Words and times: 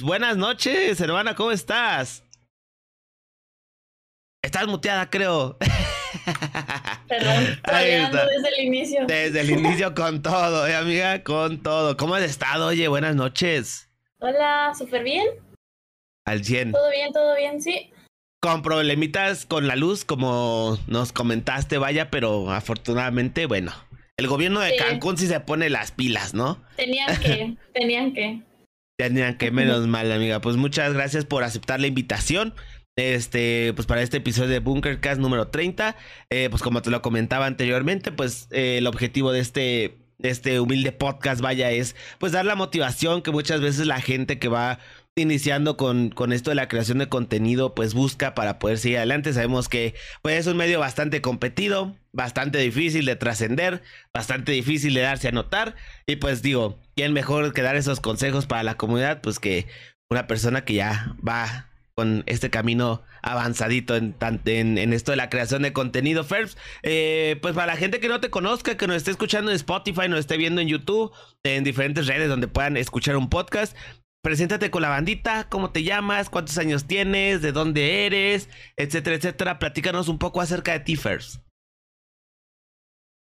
Buenas 0.00 0.36
noches, 0.36 1.00
hermana, 1.00 1.34
¿cómo 1.34 1.50
estás? 1.50 2.24
Estás 4.42 4.66
muteada, 4.66 5.10
creo. 5.10 5.58
Perdón, 7.08 7.60
desde 7.64 8.48
el 8.56 8.64
inicio. 8.64 9.06
Desde 9.06 9.40
el 9.40 9.50
inicio 9.50 9.94
con 9.94 10.22
todo, 10.22 10.66
eh, 10.66 10.74
amiga, 10.74 11.22
con 11.22 11.62
todo. 11.62 11.96
¿Cómo 11.96 12.14
has 12.14 12.22
estado? 12.22 12.68
Oye, 12.68 12.88
buenas 12.88 13.14
noches. 13.14 13.90
Hola, 14.18 14.72
súper 14.76 15.04
bien. 15.04 15.26
Al 16.24 16.44
100. 16.44 16.72
Todo 16.72 16.90
bien, 16.90 17.12
todo 17.12 17.36
bien, 17.36 17.60
sí. 17.60 17.92
Con 18.40 18.62
problemitas 18.62 19.46
con 19.46 19.68
la 19.68 19.76
luz, 19.76 20.04
como 20.04 20.78
nos 20.86 21.12
comentaste, 21.12 21.78
vaya, 21.78 22.10
pero 22.10 22.50
afortunadamente, 22.50 23.46
bueno, 23.46 23.72
el 24.16 24.26
gobierno 24.26 24.60
de 24.60 24.76
Cancún 24.76 25.18
sí 25.18 25.26
se 25.26 25.40
pone 25.40 25.70
las 25.70 25.92
pilas, 25.92 26.34
¿no? 26.34 26.62
Tenían 26.76 27.20
que, 27.20 27.56
tenían 27.74 28.12
que. 28.12 28.42
Tenían 28.96 29.36
que, 29.36 29.50
menos 29.50 29.86
mal, 29.86 30.10
amiga. 30.12 30.40
Pues 30.40 30.56
muchas 30.56 30.92
gracias 30.92 31.24
por 31.24 31.44
aceptar 31.44 31.80
la 31.80 31.86
invitación. 31.86 32.54
Este, 32.96 33.72
pues 33.74 33.86
para 33.86 34.02
este 34.02 34.18
episodio 34.18 34.50
de 34.50 34.58
Bunkercast 34.58 35.18
número 35.18 35.48
30, 35.48 35.96
eh, 36.28 36.48
pues 36.50 36.62
como 36.62 36.82
te 36.82 36.90
lo 36.90 37.00
comentaba 37.00 37.46
anteriormente, 37.46 38.12
pues 38.12 38.48
eh, 38.50 38.76
el 38.78 38.86
objetivo 38.86 39.32
de 39.32 39.40
este, 39.40 39.96
de 40.18 40.28
este 40.28 40.60
humilde 40.60 40.92
podcast, 40.92 41.40
vaya, 41.40 41.70
es 41.70 41.96
pues 42.18 42.32
dar 42.32 42.44
la 42.44 42.54
motivación 42.54 43.22
que 43.22 43.30
muchas 43.30 43.62
veces 43.62 43.86
la 43.86 44.00
gente 44.02 44.38
que 44.38 44.48
va 44.48 44.78
iniciando 45.14 45.76
con, 45.76 46.10
con 46.10 46.32
esto 46.32 46.50
de 46.50 46.56
la 46.56 46.68
creación 46.68 46.98
de 46.98 47.08
contenido, 47.08 47.74
pues 47.74 47.92
busca 47.94 48.34
para 48.34 48.58
poder 48.58 48.78
seguir 48.78 48.98
adelante. 48.98 49.32
Sabemos 49.32 49.68
que 49.68 49.94
pues, 50.22 50.38
es 50.38 50.46
un 50.46 50.56
medio 50.56 50.80
bastante 50.80 51.20
competido, 51.20 51.94
bastante 52.12 52.58
difícil 52.58 53.04
de 53.04 53.16
trascender, 53.16 53.82
bastante 54.14 54.52
difícil 54.52 54.94
de 54.94 55.02
darse 55.02 55.28
a 55.28 55.32
notar. 55.32 55.76
Y 56.06 56.16
pues 56.16 56.42
digo, 56.42 56.78
¿quién 56.96 57.12
mejor 57.12 57.52
que 57.52 57.62
dar 57.62 57.76
esos 57.76 58.00
consejos 58.00 58.46
para 58.46 58.62
la 58.62 58.76
comunidad? 58.76 59.20
Pues 59.20 59.38
que 59.38 59.66
una 60.10 60.26
persona 60.26 60.64
que 60.64 60.74
ya 60.74 61.14
va 61.26 61.68
con 61.94 62.22
este 62.26 62.48
camino 62.48 63.02
avanzadito 63.22 63.96
en, 63.96 64.16
en, 64.46 64.92
esto 64.92 65.12
de 65.12 65.16
la 65.16 65.28
creación 65.28 65.62
de 65.62 65.72
contenido, 65.72 66.24
Ferbs. 66.24 66.56
Eh, 66.82 67.38
pues 67.42 67.54
para 67.54 67.66
la 67.66 67.76
gente 67.76 68.00
que 68.00 68.08
no 68.08 68.20
te 68.20 68.30
conozca, 68.30 68.76
que 68.76 68.86
nos 68.86 68.96
esté 68.96 69.10
escuchando 69.10 69.50
en 69.50 69.56
Spotify, 69.56 70.08
nos 70.08 70.20
esté 70.20 70.36
viendo 70.36 70.60
en 70.60 70.68
YouTube, 70.68 71.12
en 71.44 71.64
diferentes 71.64 72.06
redes 72.06 72.28
donde 72.28 72.48
puedan 72.48 72.76
escuchar 72.76 73.16
un 73.16 73.28
podcast, 73.28 73.76
Preséntate 74.22 74.70
con 74.70 74.82
la 74.82 74.88
bandita, 74.88 75.48
cómo 75.48 75.72
te 75.72 75.82
llamas, 75.82 76.30
cuántos 76.30 76.56
años 76.56 76.86
tienes, 76.86 77.42
de 77.42 77.50
dónde 77.50 78.06
eres, 78.06 78.48
etcétera, 78.76 79.16
etcétera. 79.16 79.58
Platícanos 79.58 80.08
un 80.08 80.18
poco 80.18 80.40
acerca 80.40 80.72
de 80.72 80.80
ti, 80.80 80.94
First. 80.94 81.42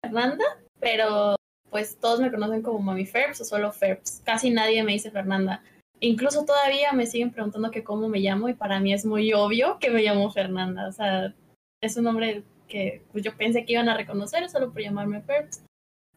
Fernanda, 0.01 0.45
pero 0.79 1.35
pues 1.71 1.99
todos 1.99 2.21
me 2.21 2.31
conocen 2.31 2.63
como 2.63 2.79
Mami 2.79 3.05
Ferbs 3.05 3.41
o 3.41 3.45
solo 3.45 3.73
Ferbs. 3.73 4.23
Casi 4.25 4.51
nadie 4.51 4.85
me 4.85 4.93
dice 4.93 5.11
Fernanda. 5.11 5.63
Incluso 5.99 6.45
todavía 6.45 6.93
me 6.93 7.07
siguen 7.07 7.33
preguntando 7.33 7.73
que 7.73 7.83
cómo 7.83 8.09
me 8.09 8.21
llamo 8.21 8.49
y 8.49 8.55
para 8.55 8.79
mí 8.79 8.93
es 8.93 9.05
muy 9.05 9.33
obvio 9.33 9.79
que 9.81 9.91
me 9.91 10.03
llamo 10.03 10.31
Fernanda. 10.31 10.87
O 10.89 10.93
sea, 10.93 11.35
es 11.81 11.97
un 11.97 12.05
nombre 12.05 12.45
que 12.69 13.03
pues, 13.11 13.25
yo 13.25 13.37
pensé 13.37 13.65
que 13.65 13.73
iban 13.73 13.89
a 13.89 13.97
reconocer 13.97 14.49
solo 14.49 14.73
por 14.73 14.83
llamarme 14.83 15.23
Ferbs. 15.23 15.65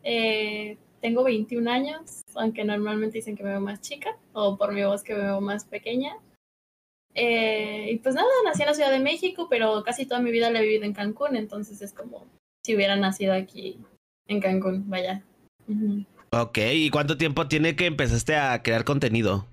Eh, 0.04 0.78
tengo 1.02 1.24
21 1.24 1.70
años, 1.70 2.24
aunque 2.36 2.64
normalmente 2.64 3.18
dicen 3.18 3.36
que 3.36 3.44
me 3.44 3.52
veo 3.52 3.62
más 3.62 3.82
chica, 3.82 4.18
o 4.34 4.58
por 4.58 4.74
mi 4.74 4.84
voz 4.84 5.04
que 5.04 5.14
me 5.14 5.22
veo 5.24 5.42
más 5.42 5.66
pequeña. 5.66 6.18
Eh, 7.16 7.92
y 7.92 7.98
pues 7.98 8.16
nada, 8.16 8.28
nací 8.46 8.62
en 8.62 8.68
la 8.68 8.74
Ciudad 8.74 8.92
de 8.92 9.00
México, 9.00 9.48
pero 9.50 9.84
casi 9.84 10.06
toda 10.06 10.22
mi 10.22 10.32
vida 10.32 10.52
la 10.52 10.60
he 10.60 10.64
vivido 10.64 10.84
en 10.84 10.94
Cancún, 10.94 11.36
entonces 11.36 11.82
es 11.82 11.94
como 11.94 12.28
si 12.64 12.76
hubiera 12.76 12.96
nacido 12.96 13.34
aquí 13.34 13.80
en 14.28 14.40
Cancún, 14.40 14.90
vaya. 14.90 15.24
Ok, 16.32 16.58
¿y 16.74 16.90
cuánto 16.90 17.18
tiempo 17.18 17.48
tiene 17.48 17.76
que 17.76 17.86
empezaste 17.86 18.36
a 18.36 18.62
crear 18.62 18.84
contenido? 18.84 19.48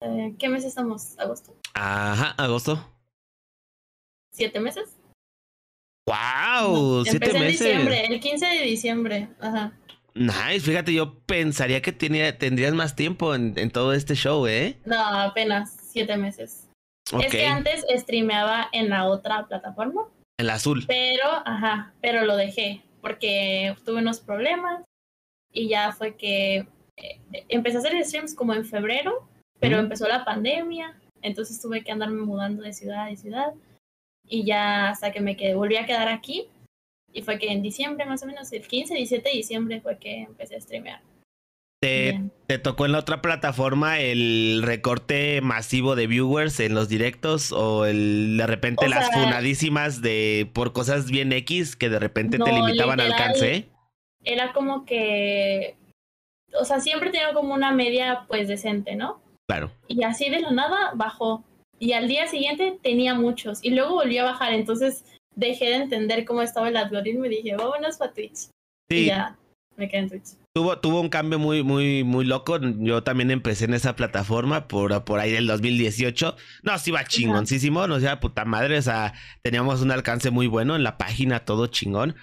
Eh, 0.00 0.34
¿Qué 0.38 0.48
mes 0.48 0.64
estamos? 0.64 1.18
¿Agosto? 1.18 1.54
Ajá, 1.74 2.30
agosto. 2.42 2.78
¿Siete 4.32 4.60
meses? 4.60 4.96
¡Wow! 6.06 7.02
siete 7.04 7.26
Empecé 7.26 7.40
meses. 7.40 7.60
en 7.60 7.66
diciembre, 7.66 8.06
el 8.06 8.20
15 8.20 8.46
de 8.46 8.62
diciembre. 8.62 9.28
Ajá. 9.40 9.72
Nice, 10.14 10.60
fíjate, 10.60 10.92
yo 10.92 11.20
pensaría 11.20 11.80
que 11.82 11.92
tenía, 11.92 12.36
tendrías 12.38 12.74
más 12.74 12.96
tiempo 12.96 13.34
en, 13.34 13.70
todo 13.70 13.92
este 13.92 14.14
show, 14.14 14.46
¿eh? 14.46 14.78
No, 14.84 14.98
apenas 14.98 15.76
siete 15.90 16.16
meses. 16.16 16.68
Es 17.22 17.30
que 17.30 17.46
antes 17.46 17.84
streameaba 17.88 18.68
en 18.72 18.90
la 18.90 19.06
otra 19.06 19.46
plataforma. 19.46 20.02
En 20.38 20.46
la 20.46 20.54
azul. 20.54 20.84
Pero, 20.86 21.24
ajá, 21.44 21.92
pero 22.00 22.24
lo 22.24 22.36
dejé 22.36 22.82
porque 23.00 23.74
tuve 23.84 23.98
unos 23.98 24.20
problemas 24.20 24.82
y 25.52 25.68
ya 25.68 25.92
fue 25.92 26.16
que 26.16 26.66
eh, 26.96 27.20
empecé 27.48 27.76
a 27.76 27.80
hacer 27.80 28.04
streams 28.04 28.34
como 28.34 28.54
en 28.54 28.64
febrero, 28.64 29.28
pero 29.60 29.78
empezó 29.78 30.06
la 30.08 30.24
pandemia, 30.24 30.96
entonces 31.22 31.60
tuve 31.60 31.82
que 31.82 31.92
andarme 31.92 32.22
mudando 32.22 32.62
de 32.62 32.72
ciudad 32.72 33.08
a 33.08 33.16
ciudad 33.16 33.52
y 34.26 34.44
ya 34.44 34.90
hasta 34.90 35.12
que 35.12 35.20
me 35.20 35.36
quedé, 35.36 35.54
volví 35.54 35.76
a 35.76 35.86
quedar 35.86 36.08
aquí 36.08 36.48
y 37.18 37.22
fue 37.22 37.38
que 37.38 37.50
en 37.50 37.62
diciembre, 37.62 38.06
más 38.06 38.22
o 38.22 38.26
menos, 38.26 38.52
el 38.52 38.66
15, 38.66 38.94
17 38.94 39.28
de 39.28 39.36
diciembre 39.36 39.80
fue 39.80 39.98
que 39.98 40.22
empecé 40.22 40.56
a 40.56 40.60
streamear. 40.60 41.00
¿Te, 41.80 42.20
¿Te, 42.46 42.58
tocó 42.58 42.86
en 42.86 42.92
la 42.92 42.98
otra 42.98 43.22
plataforma 43.22 44.00
el 44.00 44.62
recorte 44.64 45.40
masivo 45.40 45.94
de 45.94 46.08
viewers 46.08 46.58
en 46.58 46.74
los 46.74 46.88
directos 46.88 47.52
o 47.52 47.86
el, 47.86 48.36
de 48.36 48.46
repente 48.48 48.88
las 48.88 49.12
funadísimas 49.12 50.02
de 50.02 50.50
por 50.52 50.72
cosas 50.72 51.08
bien 51.08 51.32
X 51.32 51.76
que 51.76 51.88
de 51.88 52.00
repente 52.00 52.38
te 52.38 52.52
limitaban 52.52 53.00
al 53.00 53.12
alcance? 53.12 53.68
Era 54.24 54.52
como 54.52 54.84
que, 54.84 55.76
o 56.60 56.64
sea, 56.64 56.80
siempre 56.80 57.10
tenía 57.10 57.32
como 57.32 57.54
una 57.54 57.70
media 57.70 58.24
pues 58.26 58.48
decente, 58.48 58.96
¿no? 58.96 59.20
Claro. 59.48 59.70
Y 59.86 60.02
así 60.02 60.30
de 60.30 60.40
la 60.40 60.50
nada 60.50 60.92
bajó. 60.94 61.44
Y 61.78 61.92
al 61.92 62.08
día 62.08 62.26
siguiente 62.26 62.76
tenía 62.82 63.14
muchos 63.14 63.60
y 63.62 63.70
luego 63.70 63.94
volvió 63.94 64.22
a 64.22 64.32
bajar. 64.32 64.52
Entonces 64.52 65.04
dejé 65.38 65.66
de 65.66 65.76
entender 65.76 66.24
cómo 66.24 66.42
estaba 66.42 66.68
el 66.68 66.76
algoritmo 66.76 67.24
y 67.26 67.28
dije, 67.28 67.56
vámonos 67.56 67.96
para 67.96 68.12
Twitch. 68.12 68.50
Sí. 68.90 68.96
Y 68.96 69.06
ya 69.06 69.36
me 69.76 69.88
quedé 69.88 70.00
en 70.00 70.08
Twitch. 70.08 70.30
Tuvo, 70.52 70.78
tuvo 70.80 71.00
un 71.00 71.08
cambio 71.08 71.38
muy, 71.38 71.62
muy, 71.62 72.02
muy 72.02 72.24
loco. 72.24 72.58
Yo 72.60 73.04
también 73.04 73.30
empecé 73.30 73.66
en 73.66 73.74
esa 73.74 73.94
plataforma 73.94 74.66
por, 74.66 75.04
por 75.04 75.20
ahí 75.20 75.30
del 75.30 75.46
2018. 75.46 76.36
No, 76.64 76.78
sí 76.78 76.90
iba 76.90 77.04
chingoncísimo, 77.04 77.86
no 77.86 78.00
sea 78.00 78.18
puta 78.18 78.44
madre. 78.44 78.78
O 78.78 78.82
sea, 78.82 79.14
teníamos 79.42 79.80
un 79.80 79.92
alcance 79.92 80.30
muy 80.30 80.48
bueno 80.48 80.74
en 80.74 80.82
la 80.82 80.98
página, 80.98 81.44
todo 81.44 81.68
chingón. 81.68 82.16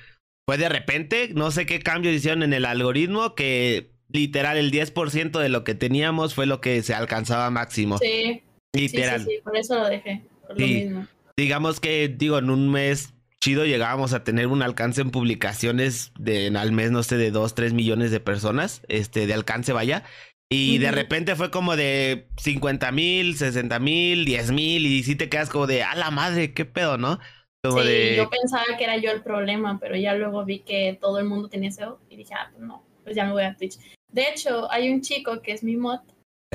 Fue 0.45 0.57
de 0.57 0.67
repente, 0.67 1.29
no 1.33 1.49
sé 1.51 1.65
qué 1.65 1.79
cambio 1.79 2.11
hicieron 2.11 2.43
en 2.43 2.51
el 2.51 2.65
algoritmo, 2.65 3.33
que 3.33 3.91
literal 4.09 4.57
el 4.57 4.71
10% 4.71 5.39
de 5.39 5.49
lo 5.49 5.63
que 5.63 5.73
teníamos 5.73 6.35
fue 6.35 6.45
lo 6.45 6.59
que 6.59 6.83
se 6.83 6.93
alcanzaba 6.93 7.49
máximo. 7.49 7.97
Sí. 7.99 8.43
Literal. 8.73 9.21
Sí, 9.21 9.27
sí, 9.35 9.41
por 9.41 9.55
eso 9.55 9.75
lo 9.75 9.87
dejé. 9.87 10.25
Por 10.45 10.59
lo 10.59 10.67
mismo 10.67 11.07
digamos 11.37 11.79
que, 11.79 12.07
digo, 12.07 12.37
en 12.37 12.49
un 12.49 12.71
mes 12.71 13.13
chido 13.41 13.65
llegábamos 13.65 14.13
a 14.13 14.23
tener 14.23 14.47
un 14.47 14.63
alcance 14.63 15.01
en 15.01 15.11
publicaciones 15.11 16.11
de 16.17 16.47
al 16.57 16.71
mes, 16.71 16.91
no 16.91 17.03
sé, 17.03 17.17
de 17.17 17.31
2, 17.31 17.53
3 17.53 17.73
millones 17.73 18.11
de 18.11 18.19
personas, 18.19 18.81
este, 18.87 19.27
de 19.27 19.33
alcance, 19.33 19.73
vaya. 19.73 20.03
Y 20.49 20.77
de 20.77 20.91
repente 20.91 21.35
fue 21.35 21.51
como 21.51 21.75
de 21.75 22.27
50 22.37 22.91
mil, 22.91 23.35
60 23.35 23.79
mil, 23.79 24.25
10 24.25 24.51
mil, 24.51 24.85
y 24.85 25.03
sí 25.03 25.15
te 25.15 25.27
quedas 25.27 25.49
como 25.49 25.67
de, 25.67 25.83
a 25.83 25.95
la 25.95 26.11
madre, 26.11 26.53
qué 26.53 26.65
pedo, 26.65 26.97
¿no? 26.97 27.19
Como 27.63 27.81
sí, 27.81 28.15
yo 28.15 28.29
pensaba 28.29 28.77
que 28.77 28.83
era 28.83 28.97
yo 28.97 29.11
el 29.11 29.21
problema, 29.21 29.79
pero 29.79 29.95
ya 29.95 30.13
luego 30.13 30.45
vi 30.45 30.59
que 30.59 30.97
todo 31.01 31.19
el 31.19 31.25
mundo 31.25 31.49
tenía 31.49 31.71
SEO 31.71 31.99
y 32.09 32.15
dije, 32.15 32.33
ah, 32.35 32.49
pues 32.51 32.63
no, 32.63 32.83
pues 33.03 33.15
ya 33.15 33.25
me 33.25 33.31
voy 33.31 33.43
a 33.43 33.55
Twitch. 33.55 33.77
De 34.11 34.29
hecho, 34.29 34.71
hay 34.71 34.91
un 34.91 35.01
chico 35.01 35.41
que 35.41 35.51
es 35.51 35.63
mi 35.63 35.75
mod, 35.75 35.99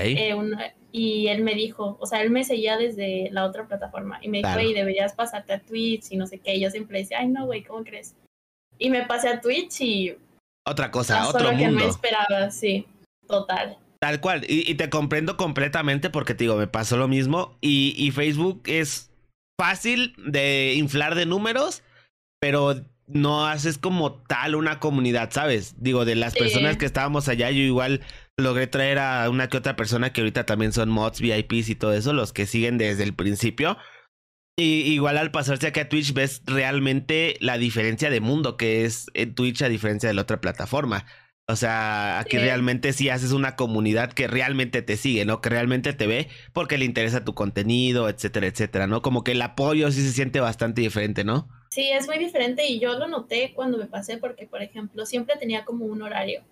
eh, 0.03 0.34
y 0.93 1.28
él 1.28 1.43
me 1.43 1.55
dijo, 1.55 1.97
o 2.00 2.06
sea, 2.06 2.22
él 2.22 2.31
me 2.31 2.44
seguía 2.44 2.77
desde 2.77 3.28
la 3.31 3.44
otra 3.44 3.66
plataforma 3.66 4.19
y 4.22 4.28
me 4.28 4.38
dijo, 4.38 4.53
güey, 4.55 4.75
deberías 4.75 5.12
pasarte 5.12 5.53
a 5.53 5.61
Twitch 5.61 6.06
y 6.11 6.16
no 6.16 6.27
sé 6.27 6.38
qué. 6.38 6.56
Y 6.56 6.61
yo 6.61 6.71
siempre 6.71 6.99
decía, 6.99 7.19
ay, 7.21 7.28
no, 7.28 7.47
güey, 7.47 7.62
¿cómo 7.62 7.84
crees? 7.84 8.15
Y 8.78 8.91
me 8.91 9.05
pasé 9.05 9.28
a 9.28 9.41
Twitch 9.41 9.81
y. 9.81 10.16
Otra 10.66 10.91
cosa, 10.91 11.28
otro 11.28 11.53
mundo. 11.53 11.65
que 11.65 11.71
me 11.71 11.87
esperaba, 11.87 12.50
sí, 12.50 12.87
total. 13.27 13.78
Tal 14.00 14.21
cual, 14.21 14.44
y, 14.49 14.75
te 14.75 14.89
comprendo 14.89 15.37
completamente 15.37 16.09
porque 16.09 16.34
te 16.34 16.45
digo, 16.45 16.57
me 16.57 16.66
pasó 16.66 16.97
lo 16.97 17.07
mismo. 17.07 17.57
Y, 17.60 17.95
y 17.97 18.10
Facebook 18.10 18.63
es 18.65 19.10
fácil 19.59 20.15
de 20.16 20.75
inflar 20.75 21.15
de 21.15 21.27
números, 21.27 21.83
pero 22.41 22.75
no 23.07 23.47
haces 23.47 23.78
como 23.78 24.15
tal 24.15 24.54
una 24.54 24.80
comunidad, 24.80 25.30
¿sabes? 25.33 25.75
Digo, 25.78 26.04
de 26.04 26.15
las 26.15 26.34
personas 26.34 26.77
que 26.77 26.86
estábamos 26.86 27.28
allá, 27.28 27.51
yo 27.51 27.60
igual 27.60 28.01
logré 28.41 28.66
traer 28.66 28.98
a 28.98 29.28
una 29.31 29.48
que 29.48 29.57
otra 29.57 29.77
persona 29.77 30.13
que 30.13 30.21
ahorita 30.21 30.47
también 30.47 30.72
son 30.72 30.91
mods, 30.91 31.21
VIPs 31.21 31.69
y 31.69 31.75
todo 31.75 31.92
eso, 31.92 32.13
los 32.13 32.33
que 32.33 32.47
siguen 32.47 32.78
desde 32.78 33.03
el 33.03 33.15
principio. 33.15 33.77
Y 34.57 34.92
igual 34.92 35.16
al 35.16 35.31
pasarse 35.31 35.69
aquí 35.69 35.81
a 35.81 35.89
Twitch 35.89 36.13
ves 36.13 36.42
realmente 36.45 37.37
la 37.41 37.57
diferencia 37.57 38.10
de 38.10 38.21
mundo 38.21 38.57
que 38.57 38.84
es 38.84 39.07
en 39.15 39.34
Twitch 39.34 39.63
a 39.63 39.69
diferencia 39.69 40.09
de 40.09 40.15
la 40.15 40.22
otra 40.22 40.41
plataforma. 40.41 41.07
O 41.48 41.57
sea, 41.57 42.21
aquí 42.21 42.39
realmente 42.39 42.92
sí 42.92 43.09
haces 43.09 43.33
una 43.33 43.57
comunidad 43.57 44.13
que 44.13 44.28
realmente 44.28 44.83
te 44.83 44.97
sigue, 44.97 45.25
¿no? 45.25 45.41
Que 45.41 45.48
realmente 45.48 45.92
te 45.92 46.07
ve 46.07 46.28
porque 46.53 46.78
le 46.78 46.84
interesa 46.84 47.25
tu 47.25 47.34
contenido, 47.34 48.09
etcétera, 48.09 48.47
etcétera, 48.47 48.87
¿no? 48.87 49.03
Como 49.03 49.25
que 49.25 49.33
el 49.33 49.42
apoyo 49.42 49.91
sí 49.91 50.03
se 50.03 50.13
siente 50.13 50.39
bastante 50.39 50.83
diferente, 50.83 51.25
¿no? 51.25 51.48
Sí, 51.71 51.91
es 51.91 52.07
muy 52.07 52.19
diferente 52.19 52.66
y 52.66 52.78
yo 52.78 52.97
lo 52.98 53.09
noté 53.09 53.53
cuando 53.54 53.78
me 53.78 53.87
pasé 53.87 54.19
porque, 54.19 54.47
por 54.47 54.63
ejemplo, 54.63 55.07
siempre 55.07 55.37
tenía 55.39 55.65
como 55.65 55.87
un 55.87 56.03
horario. 56.03 56.42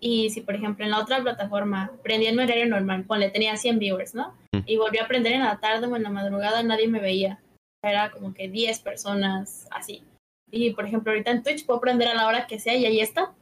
Y 0.00 0.30
si, 0.30 0.40
por 0.40 0.54
ejemplo, 0.54 0.84
en 0.84 0.90
la 0.90 1.00
otra 1.00 1.22
plataforma 1.22 1.90
prendía 2.02 2.30
en 2.30 2.36
mi 2.36 2.42
horario 2.42 2.66
normal, 2.66 3.04
ponle, 3.04 3.30
tenía 3.30 3.56
100 3.56 3.78
viewers, 3.78 4.14
¿no? 4.14 4.34
Mm. 4.52 4.60
Y 4.66 4.76
volví 4.76 4.98
a 4.98 5.08
prender 5.08 5.32
en 5.32 5.42
la 5.42 5.58
tarde 5.58 5.86
o 5.86 5.96
en 5.96 6.02
la 6.02 6.10
madrugada, 6.10 6.62
nadie 6.62 6.88
me 6.88 7.00
veía. 7.00 7.40
Era 7.82 8.10
como 8.10 8.34
que 8.34 8.48
10 8.48 8.80
personas 8.80 9.66
así. 9.70 10.02
Y, 10.50 10.70
por 10.70 10.86
ejemplo, 10.86 11.12
ahorita 11.12 11.30
en 11.30 11.42
Twitch 11.42 11.64
puedo 11.64 11.80
prender 11.80 12.08
a 12.08 12.14
la 12.14 12.26
hora 12.26 12.46
que 12.46 12.58
sea 12.58 12.76
y 12.76 12.86
ahí 12.86 13.00
está. 13.00 13.34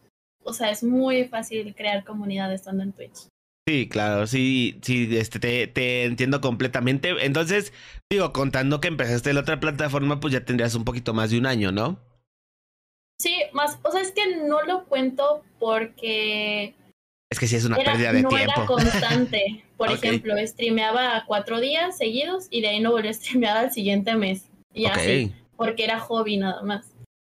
O 0.43 0.53
sea, 0.53 0.71
es 0.71 0.83
muy 0.85 1.25
fácil 1.25 1.75
crear 1.75 2.05
comunidad 2.05 2.53
estando 2.53 2.83
en 2.83 2.93
Twitch. 2.93 3.29
Sí, 3.67 3.89
claro, 3.89 4.27
sí, 4.27 4.79
sí, 4.83 5.09
este, 5.17 5.39
te, 5.39 5.67
te 5.67 6.05
entiendo 6.05 6.43
completamente. 6.43 7.25
Entonces, 7.25 7.73
digo, 8.13 8.33
contando 8.33 8.81
que 8.81 8.89
empezaste 8.89 9.31
en 9.31 9.37
la 9.37 9.41
otra 9.41 9.59
plataforma, 9.59 10.21
pues 10.21 10.35
ya 10.35 10.45
tendrías 10.45 10.75
un 10.75 10.85
poquito 10.85 11.15
más 11.15 11.31
de 11.31 11.39
un 11.39 11.47
año, 11.47 11.73
¿no? 11.73 11.99
Sí, 13.21 13.37
más, 13.53 13.79
o 13.85 13.91
sea, 13.91 14.01
es 14.01 14.13
que 14.13 14.37
no 14.37 14.63
lo 14.63 14.85
cuento 14.87 15.43
porque 15.61 16.75
Es 17.31 17.39
que 17.39 17.47
sí 17.47 17.57
es 17.57 17.65
una 17.65 17.77
era, 17.77 17.93
pérdida 17.93 18.13
de 18.13 18.23
no 18.23 18.29
tiempo. 18.29 18.53
era 18.53 18.67
constante. 18.67 19.65
Por 19.77 19.91
ejemplo, 19.91 20.35
streameaba 20.47 21.25
cuatro 21.27 21.61
días 21.61 21.97
seguidos 21.97 22.47
y 22.51 22.61
de 22.61 22.69
ahí 22.69 22.81
no 22.81 22.93
volví 22.93 23.09
a 23.09 23.13
streamear 23.15 23.57
al 23.57 23.73
siguiente 23.73 24.15
mes. 24.15 24.49
Y 24.73 24.87
así, 24.87 25.33
porque 25.57 25.85
era 25.85 25.99
hobby 26.01 26.37
nada 26.37 26.63
más. 26.63 26.93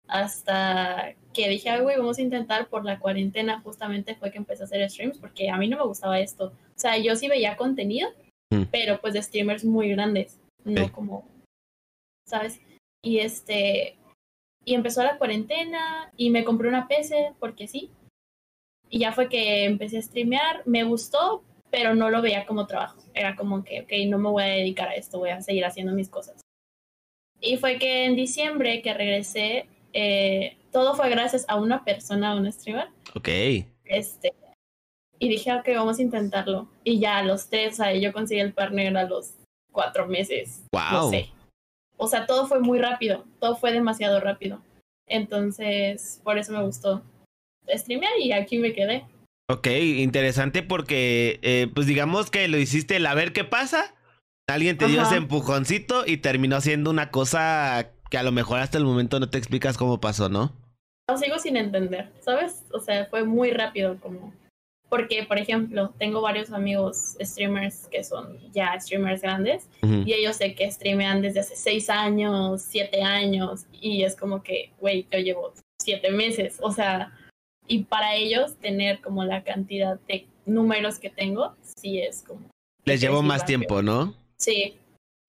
Hasta 0.08 1.14
que 1.32 1.48
dije, 1.48 1.70
"Ay, 1.70 1.80
güey, 1.82 1.96
vamos 1.96 2.18
a 2.18 2.22
intentar 2.22 2.68
por 2.68 2.84
la 2.84 2.98
cuarentena, 2.98 3.60
justamente 3.62 4.14
fue 4.16 4.30
que 4.30 4.38
empecé 4.38 4.62
a 4.62 4.66
hacer 4.66 4.88
streams, 4.90 5.18
porque 5.18 5.48
a 5.50 5.56
mí 5.56 5.68
no 5.68 5.76
me 5.76 5.84
gustaba 5.84 6.18
esto. 6.20 6.46
O 6.46 6.78
sea, 6.78 6.98
yo 6.98 7.14
sí 7.16 7.28
veía 7.28 7.56
contenido, 7.56 8.10
Mm. 8.52 8.64
pero 8.72 9.00
pues 9.00 9.14
de 9.14 9.22
streamers 9.22 9.64
muy 9.64 9.90
grandes, 9.90 10.40
no 10.64 10.90
como, 10.90 11.24
¿sabes? 12.26 12.60
Y 13.02 13.18
este, 13.20 13.96
y 14.70 14.74
empezó 14.74 15.02
la 15.02 15.18
cuarentena 15.18 16.12
y 16.16 16.30
me 16.30 16.44
compré 16.44 16.68
una 16.68 16.86
PC 16.86 17.32
porque 17.40 17.66
sí. 17.66 17.90
Y 18.88 19.00
ya 19.00 19.10
fue 19.10 19.28
que 19.28 19.64
empecé 19.64 19.98
a 19.98 20.02
streamear, 20.02 20.62
me 20.64 20.84
gustó, 20.84 21.42
pero 21.72 21.96
no 21.96 22.08
lo 22.08 22.22
veía 22.22 22.46
como 22.46 22.68
trabajo. 22.68 23.02
Era 23.12 23.34
como 23.34 23.64
que, 23.64 23.80
ok, 23.80 23.90
no 24.08 24.18
me 24.18 24.28
voy 24.28 24.44
a 24.44 24.46
dedicar 24.46 24.88
a 24.88 24.94
esto, 24.94 25.18
voy 25.18 25.30
a 25.30 25.42
seguir 25.42 25.64
haciendo 25.64 25.92
mis 25.92 26.08
cosas. 26.08 26.40
Y 27.40 27.56
fue 27.56 27.78
que 27.80 28.04
en 28.04 28.14
diciembre 28.14 28.80
que 28.80 28.94
regresé, 28.94 29.66
eh, 29.92 30.56
todo 30.70 30.94
fue 30.94 31.10
gracias 31.10 31.44
a 31.48 31.56
una 31.56 31.84
persona, 31.84 32.30
a 32.30 32.36
un 32.36 32.50
streamer. 32.52 32.86
Ok. 33.16 33.28
Este, 33.86 34.34
y 35.18 35.28
dije, 35.28 35.52
ok, 35.52 35.68
vamos 35.74 35.98
a 35.98 36.02
intentarlo. 36.02 36.68
Y 36.84 37.00
ya 37.00 37.18
a 37.18 37.24
los 37.24 37.48
tres, 37.48 37.72
o 37.72 37.76
sea, 37.82 37.92
yo 37.96 38.12
conseguí 38.12 38.40
el 38.40 38.52
partner 38.52 38.96
a 38.96 39.02
los 39.08 39.34
cuatro 39.72 40.06
meses. 40.06 40.62
No 40.72 41.00
Wow. 41.02 41.10
sé. 41.10 41.28
O 42.02 42.08
sea, 42.08 42.26
todo 42.26 42.46
fue 42.46 42.60
muy 42.60 42.78
rápido, 42.78 43.26
todo 43.40 43.56
fue 43.56 43.72
demasiado 43.72 44.20
rápido. 44.20 44.62
Entonces, 45.06 46.20
por 46.24 46.38
eso 46.38 46.50
me 46.50 46.62
gustó 46.62 47.02
streamear 47.68 48.18
y 48.18 48.32
aquí 48.32 48.58
me 48.58 48.72
quedé. 48.72 49.04
Ok, 49.50 49.66
interesante 49.66 50.62
porque, 50.62 51.38
eh, 51.42 51.68
pues 51.74 51.86
digamos 51.86 52.30
que 52.30 52.48
lo 52.48 52.56
hiciste 52.56 52.96
el 52.96 53.06
a 53.06 53.14
ver 53.14 53.34
qué 53.34 53.44
pasa. 53.44 53.94
Alguien 54.48 54.78
te 54.78 54.86
dio 54.86 55.02
ese 55.02 55.16
empujoncito 55.16 56.04
y 56.06 56.16
terminó 56.16 56.62
siendo 56.62 56.90
una 56.90 57.10
cosa 57.10 57.90
que 58.08 58.16
a 58.16 58.22
lo 58.22 58.32
mejor 58.32 58.60
hasta 58.60 58.78
el 58.78 58.84
momento 58.84 59.20
no 59.20 59.28
te 59.28 59.36
explicas 59.36 59.76
cómo 59.76 60.00
pasó, 60.00 60.30
¿no? 60.30 60.52
Lo 61.06 61.18
sigo 61.18 61.38
sin 61.38 61.58
entender, 61.58 62.10
¿sabes? 62.20 62.64
O 62.72 62.80
sea, 62.80 63.06
fue 63.06 63.24
muy 63.24 63.50
rápido 63.50 63.98
como... 64.00 64.32
Porque, 64.90 65.22
por 65.22 65.38
ejemplo, 65.38 65.94
tengo 65.98 66.20
varios 66.20 66.50
amigos 66.50 67.16
streamers 67.20 67.86
que 67.86 68.04
son 68.04 68.38
ya 68.52 68.78
streamers 68.78 69.22
grandes 69.22 69.68
y 69.82 70.12
ellos 70.12 70.36
sé 70.36 70.54
que 70.54 70.70
streamean 70.70 71.22
desde 71.22 71.40
hace 71.40 71.54
seis 71.56 71.88
años, 71.88 72.60
siete 72.60 73.02
años 73.02 73.66
y 73.72 74.02
es 74.02 74.16
como 74.16 74.42
que, 74.42 74.72
güey, 74.80 75.06
yo 75.10 75.18
llevo 75.20 75.52
siete 75.80 76.10
meses, 76.10 76.58
o 76.60 76.72
sea, 76.72 77.12
y 77.68 77.84
para 77.84 78.16
ellos 78.16 78.56
tener 78.56 79.00
como 79.00 79.24
la 79.24 79.44
cantidad 79.44 79.98
de 80.08 80.26
números 80.44 80.98
que 80.98 81.08
tengo, 81.08 81.54
sí 81.62 82.00
es 82.00 82.24
como... 82.26 82.50
Les 82.84 83.00
crecí 83.00 83.22
más 83.22 83.46
tiempo, 83.46 83.80
¿no? 83.82 84.14
Sí. 84.36 84.74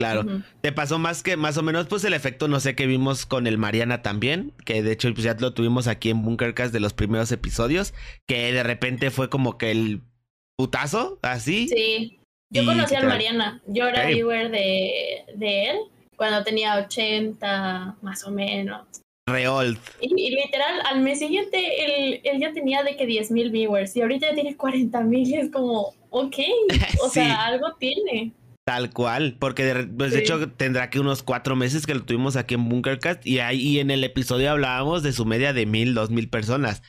Claro. 0.02 0.44
Te 0.62 0.72
pasó 0.72 1.00
más 1.00 1.24
que 1.24 1.38
más 1.38 1.58
o 1.58 1.64
menos 1.64 1.88
pues 1.88 2.04
el 2.04 2.14
efecto 2.14 2.48
no 2.48 2.60
sé 2.60 2.76
que 2.76 2.86
vimos 2.88 3.26
con 3.26 3.48
el 3.48 3.58
Mariana 3.58 4.02
también, 4.02 4.54
que 4.66 4.84
de 4.84 4.92
hecho 4.92 5.12
pues 5.14 5.24
ya 5.24 5.36
lo 5.40 5.54
tuvimos 5.54 5.88
aquí 5.88 6.10
en 6.10 6.22
Bunkercast 6.24 6.74
de 6.74 6.80
los 6.80 6.94
primeros 6.94 7.32
episodios, 7.32 7.94
que 8.28 8.52
de 8.52 8.64
repente 8.64 9.12
fue 9.12 9.30
como 9.30 9.58
que 9.58 9.72
el 9.72 10.02
putazo, 10.58 11.20
así. 11.22 11.68
Sí. 11.68 12.20
Yo 12.54 12.64
Y 12.64 12.66
conocí 12.66 12.96
al. 12.96 13.08
Mariana. 13.08 13.62
Yo 13.68 13.88
era 13.88 14.06
viewer 14.08 14.52
de, 14.52 15.24
de 15.36 15.70
él 15.70 15.78
cuando 16.18 16.44
tenía 16.44 16.76
80, 16.78 17.96
más 18.02 18.24
o 18.26 18.32
menos. 18.32 18.82
Reold. 19.28 19.78
Y, 20.02 20.08
y 20.22 20.36
literal, 20.36 20.82
al 20.90 21.00
mes 21.02 21.20
siguiente, 21.20 21.58
él, 21.86 22.22
él 22.24 22.40
ya 22.42 22.52
tenía 22.54 22.84
de 22.84 22.98
que 22.98 23.06
10 23.06 23.32
mil 23.32 23.52
viewers 23.52 23.96
y 23.96 24.02
ahorita 24.02 24.30
ya 24.30 24.34
tiene 24.36 24.58
40 24.58 25.00
mil 25.02 25.28
y 25.28 25.36
es 25.36 25.50
como, 25.52 25.94
ok, 26.10 26.36
o 27.04 27.06
Sí. 27.08 27.14
sea, 27.14 27.46
algo 27.46 27.74
tiene. 27.80 28.34
Tal 28.64 28.92
cual, 28.92 29.38
porque 29.40 29.64
de, 29.66 29.88
pues, 29.88 30.14
de 30.14 30.20
hecho 30.20 30.52
tendrá 30.52 30.90
que 30.92 31.00
unos 31.00 31.24
cuatro 31.24 31.56
meses 31.56 31.86
que 31.88 31.96
lo 31.96 32.04
tuvimos 32.04 32.36
aquí 32.36 32.54
en 32.54 32.70
Bunkercast 32.70 33.26
y 33.26 33.40
ahí 33.40 33.80
en 33.80 33.90
el 33.90 34.04
episodio 34.04 34.52
hablábamos 34.52 35.02
de 35.02 35.14
su 35.14 35.26
media 35.26 35.52
de 35.52 35.66
mil, 35.66 35.94
dos 35.96 36.12
mil 36.12 36.30
personas. 36.30 36.84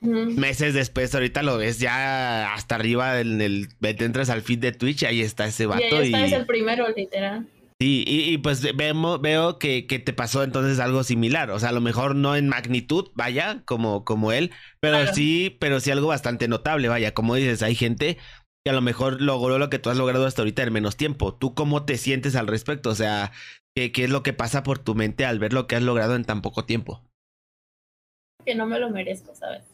Meses 0.00 0.74
después, 0.74 1.12
ahorita 1.14 1.42
lo 1.42 1.56
ves 1.58 1.80
ya 1.80 2.54
hasta 2.54 2.76
arriba 2.76 3.20
en 3.20 3.40
el, 3.40 3.68
te 3.80 4.04
entras 4.04 4.30
al 4.30 4.42
feed 4.42 4.60
de 4.60 4.72
Twitch 4.72 5.02
y 5.02 5.06
ahí 5.06 5.20
está 5.22 5.46
ese 5.46 5.66
Y 5.66 5.66
vato 5.66 5.98
ahí 5.98 6.02
está, 6.02 6.20
y, 6.20 6.24
es 6.24 6.32
el 6.32 6.46
primero, 6.46 6.86
literal. 6.94 7.48
sí, 7.80 8.04
y, 8.06 8.32
y, 8.32 8.38
pues 8.38 8.62
vemos, 8.76 9.20
veo 9.20 9.58
que, 9.58 9.86
que 9.86 9.98
te 9.98 10.12
pasó 10.12 10.42
entonces 10.44 10.78
algo 10.80 11.02
similar, 11.04 11.50
o 11.50 11.58
sea, 11.58 11.70
a 11.70 11.72
lo 11.72 11.80
mejor 11.80 12.14
no 12.14 12.36
en 12.36 12.48
magnitud, 12.48 13.10
vaya, 13.14 13.62
como, 13.66 14.04
como 14.04 14.30
él, 14.32 14.52
pero 14.80 15.04
Claro. 15.04 15.12
sí, 15.12 15.56
pero 15.60 15.80
sí 15.80 15.90
algo 15.90 16.08
bastante 16.08 16.46
notable, 16.48 16.88
vaya, 16.88 17.12
como 17.14 17.34
dices, 17.34 17.62
hay 17.62 17.74
gente 17.74 18.18
que 18.68 18.70
a 18.70 18.74
lo 18.74 18.82
mejor 18.82 19.22
logró 19.22 19.58
lo 19.58 19.70
que 19.70 19.78
tú 19.78 19.88
has 19.88 19.96
logrado 19.96 20.26
hasta 20.26 20.42
ahorita 20.42 20.62
en 20.62 20.74
menos 20.74 20.98
tiempo. 20.98 21.32
¿Tú 21.32 21.54
cómo 21.54 21.86
te 21.86 21.96
sientes 21.96 22.36
al 22.36 22.46
respecto? 22.46 22.90
O 22.90 22.94
sea, 22.94 23.32
¿qué, 23.74 23.92
qué 23.92 24.04
es 24.04 24.10
lo 24.10 24.22
que 24.22 24.34
pasa 24.34 24.62
por 24.62 24.78
tu 24.78 24.94
mente 24.94 25.24
al 25.24 25.38
ver 25.38 25.54
lo 25.54 25.66
que 25.66 25.76
has 25.76 25.82
logrado 25.82 26.16
en 26.16 26.26
tan 26.26 26.42
poco 26.42 26.66
tiempo? 26.66 27.02
Que 28.44 28.54
no 28.54 28.66
me 28.66 28.78
lo 28.78 28.90
merezco, 28.90 29.34
¿sabes? 29.34 29.64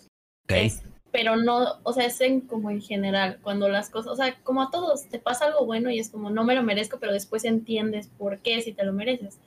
Ok. 0.45 0.53
Es- 0.53 0.83
pero 1.11 1.35
no, 1.35 1.81
o 1.83 1.93
sea, 1.93 2.07
es 2.07 2.21
en, 2.21 2.41
como 2.41 2.71
en 2.71 2.81
general, 2.81 3.41
cuando 3.43 3.69
las 3.69 3.91
cosas, 3.91 4.13
o 4.13 4.17
sea, 4.17 4.41
como 4.45 4.63
a 4.63 4.71
todos, 4.71 5.09
te 5.09 5.19
pasa 5.19 5.47
algo 5.47 5.67
bueno 5.67 5.91
y 5.91 5.99
es 5.99 6.11
como, 6.11 6.31
no 6.31 6.45
me 6.45 6.55
lo 6.55 6.63
merezco, 6.63 7.01
pero 7.01 7.13
después 7.13 7.45
entiendes 7.45 8.07
por 8.07 8.39
qué 8.43 8.63
si 8.63 8.73
te 8.73 8.85
lo 8.85 8.93
mereces. 8.93 9.41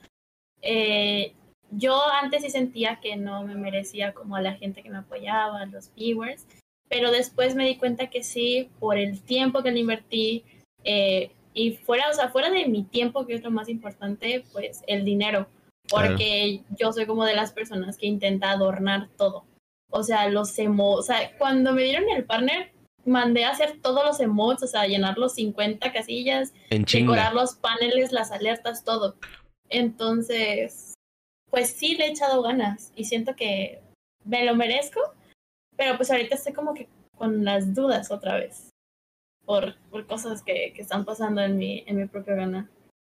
Eh, 0.60 1.32
yo 1.70 2.02
antes 2.22 2.42
sí 2.42 2.50
sentía 2.50 3.00
que 3.00 3.16
no 3.16 3.44
me 3.44 3.54
merecía 3.54 4.12
como 4.12 4.36
a 4.36 4.42
la 4.42 4.54
gente 4.56 4.82
que 4.82 4.90
me 4.90 4.98
apoyaba, 4.98 5.64
los 5.64 5.94
viewers, 5.94 6.46
pero 6.88 7.10
después 7.10 7.54
me 7.54 7.66
di 7.66 7.76
cuenta 7.76 8.08
que 8.08 8.22
sí, 8.22 8.70
por 8.78 8.96
el 8.98 9.20
tiempo 9.22 9.62
que 9.62 9.70
le 9.70 9.80
invertí, 9.80 10.44
eh, 10.84 11.30
y 11.54 11.72
fuera, 11.72 12.08
o 12.08 12.12
sea, 12.12 12.28
fuera 12.28 12.50
de 12.50 12.66
mi 12.66 12.84
tiempo, 12.84 13.26
que 13.26 13.34
es 13.34 13.42
lo 13.42 13.50
más 13.50 13.68
importante, 13.68 14.44
pues 14.52 14.82
el 14.86 15.04
dinero, 15.04 15.48
Claro. 15.88 16.08
porque 16.10 16.62
yo 16.78 16.92
soy 16.92 17.06
como 17.06 17.24
de 17.24 17.34
las 17.34 17.52
personas 17.52 17.96
que 17.96 18.06
intenta 18.06 18.50
adornar 18.50 19.08
todo. 19.16 19.44
O 19.90 20.02
sea, 20.02 20.28
los 20.28 20.56
emotes, 20.58 21.00
o 21.00 21.02
sea, 21.02 21.36
cuando 21.38 21.72
me 21.72 21.82
dieron 21.82 22.08
el 22.10 22.24
partner, 22.24 22.72
mandé 23.06 23.44
a 23.44 23.50
hacer 23.50 23.80
todos 23.80 24.04
los 24.04 24.20
emotes, 24.20 24.64
o 24.64 24.66
sea, 24.66 24.86
llenar 24.86 25.16
los 25.16 25.34
50 25.34 25.92
casillas, 25.92 26.52
En 26.70 26.84
decorar 26.84 27.32
los 27.32 27.54
paneles, 27.54 28.12
las 28.12 28.30
alertas, 28.30 28.84
todo. 28.84 29.16
Entonces, 29.70 30.94
pues 31.50 31.70
sí 31.70 31.96
le 31.96 32.06
he 32.06 32.10
echado 32.10 32.42
ganas 32.42 32.92
y 32.94 33.04
siento 33.04 33.34
que 33.34 33.80
me 34.24 34.44
lo 34.44 34.54
merezco, 34.54 35.00
pero 35.78 35.96
pues 35.96 36.10
ahorita 36.10 36.34
estoy 36.34 36.52
como 36.52 36.74
que 36.74 36.88
con 37.16 37.44
las 37.44 37.74
dudas 37.74 38.10
otra 38.10 38.34
vez 38.34 38.68
por, 39.46 39.76
por 39.90 40.06
cosas 40.06 40.42
que, 40.42 40.74
que 40.74 40.82
están 40.82 41.06
pasando 41.06 41.40
en 41.40 41.56
mi, 41.56 41.84
en 41.86 41.96
mi 41.96 42.06
propio 42.06 42.36
gana. 42.36 42.68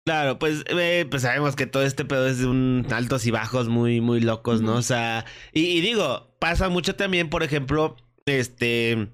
Claro, 0.05 0.39
pues, 0.39 0.65
eh, 0.67 1.05
pues 1.09 1.21
sabemos 1.21 1.55
que 1.55 1.67
todo 1.67 1.83
este 1.83 2.03
pedo 2.03 2.27
es 2.27 2.39
de 2.39 2.47
un 2.47 2.87
altos 2.91 3.25
y 3.25 3.31
bajos 3.31 3.69
muy, 3.69 4.01
muy 4.01 4.19
locos, 4.19 4.61
¿no? 4.61 4.75
O 4.75 4.81
sea, 4.81 5.25
y, 5.53 5.65
y 5.67 5.81
digo, 5.81 6.35
pasa 6.39 6.67
mucho 6.69 6.95
también, 6.95 7.29
por 7.29 7.43
ejemplo, 7.43 7.95
este, 8.25 9.09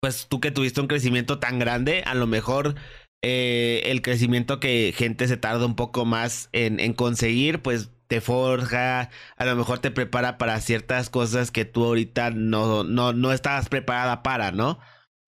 pues 0.00 0.26
tú 0.28 0.40
que 0.40 0.50
tuviste 0.50 0.80
un 0.80 0.86
crecimiento 0.86 1.38
tan 1.38 1.58
grande, 1.58 2.02
a 2.06 2.14
lo 2.14 2.26
mejor 2.26 2.76
eh, 3.22 3.82
el 3.86 4.02
crecimiento 4.02 4.60
que 4.60 4.94
gente 4.96 5.26
se 5.28 5.36
tarda 5.36 5.66
un 5.66 5.76
poco 5.76 6.04
más 6.04 6.48
en, 6.52 6.80
en 6.80 6.94
conseguir, 6.94 7.60
pues 7.60 7.90
te 8.08 8.20
forja, 8.20 9.10
a 9.36 9.44
lo 9.44 9.56
mejor 9.56 9.78
te 9.80 9.90
prepara 9.90 10.38
para 10.38 10.60
ciertas 10.60 11.10
cosas 11.10 11.50
que 11.50 11.64
tú 11.64 11.84
ahorita 11.84 12.30
no, 12.30 12.84
no, 12.84 13.12
no 13.12 13.32
estabas 13.32 13.68
preparada 13.68 14.22
para, 14.22 14.52
¿no? 14.52 14.78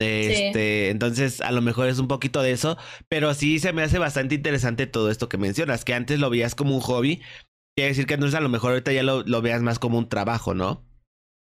Este, 0.01 0.91
entonces 0.91 1.41
a 1.41 1.51
lo 1.51 1.61
mejor 1.61 1.89
es 1.89 1.99
un 1.99 2.07
poquito 2.07 2.41
de 2.41 2.53
eso, 2.53 2.77
pero 3.09 3.35
sí 3.35 3.59
se 3.59 3.73
me 3.73 3.83
hace 3.83 3.99
bastante 3.99 4.37
interesante 4.37 4.87
todo 4.87 5.11
esto 5.11 5.29
que 5.29 5.39
mencionas, 5.39 5.85
que 5.85 5.95
antes 5.95 6.21
lo 6.21 6.31
veías 6.31 6.55
como 6.55 6.75
un 6.75 6.81
hobby, 6.81 7.21
quiere 7.77 7.89
decir 7.89 8.07
que 8.07 8.15
entonces 8.15 8.39
a 8.39 8.43
lo 8.43 8.49
mejor 8.49 8.71
ahorita 8.73 8.93
ya 8.93 9.03
lo, 9.03 9.23
lo 9.23 9.43
veas 9.43 9.63
más 9.63 9.79
como 9.79 9.99
un 9.99 10.09
trabajo, 10.09 10.55
¿no? 10.55 10.85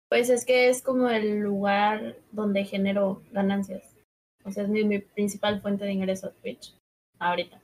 Pues 0.09 0.31
es 0.31 0.45
que 0.45 0.69
es 0.69 0.81
como 0.81 1.09
el 1.09 1.39
lugar 1.39 2.17
donde 2.31 2.65
genero 2.65 3.21
ganancias. 3.31 3.83
O 4.43 4.51
sea, 4.51 4.63
es 4.63 4.69
mi, 4.69 4.83
mi 4.83 4.97
principal 4.97 5.61
fuente 5.61 5.85
de 5.85 5.93
ingreso 5.93 6.31
Twitch 6.41 6.73
ahorita. 7.19 7.61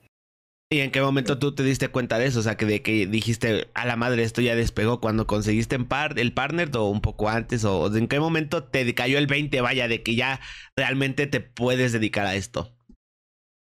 ¿Y 0.71 0.79
en 0.79 0.91
qué 0.91 0.99
momento 0.99 1.37
tú 1.37 1.53
te 1.53 1.63
diste 1.63 1.89
cuenta 1.89 2.17
de 2.17 2.25
eso? 2.25 2.39
O 2.39 2.41
sea, 2.41 2.57
que 2.57 2.65
de 2.65 2.81
que 2.81 3.05
dijiste, 3.05 3.67
a 3.75 3.85
la 3.85 3.95
madre, 3.95 4.23
esto 4.23 4.41
ya 4.41 4.55
despegó 4.55 4.99
cuando 4.99 5.27
conseguiste 5.27 5.75
en 5.75 5.87
par 5.87 6.17
el 6.17 6.33
partner 6.33 6.75
o 6.75 6.89
un 6.89 7.01
poco 7.01 7.29
antes, 7.29 7.63
o 7.65 7.95
en 7.95 8.07
qué 8.07 8.19
momento 8.19 8.63
te 8.63 8.93
cayó 8.95 9.19
el 9.19 9.27
20, 9.27 9.61
vaya, 9.61 9.87
de 9.87 10.01
que 10.01 10.15
ya 10.15 10.39
realmente 10.75 11.27
te 11.27 11.39
puedes 11.39 11.93
dedicar 11.93 12.25
a 12.25 12.35
esto. 12.35 12.75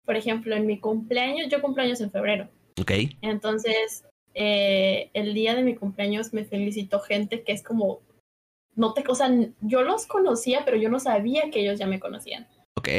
Por 0.06 0.16
ejemplo, 0.16 0.56
en 0.56 0.68
mi 0.68 0.80
cumpleaños, 0.80 1.48
yo 1.50 1.62
cumpleaños 1.62 2.02
en 2.02 2.12
febrero. 2.12 2.50
Ok. 2.80 2.92
Entonces, 3.22 4.06
eh, 4.36 5.10
el 5.14 5.34
día 5.34 5.56
de 5.56 5.64
mi 5.64 5.76
cumpleaños 5.76 6.34
me 6.34 6.46
felicitó 6.46 7.00
gente 7.00 7.42
que 7.42 7.52
es 7.52 7.64
como, 7.64 8.02
no 8.76 8.94
te, 8.94 9.04
o 9.08 9.16
sea, 9.16 9.32
yo 9.62 9.82
los 9.82 10.06
conocía, 10.06 10.66
pero 10.66 10.78
yo 10.78 10.90
no 10.90 11.00
sabía 11.00 11.50
que 11.50 11.62
ellos 11.62 11.80
ya 11.80 11.88
me 11.88 12.00
conocían. 12.00 12.48
Ok. 12.78 12.90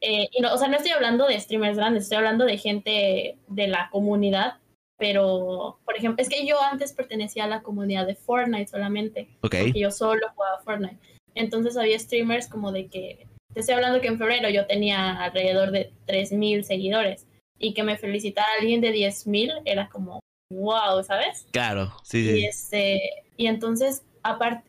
Eh, 0.00 0.28
y 0.30 0.40
no, 0.42 0.52
o 0.52 0.58
sea, 0.58 0.68
no 0.68 0.76
estoy 0.76 0.92
hablando 0.92 1.26
de 1.26 1.40
streamers 1.40 1.76
grandes, 1.76 2.04
estoy 2.04 2.18
hablando 2.18 2.44
de 2.44 2.58
gente 2.58 3.38
de 3.48 3.66
la 3.68 3.88
comunidad, 3.90 4.58
pero, 4.98 5.78
por 5.84 5.96
ejemplo, 5.96 6.22
es 6.22 6.28
que 6.28 6.46
yo 6.46 6.60
antes 6.62 6.92
pertenecía 6.92 7.44
a 7.44 7.48
la 7.48 7.62
comunidad 7.62 8.06
de 8.06 8.14
Fortnite 8.14 8.68
solamente, 8.68 9.28
Ok. 9.42 9.56
porque 9.62 9.80
yo 9.80 9.90
solo 9.90 10.26
jugaba 10.34 10.60
Fortnite. 10.64 10.98
Entonces 11.34 11.76
había 11.76 11.98
streamers 11.98 12.48
como 12.48 12.72
de 12.72 12.86
que, 12.86 13.26
te 13.52 13.60
estoy 13.60 13.74
hablando 13.74 14.00
que 14.00 14.08
en 14.08 14.18
febrero 14.18 14.48
yo 14.50 14.66
tenía 14.66 15.22
alrededor 15.22 15.70
de 15.70 15.92
3.000 16.06 16.62
seguidores 16.62 17.26
y 17.58 17.72
que 17.72 17.82
me 17.82 17.96
felicitara 17.96 18.46
alguien 18.58 18.80
de 18.80 18.92
10.000 18.92 19.62
era 19.64 19.88
como, 19.88 20.20
wow, 20.52 21.02
¿sabes? 21.04 21.46
Claro, 21.52 21.92
sí, 22.02 22.18
Y, 22.18 22.40
sí. 22.40 22.46
este, 22.46 23.00
y 23.36 23.46
entonces, 23.46 24.02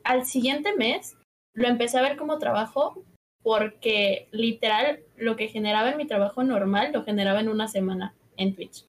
al 0.03 0.25
siguiente 0.25 0.73
mes, 0.75 1.17
lo 1.53 1.67
empecé 1.67 1.97
a 1.97 2.01
ver 2.01 2.17
como 2.17 2.37
trabajo 2.37 3.03
porque 3.47 4.27
literal 4.31 4.99
lo 5.15 5.37
que 5.37 5.47
generaba 5.47 5.91
en 5.91 5.95
mi 5.95 6.05
trabajo 6.05 6.43
normal 6.43 6.91
lo 6.91 7.05
generaba 7.05 7.39
en 7.39 7.47
una 7.47 7.69
semana 7.69 8.13
en 8.35 8.53
Twitch. 8.53 8.83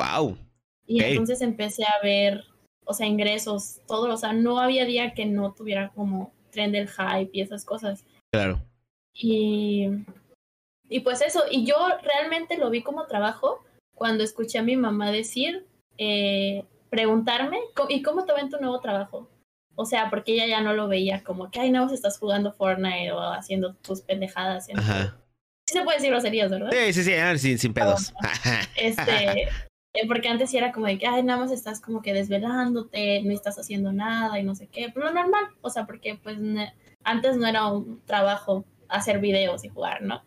Wow. 0.00 0.38
Y 0.86 1.02
entonces 1.02 1.40
empecé 1.40 1.82
a 1.82 2.00
ver, 2.04 2.44
o 2.84 2.94
sea, 2.94 3.08
ingresos, 3.08 3.80
todo, 3.88 4.14
o 4.14 4.16
sea, 4.16 4.32
no 4.32 4.60
había 4.60 4.84
día 4.84 5.12
que 5.12 5.26
no 5.26 5.54
tuviera 5.54 5.88
como 5.88 6.32
tren 6.52 6.70
del 6.70 6.88
hype 6.88 7.30
y 7.32 7.40
esas 7.40 7.64
cosas. 7.64 8.06
Claro. 8.32 8.60
Y, 9.12 9.88
y 10.88 11.00
pues 11.00 11.20
eso, 11.20 11.42
y 11.50 11.66
yo 11.66 11.74
realmente 12.04 12.58
lo 12.58 12.70
vi 12.70 12.82
como 12.84 13.06
trabajo 13.06 13.64
cuando 13.96 14.22
escuché 14.22 14.60
a 14.60 14.62
mi 14.62 14.76
mamá 14.76 15.10
decir, 15.10 15.66
eh, 15.98 16.62
preguntarme, 16.90 17.58
"Co- 17.74 17.88
¿y 17.88 18.02
cómo 18.02 18.24
te 18.24 18.32
va 18.32 18.38
en 18.38 18.50
tu 18.50 18.58
nuevo 18.60 18.78
trabajo? 18.78 19.28
O 19.76 19.84
sea, 19.84 20.10
porque 20.10 20.32
ella 20.32 20.46
ya 20.46 20.60
no 20.60 20.72
lo 20.72 20.88
veía 20.88 21.22
como 21.22 21.50
que, 21.50 21.60
ay, 21.60 21.70
no, 21.70 21.92
estás 21.92 22.18
jugando 22.18 22.52
Fortnite 22.52 23.12
o 23.12 23.20
haciendo 23.20 23.74
tus 23.74 24.00
pendejadas. 24.00 24.68
en 24.68 24.76
tu-". 24.76 24.82
Ajá. 24.82 25.16
Sí 25.68 25.78
se 25.78 25.82
puede 25.82 25.98
decir 25.98 26.10
groserías, 26.10 26.50
¿verdad? 26.50 26.70
Sí, 26.72 26.92
sí, 26.92 27.04
sí, 27.04 27.14
ah, 27.14 27.36
sin, 27.36 27.58
sin 27.58 27.74
pedos. 27.74 28.12
Este, 28.76 29.48
eh, 29.96 30.06
porque 30.06 30.28
antes 30.28 30.50
sí 30.50 30.58
era 30.58 30.72
como 30.72 30.86
de 30.86 30.98
que, 30.98 31.06
ay, 31.06 31.22
nada 31.22 31.40
más 31.40 31.50
estás 31.50 31.80
como 31.80 32.02
que 32.02 32.12
desvelándote, 32.12 33.22
no 33.22 33.32
estás 33.32 33.58
haciendo 33.58 33.92
nada 33.92 34.38
y 34.38 34.42
no 34.42 34.54
sé 34.54 34.66
qué, 34.68 34.90
pero 34.92 35.06
lo 35.06 35.12
normal, 35.12 35.44
o 35.62 35.70
sea, 35.70 35.86
porque 35.86 36.18
pues 36.22 36.38
antes 37.02 37.36
no 37.36 37.46
era 37.46 37.66
un 37.66 38.00
trabajo 38.04 38.64
hacer 38.88 39.20
videos 39.20 39.64
y 39.64 39.68
jugar, 39.68 40.02
¿no? 40.02 40.22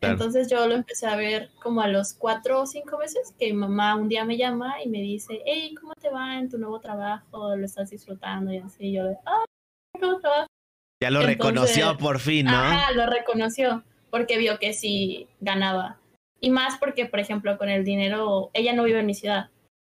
Claro. 0.00 0.14
Entonces 0.14 0.48
yo 0.48 0.66
lo 0.68 0.74
empecé 0.74 1.06
a 1.06 1.16
ver 1.16 1.50
como 1.60 1.80
a 1.80 1.88
los 1.88 2.14
cuatro 2.14 2.62
o 2.62 2.66
cinco 2.66 2.98
meses 2.98 3.34
que 3.38 3.46
mi 3.46 3.54
mamá 3.54 3.96
un 3.96 4.08
día 4.08 4.24
me 4.24 4.36
llama 4.36 4.82
y 4.82 4.88
me 4.88 4.98
dice, 4.98 5.42
hey, 5.44 5.74
¿cómo 5.80 5.94
te 5.94 6.08
va 6.08 6.38
en 6.38 6.48
tu 6.48 6.56
nuevo 6.58 6.78
trabajo? 6.80 7.56
¿Lo 7.56 7.64
estás 7.64 7.90
disfrutando? 7.90 8.52
Y 8.52 8.58
así 8.58 8.92
yo 8.92 9.04
de, 9.04 9.16
ah, 9.26 9.44
ya 10.00 11.10
lo 11.10 11.20
Entonces- 11.20 11.26
reconoció 11.26 11.96
por 11.96 12.18
fin, 12.20 12.46
¿no? 12.46 12.56
Ajá, 12.56 12.92
lo 12.92 13.06
reconoció 13.06 13.82
porque 14.10 14.38
vio 14.38 14.58
que 14.58 14.72
sí 14.72 15.28
ganaba. 15.40 15.98
Y 16.40 16.50
más 16.50 16.78
porque, 16.78 17.06
por 17.06 17.18
ejemplo, 17.18 17.58
con 17.58 17.68
el 17.68 17.84
dinero, 17.84 18.50
ella 18.52 18.72
no 18.72 18.84
vive 18.84 19.00
en 19.00 19.06
mi 19.06 19.14
ciudad. 19.14 19.50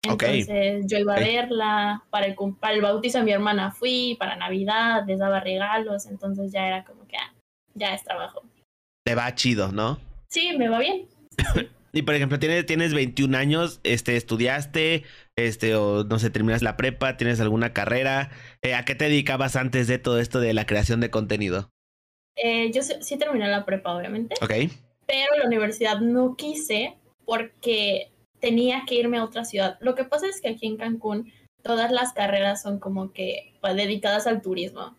Entonces 0.05 0.85
yo 0.87 0.97
iba 0.97 1.15
a 1.15 1.19
verla, 1.19 2.03
para 2.09 2.25
el, 2.25 2.35
para 2.59 2.73
el 2.73 2.81
bautizo 2.81 3.19
de 3.19 3.23
mi 3.23 3.31
hermana 3.31 3.71
fui, 3.71 4.17
para 4.19 4.35
Navidad 4.35 5.05
les 5.07 5.19
daba 5.19 5.39
regalos, 5.39 6.07
entonces 6.07 6.51
ya 6.51 6.67
era 6.67 6.83
como 6.83 7.07
que 7.07 7.15
ah, 7.15 7.33
ya 7.73 7.93
es 7.93 8.03
trabajo. 8.03 8.41
Te 9.03 9.15
va 9.15 9.35
chido, 9.35 9.71
¿no? 9.71 9.99
Sí, 10.29 10.55
me 10.57 10.69
va 10.69 10.79
bien. 10.79 11.07
Y 11.95 12.01
por 12.01 12.15
ejemplo, 12.15 12.39
tienes, 12.39 12.65
tienes 12.65 12.93
21 12.93 13.37
años, 13.37 13.79
este, 13.83 14.15
estudiaste, 14.17 15.03
este, 15.35 15.75
o 15.75 16.03
no 16.03 16.17
sé, 16.17 16.31
terminas 16.31 16.63
la 16.63 16.75
prepa, 16.75 17.17
tienes 17.17 17.39
alguna 17.39 17.71
carrera. 17.71 18.31
Eh, 18.63 18.73
¿A 18.73 18.83
qué 18.83 18.95
te 18.95 19.05
dedicabas 19.05 19.55
antes 19.55 19.87
de 19.87 19.99
todo 19.99 20.19
esto 20.19 20.39
de 20.39 20.53
la 20.53 20.65
creación 20.65 21.01
de 21.01 21.11
contenido? 21.11 21.69
Eh, 22.35 22.71
yo 22.71 22.81
sí, 22.81 22.93
sí 23.01 23.17
terminé 23.17 23.47
la 23.47 23.63
prepa, 23.63 23.95
obviamente, 23.95 24.33
Ok, 24.41 24.53
pero 25.05 25.37
la 25.37 25.45
universidad 25.45 25.99
no 25.99 26.35
quise 26.35 26.97
porque 27.25 28.11
tenía 28.39 28.83
que 28.87 28.95
irme 28.95 29.17
a 29.17 29.23
otra 29.23 29.45
ciudad. 29.45 29.77
Lo 29.79 29.93
que 29.93 30.03
pasa 30.03 30.27
es 30.27 30.41
que 30.41 30.49
aquí 30.49 30.65
en 30.65 30.77
Cancún 30.77 31.31
todas 31.61 31.91
las 31.91 32.13
carreras 32.13 32.61
son 32.61 32.79
como 32.79 33.13
que 33.13 33.53
pues, 33.61 33.75
dedicadas 33.75 34.27
al 34.27 34.41
turismo. 34.41 34.97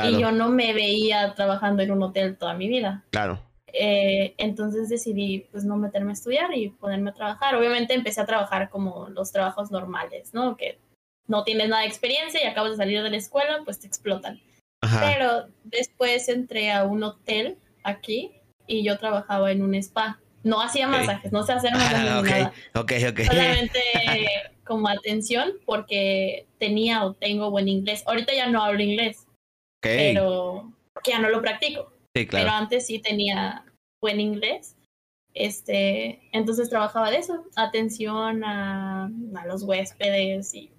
Claro, 0.00 0.16
Y 0.18 0.20
yo 0.20 0.32
no 0.32 0.48
me 0.48 0.72
veía 0.72 1.34
trabajando 1.34 1.82
en 1.82 1.90
un 1.90 2.02
hotel 2.02 2.36
toda 2.36 2.54
mi 2.54 2.68
vida. 2.68 3.04
claro. 3.10 3.40
Eh, 3.78 4.34
entonces 4.38 4.88
decidí 4.88 5.46
pues 5.52 5.64
no 5.64 5.76
meterme 5.76 6.10
a 6.10 6.14
estudiar 6.14 6.54
y 6.56 6.70
ponerme 6.70 7.10
a 7.10 7.14
trabajar. 7.14 7.56
Obviamente 7.56 7.92
empecé 7.92 8.20
a 8.22 8.24
trabajar 8.26 8.70
como 8.70 9.08
los 9.10 9.32
trabajos 9.32 9.70
normales, 9.70 10.32
¿no? 10.32 10.56
Que 10.56 10.78
no 11.26 11.44
tienes 11.44 11.68
nada 11.68 11.82
de 11.82 11.88
experiencia 11.88 12.42
y 12.42 12.46
acabas 12.46 12.70
de 12.70 12.76
salir 12.78 13.02
de 13.02 13.10
la 13.10 13.16
escuela, 13.18 13.58
pues 13.64 13.78
te 13.80 13.86
explotan. 13.86 14.40
Ajá. 14.80 15.12
Pero 15.12 15.46
después 15.64 16.28
entré 16.30 16.72
a 16.72 16.84
un 16.84 17.02
hotel 17.02 17.58
aquí 17.82 18.30
y 18.66 18.82
yo 18.82 18.96
trabajaba 18.98 19.50
en 19.50 19.60
un 19.62 19.74
spa. 19.74 20.20
No 20.42 20.62
hacía 20.62 20.86
Ok. 20.88 20.92
masajes, 20.92 21.32
no 21.32 21.42
sé 21.42 21.52
hacer 21.52 21.72
masajes 21.72 21.98
Ah, 21.98 22.22
ni 22.22 22.30
nada. 22.30 22.52
ok, 22.76 22.92
ok, 22.92 22.92
ok. 23.10 23.20
Solamente 23.26 23.80
como 24.64 24.88
atención 24.88 25.52
porque 25.66 26.46
tenía 26.58 27.04
o 27.04 27.12
tengo 27.12 27.50
buen 27.50 27.68
inglés. 27.68 28.04
Ahorita 28.06 28.32
ya 28.32 28.46
no 28.48 28.62
hablo 28.62 28.80
inglés, 28.80 29.25
pero 29.86 30.72
porque 30.92 31.10
ya 31.12 31.18
no 31.18 31.28
lo 31.28 31.40
practico. 31.40 31.92
sí, 32.14 32.26
Pero 32.26 32.28
claro. 32.28 32.50
antes 32.50 32.86
sí 32.86 32.98
tenía 32.98 33.64
buen 34.00 34.20
inglés. 34.20 34.76
Este, 35.34 36.20
entonces 36.32 36.70
trabajaba 36.70 37.10
de 37.10 37.18
eso, 37.18 37.44
atención 37.56 38.42
a, 38.42 39.04
a 39.04 39.46
los 39.46 39.64
huéspedes 39.64 40.54
y 40.54 40.72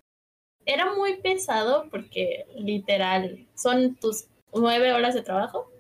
era 0.66 0.94
muy 0.94 1.18
pesado 1.22 1.88
porque 1.90 2.46
literal 2.56 3.48
son 3.56 3.96
tus 3.96 4.26
nueve 4.54 4.92
horas 4.94 5.14
de 5.14 5.22
trabajo, 5.22 5.72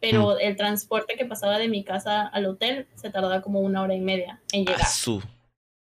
pero 0.00 0.38
el 0.38 0.56
transporte 0.56 1.16
que 1.16 1.26
pasaba 1.26 1.58
de 1.58 1.68
mi 1.68 1.84
casa 1.84 2.26
al 2.26 2.46
hotel 2.46 2.86
se 2.94 3.10
tardaba 3.10 3.42
como 3.42 3.60
una 3.60 3.82
hora 3.82 3.94
y 3.94 4.00
media 4.00 4.40
en 4.52 4.64
llegar. 4.64 4.86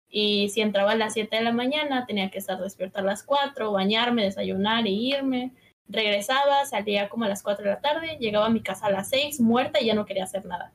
Y 0.09 0.49
si 0.50 0.61
entraba 0.61 0.93
a 0.93 0.97
las 0.97 1.14
7 1.14 1.37
de 1.37 1.43
la 1.43 1.52
mañana, 1.52 2.07
tenía 2.07 2.31
que 2.31 2.38
estar 2.38 2.59
despierta 2.61 3.00
a 3.00 3.05
las 3.05 3.25
4, 3.25 3.73
bañarme, 3.73 4.23
desayunar 4.25 4.87
e 4.87 4.90
irme. 4.90 5.52
Regresaba, 5.88 6.64
salía 6.66 7.09
como 7.09 7.25
a 7.25 7.28
las 7.28 7.43
4 7.43 7.64
de 7.64 7.71
la 7.71 7.81
tarde, 7.81 8.16
llegaba 8.19 8.47
a 8.47 8.50
mi 8.50 8.61
casa 8.61 8.87
a 8.87 8.90
las 8.90 9.09
6, 9.11 9.40
muerta 9.40 9.81
y 9.81 9.87
ya 9.87 9.95
no 9.95 10.07
quería 10.07 10.25
hacer 10.25 10.45
nada. 10.45 10.73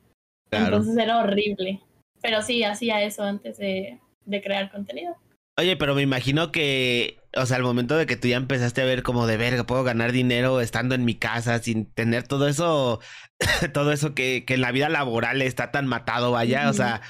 Claro. 0.49 0.65
Entonces 0.65 0.97
era 0.97 1.19
horrible. 1.19 1.81
Pero 2.21 2.41
sí, 2.41 2.63
hacía 2.63 3.01
eso 3.01 3.23
antes 3.23 3.57
de, 3.57 3.99
de 4.25 4.41
crear 4.41 4.71
contenido. 4.71 5.15
Oye, 5.57 5.75
pero 5.75 5.95
me 5.95 6.01
imagino 6.01 6.51
que, 6.51 7.19
o 7.35 7.45
sea, 7.45 7.57
al 7.57 7.63
momento 7.63 7.97
de 7.97 8.05
que 8.05 8.15
tú 8.15 8.27
ya 8.27 8.37
empezaste 8.37 8.81
a 8.81 8.85
ver 8.85 9.03
como 9.03 9.27
de 9.27 9.37
verga, 9.37 9.65
puedo 9.65 9.83
ganar 9.83 10.11
dinero 10.11 10.61
estando 10.61 10.95
en 10.95 11.03
mi 11.03 11.15
casa 11.15 11.59
sin 11.59 11.85
tener 11.85 12.27
todo 12.27 12.47
eso, 12.47 13.01
todo 13.73 13.91
eso 13.91 14.15
que, 14.15 14.45
que 14.45 14.55
en 14.55 14.61
la 14.61 14.71
vida 14.71 14.89
laboral 14.89 15.41
está 15.41 15.71
tan 15.71 15.87
matado, 15.87 16.31
vaya, 16.31 16.69
o 16.69 16.73
sea, 16.73 17.01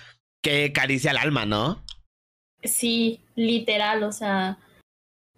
que 0.42 0.74
caricia 0.74 1.12
al 1.12 1.18
alma, 1.18 1.46
¿no? 1.46 1.84
Sí, 2.64 3.22
literal, 3.36 4.04
o 4.04 4.12
sea, 4.12 4.58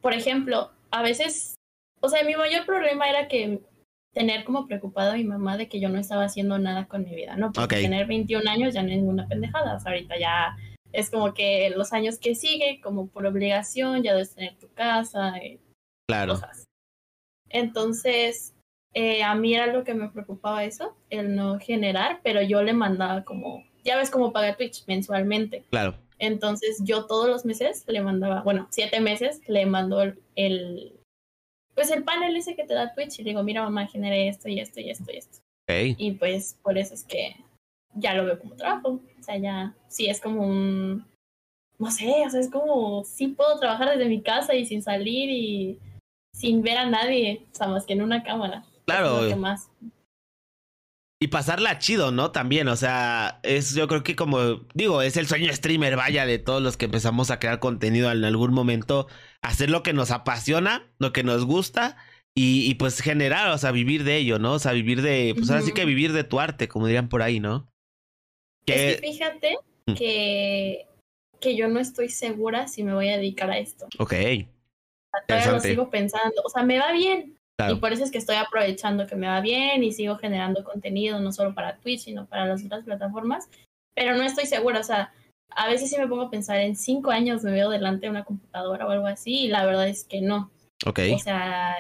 por 0.02 0.14
ejemplo, 0.14 0.72
a 0.92 1.02
veces, 1.02 1.56
o 2.04 2.10
sea, 2.10 2.24
mi 2.24 2.36
mayor 2.36 2.66
problema 2.66 3.10
era 3.10 3.28
que 3.28 3.62
tener 4.14 4.44
como 4.44 4.68
preocupada 4.68 5.14
a 5.14 5.18
mi 5.18 5.24
mamá 5.24 5.58
de 5.58 5.68
que 5.70 5.80
yo 5.80 5.90
no 5.90 5.98
estaba 6.00 6.26
haciendo 6.26 6.60
nada 6.60 6.86
con 6.88 7.04
mi 7.04 7.16
vida, 7.16 7.36
¿no? 7.38 7.52
Porque 7.52 7.78
Ok. 7.78 7.82
tener 7.82 8.06
21 8.06 8.48
años 8.48 8.74
ya 8.74 8.84
no 8.84 8.90
es 8.90 8.98
ninguna 8.98 9.28
pendejada, 9.28 9.76
o 9.76 9.80
sea, 9.80 9.92
ahorita 9.94 10.20
ya 10.20 10.56
es 10.92 11.10
como 11.10 11.34
que 11.34 11.72
los 11.76 11.94
años 11.94 12.20
que 12.20 12.36
sigue, 12.36 12.80
como 12.84 13.08
por 13.08 13.26
obligación, 13.26 14.04
ya 14.04 14.12
debes 14.14 14.36
tener 14.36 14.56
tu 14.60 14.72
casa 14.74 15.42
y 15.44 15.60
Claro. 16.08 16.34
cosas. 16.34 16.66
Entonces, 17.50 18.54
eh, 18.94 19.24
a 19.24 19.34
mí 19.36 19.56
era 19.56 19.68
lo 19.68 19.84
que 19.84 19.94
me 19.94 20.10
preocupaba 20.10 20.64
eso, 20.64 20.96
el 21.10 21.36
no 21.36 21.60
generar, 21.60 22.20
pero 22.24 22.42
yo 22.42 22.62
le 22.64 22.74
mandaba 22.74 23.24
como, 23.24 23.64
ya 23.84 23.98
ves 23.98 24.10
cómo 24.12 24.32
paga 24.34 24.56
Twitch 24.56 24.86
mensualmente. 24.88 25.64
Claro. 25.70 25.96
Entonces 26.20 26.80
yo 26.84 27.06
todos 27.06 27.28
los 27.28 27.46
meses 27.46 27.84
le 27.88 28.02
mandaba, 28.02 28.42
bueno, 28.44 28.68
siete 28.70 29.00
meses 29.02 29.42
le 29.48 29.66
mando 29.66 30.02
el, 30.02 30.20
el- 30.36 31.00
pues 31.76 31.92
el 31.92 32.04
panel 32.04 32.36
ese 32.36 32.56
que 32.56 32.64
te 32.64 32.74
da 32.74 32.94
Twitch 32.94 33.20
y 33.20 33.24
digo, 33.24 33.44
mira 33.44 33.64
mamá, 33.64 33.88
generé 33.88 34.28
esto 34.28 34.50
y 34.50 34.60
esto 34.60 34.80
y 34.80 34.90
esto 34.90 35.12
y 35.12 35.18
esto. 35.18 35.40
Y 35.68 36.12
pues 36.14 36.58
por 36.62 36.78
eso 36.78 36.94
es 36.94 37.04
que 37.04 37.36
ya 37.96 38.14
lo 38.14 38.26
veo 38.26 38.40
como 38.40 38.56
trabajo. 38.56 39.00
O 39.20 39.24
sea, 39.24 39.38
ya 39.38 39.74
sí 39.88 40.08
es 40.08 40.20
como 40.20 40.46
un, 40.46 41.06
no 41.80 41.92
sé, 41.92 42.24
o 42.26 42.30
sea, 42.30 42.40
es 42.40 42.50
como, 42.50 43.04
sí 43.04 43.28
puedo 43.28 43.60
trabajar 43.60 43.90
desde 43.90 44.10
mi 44.10 44.22
casa 44.22 44.56
y 44.56 44.66
sin 44.66 44.82
salir 44.82 45.30
y 45.30 45.80
sin 46.34 46.62
ver 46.62 46.78
a 46.78 46.90
nadie, 46.90 47.46
o 47.52 47.56
sea, 47.56 47.68
más 47.68 47.86
que 47.86 47.94
en 47.94 48.02
una 48.02 48.24
cámara. 48.24 48.66
Claro. 48.86 49.28
Que 49.28 49.36
más. 49.36 49.70
Y 51.24 51.30
pasarla 51.30 51.80
chido, 51.80 52.12
¿no? 52.12 52.32
También, 52.32 52.68
o 52.68 52.76
sea, 52.76 53.40
es 53.44 53.74
yo 53.74 53.88
creo 53.88 54.04
que 54.04 54.14
como 54.14 54.66
digo, 54.74 55.02
es 55.02 55.16
el 55.16 55.26
sueño 55.26 55.54
streamer, 55.54 55.96
vaya, 55.96 56.26
de 56.26 56.38
todos 56.38 56.62
los 56.62 56.76
que 56.76 56.84
empezamos 56.84 57.32
a 57.32 57.40
crear 57.40 57.60
contenido 57.60 58.12
en 58.12 58.26
algún 58.26 58.54
momento, 58.54 59.08
hacer 59.42 59.70
lo 59.70 59.84
que 59.84 59.94
nos 59.94 60.12
apasiona, 60.12 60.92
lo 61.00 61.14
que 61.14 61.24
nos 61.24 61.46
gusta 61.46 61.96
y, 62.36 62.74
pues 62.74 63.00
generar, 63.00 63.52
o 63.52 63.58
sea, 63.58 63.72
vivir 63.72 64.04
de 64.04 64.18
ello, 64.18 64.38
¿no? 64.38 64.54
O 64.54 64.60
sea, 64.60 64.74
vivir 64.74 65.02
de, 65.02 65.34
pues 65.34 65.50
ahora 65.50 65.62
sí 65.62 65.72
que 65.72 65.86
vivir 65.86 66.12
de 66.12 66.26
tu 66.26 66.42
arte, 66.42 66.68
como 66.68 66.88
dirían 66.88 67.08
por 67.08 67.22
ahí, 67.22 67.40
¿no? 67.40 67.70
Que... 68.66 68.90
Es 68.90 68.96
que 69.00 69.08
fíjate 69.08 69.58
mm. 69.86 69.94
que, 69.94 70.88
que 71.40 71.56
yo 71.56 71.70
no 71.70 71.80
estoy 71.80 72.10
segura 72.10 72.68
si 72.68 72.84
me 72.84 72.94
voy 72.94 73.08
a 73.12 73.18
dedicar 73.18 73.50
a 73.50 73.60
esto. 73.60 73.88
Ok. 73.98 74.14
Todavía 75.26 75.52
lo 75.54 75.60
sigo 75.62 75.90
pensando. 75.90 76.42
O 76.44 76.50
sea, 76.50 76.64
me 76.64 76.80
va 76.80 76.92
bien. 76.92 77.38
Y 77.72 77.76
por 77.76 77.94
eso 77.94 78.04
es 78.04 78.12
que 78.12 78.18
estoy 78.18 78.36
aprovechando 78.36 79.08
que 79.08 79.16
me 79.16 79.28
va 79.28 79.40
bien 79.40 79.84
y 79.84 79.92
sigo 79.92 80.18
generando 80.18 80.64
contenido, 80.64 81.20
no 81.20 81.32
solo 81.32 81.54
para 81.54 81.78
Twitch, 81.78 82.02
sino 82.02 82.26
para 82.26 82.46
las 82.46 82.66
otras 82.66 82.84
plataformas. 82.84 83.50
Pero 83.96 84.16
no 84.16 84.24
estoy 84.24 84.46
segura. 84.46 84.80
O 84.80 84.84
sea, 84.84 85.14
a 85.50 85.68
veces 85.68 85.90
sí 85.90 85.98
me 85.98 86.08
pongo 86.08 86.24
a 86.24 86.30
pensar 86.32 86.58
en 86.60 86.76
cinco 86.76 87.12
años 87.12 87.44
me 87.44 87.52
veo 87.52 87.70
delante 87.70 88.08
de 88.08 88.10
una 88.10 88.24
computadora 88.24 88.88
o 88.88 88.90
algo 88.90 89.08
así. 89.08 89.46
Y 89.46 89.48
la 89.50 89.66
verdad 89.66 89.88
es 89.88 90.04
que 90.04 90.22
no. 90.22 90.52
Ok. 90.86 91.00
O 91.14 91.20
sea, 91.20 91.78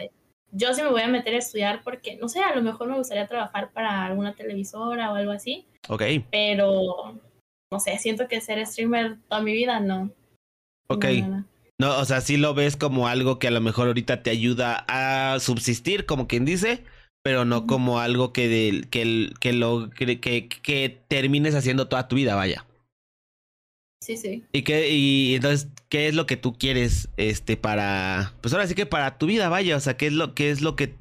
yo 0.51 0.73
sí 0.73 0.83
me 0.83 0.89
voy 0.89 1.01
a 1.01 1.07
meter 1.07 1.33
a 1.33 1.39
estudiar 1.39 1.81
porque, 1.83 2.15
no 2.17 2.29
sé, 2.29 2.41
a 2.41 2.55
lo 2.55 2.61
mejor 2.61 2.87
me 2.87 2.97
gustaría 2.97 3.27
trabajar 3.27 3.71
para 3.71 4.05
alguna 4.05 4.35
televisora 4.35 5.11
o 5.11 5.15
algo 5.15 5.31
así. 5.31 5.65
Ok. 5.89 6.03
Pero, 6.31 7.19
no 7.71 7.79
sé, 7.79 7.97
siento 7.97 8.27
que 8.27 8.39
ser 8.41 8.65
streamer 8.65 9.17
toda 9.27 9.41
mi 9.41 9.53
vida, 9.53 9.79
no. 9.79 10.11
Ok. 10.87 11.05
No, 11.27 11.45
o 11.91 12.05
sea, 12.05 12.21
sí 12.21 12.37
lo 12.37 12.53
ves 12.53 12.77
como 12.77 13.07
algo 13.07 13.39
que 13.39 13.47
a 13.47 13.51
lo 13.51 13.61
mejor 13.61 13.87
ahorita 13.87 14.23
te 14.23 14.29
ayuda 14.29 14.85
a 14.87 15.39
subsistir, 15.39 16.05
como 16.05 16.27
quien 16.27 16.45
dice, 16.45 16.83
pero 17.23 17.45
no 17.45 17.65
como 17.65 17.99
algo 17.99 18.33
que, 18.33 18.85
que, 18.89 19.31
que, 19.39 19.53
lo, 19.53 19.89
que, 19.89 20.19
que 20.19 21.03
termines 21.07 21.55
haciendo 21.55 21.87
toda 21.87 22.07
tu 22.07 22.15
vida, 22.15 22.35
vaya. 22.35 22.65
Sí, 24.03 24.17
sí. 24.17 24.43
¿Y 24.51 24.63
qué, 24.63 24.89
y 24.89 25.35
entonces, 25.35 25.69
qué 25.87 26.09
es 26.09 26.15
lo 26.15 26.25
que 26.25 26.35
tú 26.35 26.57
quieres, 26.57 27.07
este, 27.15 27.55
para, 27.55 28.33
pues 28.41 28.53
ahora 28.53 28.67
sí 28.67 28.75
que 28.75 28.85
para 28.85 29.17
tu 29.17 29.27
vida, 29.27 29.47
vaya, 29.47 29.77
o 29.77 29.79
sea, 29.79 29.95
qué 29.95 30.07
es 30.07 30.13
lo, 30.13 30.35
qué 30.35 30.51
es 30.51 30.59
lo 30.61 30.75
que 30.75 30.95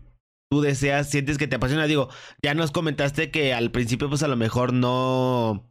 tú 0.49 0.61
deseas, 0.61 1.11
sientes 1.11 1.37
que 1.37 1.49
te 1.49 1.57
apasiona? 1.57 1.89
Digo, 1.89 2.09
ya 2.43 2.55
nos 2.55 2.71
comentaste 2.71 3.33
que 3.33 3.55
al 3.55 3.73
principio, 3.73 4.09
pues 4.09 4.23
a 4.23 4.29
lo 4.29 4.37
mejor 4.37 4.73
no, 4.73 5.69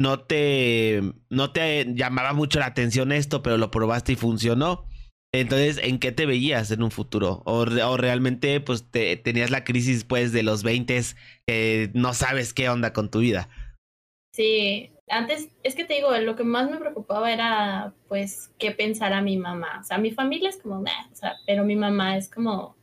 no 0.00 0.20
te, 0.20 1.00
no 1.30 1.52
te 1.52 1.86
llamaba 1.94 2.32
mucho 2.32 2.58
la 2.58 2.66
atención 2.66 3.12
esto, 3.12 3.42
pero 3.42 3.58
lo 3.58 3.70
probaste 3.70 4.12
y 4.12 4.16
funcionó. 4.16 4.86
Entonces, 5.32 5.80
¿en 5.82 5.98
qué 5.98 6.12
te 6.12 6.26
veías 6.26 6.70
en 6.70 6.82
un 6.82 6.92
futuro? 6.92 7.42
O, 7.44 7.62
o 7.62 7.96
realmente, 7.96 8.60
pues, 8.60 8.88
te, 8.90 9.16
tenías 9.16 9.50
la 9.50 9.64
crisis, 9.64 10.04
pues, 10.04 10.32
de 10.32 10.44
los 10.44 10.62
20 10.62 11.00
que 11.46 11.90
no 11.92 12.14
sabes 12.14 12.54
qué 12.54 12.68
onda 12.68 12.92
con 12.92 13.10
tu 13.10 13.18
vida. 13.18 13.48
Sí, 14.32 14.92
antes, 15.08 15.48
es 15.64 15.74
que 15.74 15.84
te 15.84 15.94
digo, 15.94 16.16
lo 16.18 16.36
que 16.36 16.44
más 16.44 16.70
me 16.70 16.78
preocupaba 16.78 17.32
era, 17.32 17.94
pues, 18.06 18.52
qué 18.58 18.70
pensara 18.70 19.22
mi 19.22 19.36
mamá. 19.36 19.80
O 19.80 19.84
sea, 19.84 19.98
mi 19.98 20.12
familia 20.12 20.50
es 20.50 20.58
como, 20.58 20.80
o 20.80 21.14
sea, 21.14 21.34
pero 21.46 21.64
mi 21.64 21.74
mamá 21.74 22.16
es 22.16 22.30
como, 22.30 22.76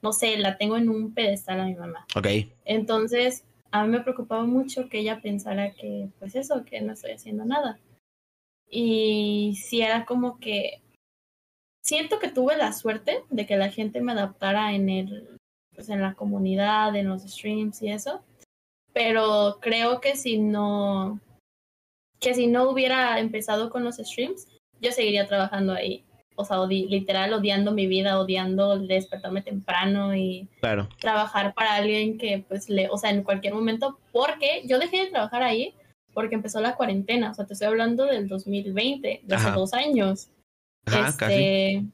no 0.00 0.12
sé, 0.14 0.38
la 0.38 0.56
tengo 0.56 0.78
en 0.78 0.88
un 0.88 1.12
pedestal 1.12 1.60
a 1.60 1.66
mi 1.66 1.74
mamá. 1.74 2.06
Ok. 2.16 2.26
Entonces, 2.64 3.44
a 3.72 3.82
mí 3.84 3.88
me 3.88 4.00
preocupaba 4.00 4.44
mucho 4.44 4.88
que 4.88 5.00
ella 5.00 5.20
pensara 5.20 5.72
que, 5.72 6.10
pues 6.18 6.34
eso, 6.36 6.64
que 6.64 6.80
no 6.82 6.92
estoy 6.92 7.12
haciendo 7.12 7.44
nada. 7.44 7.80
Y 8.68 9.58
si 9.62 9.80
era 9.80 10.04
como 10.04 10.38
que, 10.38 10.82
siento 11.82 12.18
que 12.18 12.30
tuve 12.30 12.56
la 12.56 12.72
suerte 12.72 13.24
de 13.30 13.46
que 13.46 13.56
la 13.56 13.70
gente 13.70 14.00
me 14.02 14.12
adaptara 14.12 14.74
en 14.74 14.88
el, 14.90 15.38
pues 15.74 15.88
en 15.88 16.02
la 16.02 16.14
comunidad, 16.14 16.94
en 16.94 17.08
los 17.08 17.22
streams 17.22 17.82
y 17.82 17.90
eso. 17.90 18.22
Pero 18.92 19.58
creo 19.60 20.00
que 20.00 20.16
si 20.16 20.38
no, 20.38 21.20
que 22.20 22.34
si 22.34 22.46
no 22.46 22.70
hubiera 22.70 23.18
empezado 23.20 23.70
con 23.70 23.84
los 23.84 23.96
streams, 23.96 24.48
yo 24.80 24.92
seguiría 24.92 25.26
trabajando 25.26 25.72
ahí. 25.72 26.04
O 26.42 26.44
sea, 26.44 26.64
literal 26.66 27.32
odiando 27.32 27.72
mi 27.72 27.86
vida, 27.86 28.20
odiando 28.20 28.78
despertarme 28.78 29.42
temprano 29.42 30.14
y 30.14 30.48
trabajar 31.00 31.54
para 31.54 31.74
alguien 31.76 32.18
que, 32.18 32.44
pues, 32.46 32.68
le, 32.68 32.88
o 32.90 32.98
sea, 32.98 33.10
en 33.10 33.22
cualquier 33.22 33.54
momento, 33.54 33.98
porque 34.12 34.62
yo 34.66 34.78
dejé 34.78 35.04
de 35.04 35.10
trabajar 35.10 35.42
ahí 35.42 35.74
porque 36.12 36.34
empezó 36.34 36.60
la 36.60 36.76
cuarentena. 36.76 37.30
O 37.30 37.34
sea, 37.34 37.46
te 37.46 37.54
estoy 37.54 37.68
hablando 37.68 38.04
del 38.04 38.28
2020, 38.28 39.22
de 39.22 39.34
hace 39.34 39.50
dos 39.50 39.72
años. 39.72 40.28
Ajá, 40.86 41.08
este, 41.08 41.16
casi. 41.16 41.88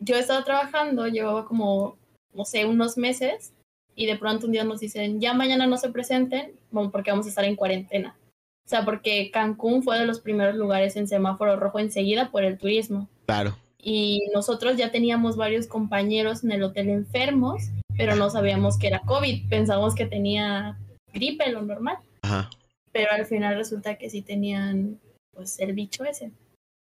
Yo 0.00 0.16
estaba 0.16 0.44
trabajando, 0.44 1.06
llevaba 1.06 1.44
como, 1.44 1.96
no 2.32 2.44
sé, 2.44 2.64
unos 2.64 2.96
meses, 2.96 3.52
y 3.94 4.06
de 4.06 4.16
pronto 4.16 4.46
un 4.46 4.52
día 4.52 4.64
nos 4.64 4.80
dicen, 4.80 5.20
ya 5.20 5.32
mañana 5.34 5.66
no 5.66 5.76
se 5.76 5.90
presenten, 5.90 6.52
bueno, 6.70 6.90
porque 6.90 7.10
vamos 7.10 7.26
a 7.26 7.28
estar 7.28 7.44
en 7.44 7.56
cuarentena. 7.56 8.16
O 8.64 8.68
sea, 8.68 8.84
porque 8.84 9.30
Cancún 9.30 9.82
fue 9.82 9.98
de 9.98 10.06
los 10.06 10.20
primeros 10.20 10.54
lugares 10.54 10.96
en 10.96 11.06
semáforo 11.06 11.56
rojo 11.56 11.78
enseguida 11.78 12.30
por 12.30 12.44
el 12.44 12.56
turismo. 12.56 13.08
Claro. 13.26 13.56
Y 13.78 14.22
nosotros 14.32 14.78
ya 14.78 14.90
teníamos 14.90 15.36
varios 15.36 15.66
compañeros 15.66 16.42
en 16.42 16.52
el 16.52 16.62
hotel 16.62 16.88
enfermos, 16.88 17.64
pero 17.96 18.16
no 18.16 18.30
sabíamos 18.30 18.78
que 18.78 18.86
era 18.86 19.00
COVID. 19.00 19.50
Pensábamos 19.50 19.94
que 19.94 20.06
tenía 20.06 20.78
gripe, 21.12 21.50
lo 21.50 21.60
normal. 21.60 21.98
Ajá. 22.22 22.48
Pero 22.92 23.12
al 23.12 23.26
final 23.26 23.56
resulta 23.56 23.96
que 23.96 24.08
sí 24.08 24.22
tenían, 24.22 24.98
pues, 25.32 25.60
el 25.60 25.74
bicho 25.74 26.04
ese. 26.04 26.32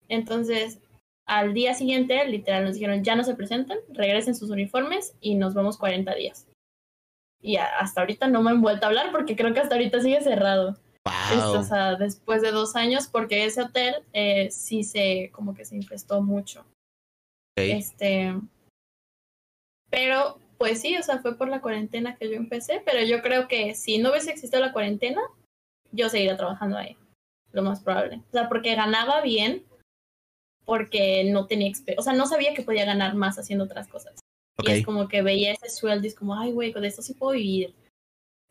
Entonces, 0.09 0.81
al 1.27 1.55
día 1.55 1.75
siguiente, 1.75 2.27
literal, 2.27 2.65
nos 2.65 2.75
dijeron, 2.75 3.05
ya 3.05 3.15
no 3.15 3.23
se 3.23 3.37
presentan, 3.37 3.79
regresen 3.91 4.35
sus 4.35 4.51
uniformes 4.51 5.15
y 5.21 5.37
nos 5.37 5.55
vamos 5.55 5.77
40 5.77 6.13
días. 6.17 6.49
Y 7.41 7.57
hasta 7.57 8.01
ahorita 8.01 8.27
no 8.27 8.43
me 8.43 8.51
han 8.51 8.63
vuelto 8.63 8.87
a 8.87 8.89
hablar 8.89 9.13
porque 9.13 9.37
creo 9.37 9.55
que 9.55 9.61
hasta 9.61 9.77
ahorita 9.77 10.01
sigue 10.01 10.21
cerrado 10.23 10.77
o 11.45 11.63
sea, 11.63 11.97
después 11.97 12.43
de 12.43 12.51
dos 12.51 12.77
años, 12.77 13.07
porque 13.07 13.45
ese 13.45 13.63
hotel 13.63 13.97
eh, 14.13 14.51
sí 14.51 14.85
se, 14.85 15.31
como 15.33 15.55
que 15.55 15.65
se 15.65 15.77
infestó 15.77 16.23
mucho. 16.23 16.65
Este, 17.57 18.35
pero, 19.91 20.39
pues 20.59 20.81
sí, 20.81 20.97
o 20.97 21.03
sea, 21.03 21.19
fue 21.19 21.37
por 21.37 21.49
la 21.49 21.61
cuarentena 21.61 22.17
que 22.17 22.31
yo 22.31 22.37
empecé, 22.37 22.83
pero 22.85 23.05
yo 23.05 23.21
creo 23.23 23.49
que 23.49 23.75
si 23.75 23.99
no 23.99 24.11
hubiese 24.11 24.31
existido 24.31 24.61
la 24.61 24.73
cuarentena, 24.73 25.21
yo 25.91 26.09
seguiría 26.09 26.37
trabajando 26.37 26.77
ahí, 26.77 26.97
lo 27.53 27.63
más 27.63 27.81
probable. 27.81 28.23
O 28.29 28.33
sea, 28.33 28.49
porque 28.49 28.75
ganaba 28.75 29.21
bien, 29.23 29.65
porque 30.65 31.25
no 31.25 31.47
tenía 31.47 31.69
experiencia, 31.69 32.01
o 32.01 32.05
sea, 32.05 32.13
no 32.13 32.27
sabía 32.27 32.55
que 32.55 32.63
podía 32.63 32.85
ganar 32.85 33.15
más 33.15 33.39
haciendo 33.39 33.65
otras 33.65 33.89
cosas. 33.89 34.21
Y 34.61 34.71
es 34.73 34.85
como 34.85 35.09
que 35.09 35.23
veía 35.23 35.53
ese 35.53 35.71
sueldo 35.71 36.05
y 36.05 36.09
es 36.09 36.15
como, 36.17 36.35
ay, 36.35 36.53
güey, 36.53 36.73
con 36.73 36.85
esto 36.85 37.01
sí 37.01 37.15
puedo 37.15 37.33
vivir 37.33 37.75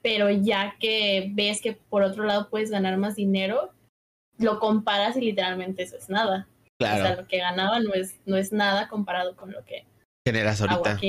pero 0.02 0.30
ya 0.30 0.76
que 0.80 1.32
ves 1.34 1.62
que 1.62 1.74
por 1.74 2.04
otro 2.04 2.24
lado 2.24 2.50
puedes 2.50 2.72
ganar 2.72 2.98
más 2.98 3.16
dinero, 3.16 3.74
lo 4.38 4.60
comparas 4.60 5.18
y 5.18 5.22
literalmente 5.22 5.84
eso 5.84 5.98
es 5.98 6.10
nada. 6.10 6.48
Claro. 6.80 7.04
O 7.04 7.06
sea, 7.08 7.16
lo 7.16 7.28
que 7.28 7.40
ganaba 7.40 7.80
no 7.80 7.94
es, 7.94 8.20
no 8.26 8.38
es 8.38 8.52
nada 8.52 8.88
comparado 8.88 9.36
con 9.36 9.52
lo 9.52 9.66
que 9.66 9.86
generas 10.26 10.62
ahorita. 10.62 11.00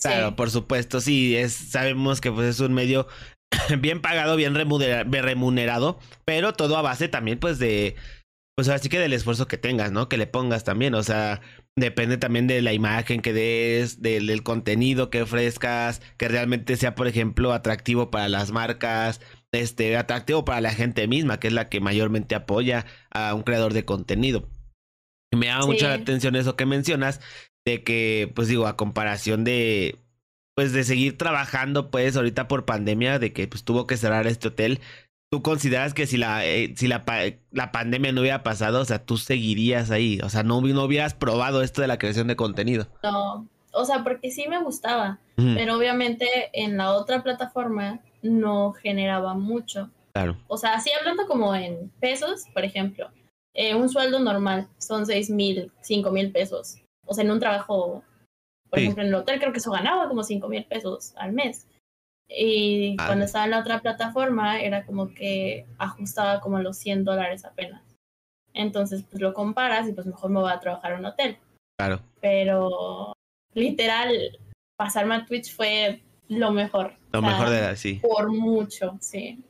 Claro, 0.00 0.36
por 0.36 0.50
supuesto, 0.50 1.00
sí, 1.00 1.36
es, 1.36 1.54
sabemos 1.54 2.20
que 2.20 2.30
pues 2.30 2.48
es 2.48 2.60
un 2.60 2.74
medio 2.74 3.08
bien 3.78 4.02
pagado, 4.02 4.36
bien 4.36 4.54
remunerado, 4.54 5.98
pero 6.24 6.52
todo 6.52 6.76
a 6.76 6.82
base 6.82 7.08
también 7.08 7.38
pues 7.38 7.58
de, 7.58 7.96
pues 8.54 8.68
así 8.68 8.88
que 8.88 8.98
del 8.98 9.14
esfuerzo 9.14 9.48
que 9.48 9.58
tengas, 9.58 9.92
¿no? 9.92 10.08
Que 10.08 10.18
le 10.18 10.26
pongas 10.26 10.64
también, 10.64 10.94
o 10.94 11.02
sea, 11.02 11.40
Depende 11.78 12.16
también 12.16 12.46
de 12.46 12.62
la 12.62 12.72
imagen 12.72 13.20
que 13.20 13.34
des, 13.34 14.00
del, 14.00 14.42
contenido 14.42 15.10
que 15.10 15.20
ofrezcas, 15.20 16.00
que 16.16 16.26
realmente 16.26 16.76
sea, 16.76 16.94
por 16.94 17.06
ejemplo, 17.06 17.52
atractivo 17.52 18.10
para 18.10 18.30
las 18.30 18.50
marcas, 18.50 19.20
este, 19.52 19.96
atractivo 19.98 20.46
para 20.46 20.62
la 20.62 20.72
gente 20.72 21.06
misma, 21.06 21.38
que 21.38 21.48
es 21.48 21.52
la 21.52 21.68
que 21.68 21.80
mayormente 21.80 22.34
apoya 22.34 22.86
a 23.10 23.34
un 23.34 23.42
creador 23.42 23.74
de 23.74 23.84
contenido. 23.84 24.48
Me 25.36 25.46
llama 25.46 25.66
mucho 25.66 25.86
la 25.86 25.94
atención 25.94 26.34
eso 26.34 26.56
que 26.56 26.64
mencionas, 26.64 27.20
de 27.66 27.82
que, 27.82 28.32
pues 28.34 28.48
digo, 28.48 28.66
a 28.66 28.76
comparación 28.78 29.44
de, 29.44 29.98
pues 30.54 30.72
de 30.72 30.82
seguir 30.82 31.18
trabajando, 31.18 31.90
pues 31.90 32.16
ahorita 32.16 32.48
por 32.48 32.64
pandemia, 32.64 33.18
de 33.18 33.34
que 33.34 33.46
pues 33.48 33.64
tuvo 33.64 33.86
que 33.86 33.98
cerrar 33.98 34.26
este 34.26 34.48
hotel, 34.48 34.80
¿Tú 35.36 35.42
consideras 35.42 35.92
que 35.92 36.06
si 36.06 36.16
la, 36.16 36.46
eh, 36.46 36.72
si 36.76 36.88
la, 36.88 37.04
la, 37.50 37.70
pandemia 37.70 38.10
no 38.10 38.22
hubiera 38.22 38.42
pasado, 38.42 38.80
o 38.80 38.84
sea, 38.86 39.04
tú 39.04 39.18
seguirías 39.18 39.90
ahí? 39.90 40.18
O 40.22 40.30
sea, 40.30 40.42
no, 40.42 40.62
no 40.62 40.84
hubieras 40.84 41.12
probado 41.12 41.60
esto 41.60 41.82
de 41.82 41.88
la 41.88 41.98
creación 41.98 42.26
de 42.26 42.36
contenido. 42.36 42.88
No, 43.02 43.46
o 43.70 43.84
sea, 43.84 44.02
porque 44.02 44.30
sí 44.30 44.46
me 44.48 44.62
gustaba, 44.62 45.18
pero 45.36 45.76
obviamente 45.76 46.26
en 46.54 46.78
la 46.78 46.94
otra 46.94 47.22
plataforma 47.22 48.00
no 48.22 48.72
generaba 48.72 49.34
mucho. 49.34 49.90
Claro. 50.14 50.38
O 50.48 50.56
sea, 50.56 50.72
así 50.72 50.88
hablando 50.98 51.26
como 51.26 51.54
en 51.54 51.90
pesos, 52.00 52.44
por 52.54 52.64
ejemplo, 52.64 53.10
eh, 53.52 53.74
un 53.74 53.90
sueldo 53.90 54.18
normal 54.18 54.68
son 54.78 55.04
seis 55.04 55.28
mil, 55.28 55.70
cinco 55.82 56.12
mil 56.12 56.32
pesos. 56.32 56.78
O 57.04 57.12
sea, 57.12 57.24
en 57.24 57.30
un 57.30 57.40
trabajo, 57.40 58.02
por 58.70 58.78
ejemplo, 58.78 59.02
en 59.02 59.08
el 59.08 59.14
hotel 59.14 59.38
creo 59.38 59.52
que 59.52 59.58
eso 59.58 59.70
ganaba 59.70 60.08
como 60.08 60.22
cinco 60.22 60.48
mil 60.48 60.64
pesos 60.64 61.12
al 61.18 61.32
mes. 61.32 61.68
Y 62.28 62.96
cuando 62.96 63.24
estaba 63.24 63.44
en 63.44 63.52
la 63.52 63.60
otra 63.60 63.80
plataforma 63.80 64.60
era 64.60 64.84
como 64.84 65.14
que 65.14 65.64
ajustaba 65.78 66.40
como 66.40 66.58
los 66.58 66.76
100 66.78 67.04
dólares 67.04 67.44
apenas. 67.44 67.82
Entonces, 68.52 69.04
pues 69.08 69.20
lo 69.20 69.32
comparas 69.32 69.88
y 69.88 69.92
pues 69.92 70.06
mejor 70.06 70.30
me 70.30 70.40
voy 70.40 70.50
a 70.50 70.60
trabajar 70.60 70.92
en 70.92 70.98
un 71.00 71.06
hotel. 71.06 71.38
Claro. 71.78 72.00
Pero 72.20 73.12
literal, 73.54 74.38
pasarme 74.76 75.14
a 75.14 75.26
Twitch 75.26 75.54
fue 75.54 76.02
lo 76.28 76.50
mejor. 76.50 76.94
Lo 77.12 77.22
mejor 77.22 77.50
de 77.50 77.60
la, 77.60 77.76
sí. 77.76 78.00
Por 78.02 78.32
mucho, 78.32 78.96
sí. 79.00 79.42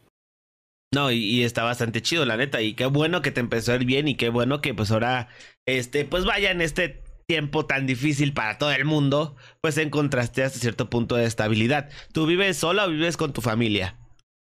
No, 0.95 1.11
y, 1.11 1.43
está 1.45 1.63
bastante 1.63 2.03
chido, 2.03 2.25
la 2.25 2.37
neta. 2.37 2.61
Y 2.63 2.75
qué 2.75 2.87
bueno 2.87 3.23
que 3.23 3.31
te 3.31 3.41
empezó 3.41 3.73
a 3.73 3.77
ir 3.77 3.85
bien 3.85 4.09
y 4.09 4.15
qué 4.15 4.29
bueno 4.29 4.61
que 4.61 4.75
pues 4.75 4.91
ahora, 4.91 5.29
este, 5.67 6.05
pues 6.05 6.25
vaya 6.25 6.51
en 6.51 6.61
este 6.61 7.03
tiempo 7.27 7.67
tan 7.67 7.87
difícil 7.87 8.33
para 8.33 8.59
todo 8.59 8.71
el 8.71 8.85
mundo, 8.85 9.37
pues 9.61 9.79
encontraste 9.79 10.43
hasta 10.43 10.59
cierto 10.59 10.89
punto 10.89 11.17
de 11.17 11.27
estabilidad. 11.27 11.91
¿Tú 12.13 12.27
vives 12.27 12.57
sola 12.57 12.87
o 12.87 12.91
vives 12.91 13.17
con 13.17 13.33
tu 13.33 13.41
familia? 13.41 13.97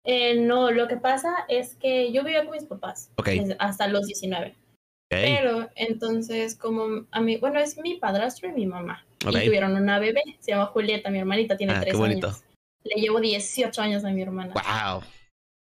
Eh, 0.05 0.41
no, 0.41 0.71
lo 0.71 0.89
que 0.89 0.97
pasa 0.97 1.35
es 1.49 1.75
que 1.75 2.13
yo 2.13 2.25
vivía 2.25 2.45
con 2.45 2.53
mis 2.53 2.65
papás 2.65 3.11
hasta 3.59 3.89
los 3.89 4.07
19. 4.07 4.55
Pero 5.11 5.71
entonces, 5.75 6.55
como 6.55 7.07
a 7.11 7.21
mí, 7.21 7.39
bueno, 7.39 7.59
es 7.59 7.79
mi 7.79 7.95
padrastro 7.95 8.51
y 8.51 8.53
mi 8.53 8.67
mamá. 8.67 9.05
Y 9.21 9.47
tuvieron 9.47 9.75
una 9.75 9.99
bebé, 9.99 10.23
se 10.39 10.53
llama 10.53 10.67
Julieta, 10.67 11.11
mi 11.11 11.19
hermanita, 11.19 11.57
tiene 11.57 11.73
ah, 11.73 11.81
tres 11.81 11.99
años. 11.99 12.45
Le 12.85 13.01
llevo 13.01 13.21
18 13.21 13.83
años 13.83 14.05
a 14.05 14.11
mi 14.11 14.23
hermana. 14.23 14.53
¡Wow! 14.53 15.03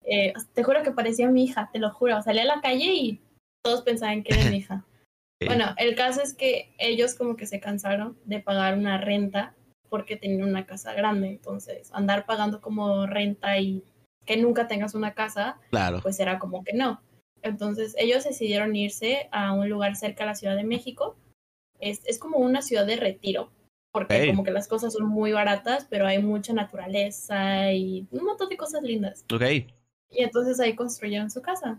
Eh, 0.05 0.33
te 0.53 0.63
juro 0.63 0.81
que 0.83 0.91
parecía 0.91 1.29
mi 1.29 1.43
hija, 1.43 1.69
te 1.71 1.79
lo 1.79 1.89
juro. 1.91 2.21
Salí 2.21 2.39
a 2.39 2.45
la 2.45 2.61
calle 2.61 2.93
y 2.93 3.21
todos 3.63 3.81
pensaban 3.81 4.23
que 4.23 4.33
era 4.33 4.49
mi 4.49 4.57
hija. 4.57 4.85
Bueno, 5.45 5.73
el 5.77 5.95
caso 5.95 6.21
es 6.21 6.33
que 6.33 6.73
ellos 6.77 7.15
como 7.15 7.35
que 7.35 7.45
se 7.45 7.59
cansaron 7.59 8.17
de 8.25 8.39
pagar 8.39 8.77
una 8.77 8.97
renta 8.97 9.55
porque 9.89 10.15
tenían 10.15 10.47
una 10.47 10.65
casa 10.65 10.93
grande. 10.93 11.27
Entonces, 11.27 11.91
andar 11.93 12.25
pagando 12.25 12.61
como 12.61 13.05
renta 13.05 13.59
y 13.59 13.83
que 14.25 14.37
nunca 14.37 14.67
tengas 14.67 14.95
una 14.95 15.13
casa, 15.13 15.59
claro. 15.69 15.99
pues 16.01 16.19
era 16.19 16.39
como 16.39 16.63
que 16.63 16.73
no. 16.73 17.01
Entonces, 17.41 17.93
ellos 17.97 18.23
decidieron 18.23 18.75
irse 18.75 19.27
a 19.31 19.53
un 19.53 19.69
lugar 19.69 19.95
cerca 19.95 20.23
de 20.23 20.29
la 20.29 20.35
Ciudad 20.35 20.55
de 20.55 20.63
México. 20.63 21.15
Es, 21.79 22.01
es 22.05 22.17
como 22.17 22.37
una 22.37 22.61
ciudad 22.61 22.85
de 22.85 22.95
retiro, 22.95 23.51
porque 23.91 24.27
como 24.27 24.43
que 24.43 24.51
las 24.51 24.67
cosas 24.67 24.93
son 24.93 25.05
muy 25.05 25.33
baratas, 25.33 25.85
pero 25.89 26.07
hay 26.07 26.19
mucha 26.19 26.53
naturaleza 26.53 27.71
y 27.73 28.07
un 28.11 28.23
montón 28.23 28.49
de 28.49 28.57
cosas 28.57 28.81
lindas. 28.81 29.25
Ok. 29.31 29.43
Y 30.09 30.23
entonces 30.23 30.59
ahí 30.59 30.75
construyeron 30.75 31.29
su 31.29 31.41
casa. 31.41 31.77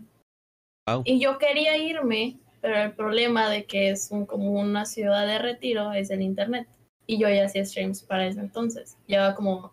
Y 1.03 1.19
yo 1.19 1.37
quería 1.39 1.77
irme, 1.77 2.37
pero 2.65 2.81
el 2.81 2.93
problema 2.93 3.47
de 3.47 3.65
que 3.65 3.91
es 3.91 4.09
como 4.25 4.53
una 4.53 4.87
ciudad 4.87 5.27
de 5.27 5.37
retiro 5.37 5.93
es 5.93 6.09
el 6.09 6.23
internet. 6.23 6.67
Y 7.05 7.19
yo 7.19 7.29
ya 7.29 7.45
hacía 7.45 7.63
streams 7.63 8.01
para 8.01 8.25
eso 8.25 8.39
entonces. 8.39 8.97
Llevaba 9.05 9.35
como 9.35 9.71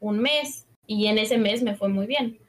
un 0.00 0.18
mes 0.18 0.66
y 0.84 1.06
en 1.06 1.18
ese 1.18 1.38
mes 1.38 1.62
me 1.62 1.76
fue 1.76 1.88
muy 1.88 2.08
bien. 2.08 2.40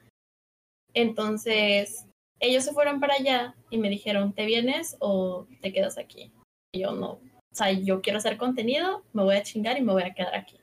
Entonces, 0.92 2.04
ellos 2.40 2.64
se 2.64 2.72
fueron 2.72 2.98
para 2.98 3.14
allá 3.14 3.54
y 3.70 3.78
me 3.78 3.88
dijeron, 3.88 4.32
¿te 4.32 4.44
vienes 4.44 4.96
o 4.98 5.46
te 5.60 5.72
quedas 5.72 5.98
aquí? 5.98 6.32
Y 6.72 6.80
yo 6.80 6.90
no, 6.90 7.12
o 7.12 7.54
sea, 7.54 7.70
yo 7.70 8.02
quiero 8.02 8.18
hacer 8.18 8.38
contenido, 8.38 9.04
me 9.12 9.22
voy 9.22 9.36
a 9.36 9.44
chingar 9.44 9.78
y 9.78 9.82
me 9.82 9.92
voy 9.92 10.02
a 10.02 10.14
quedar 10.14 10.34
aquí. 10.34 10.56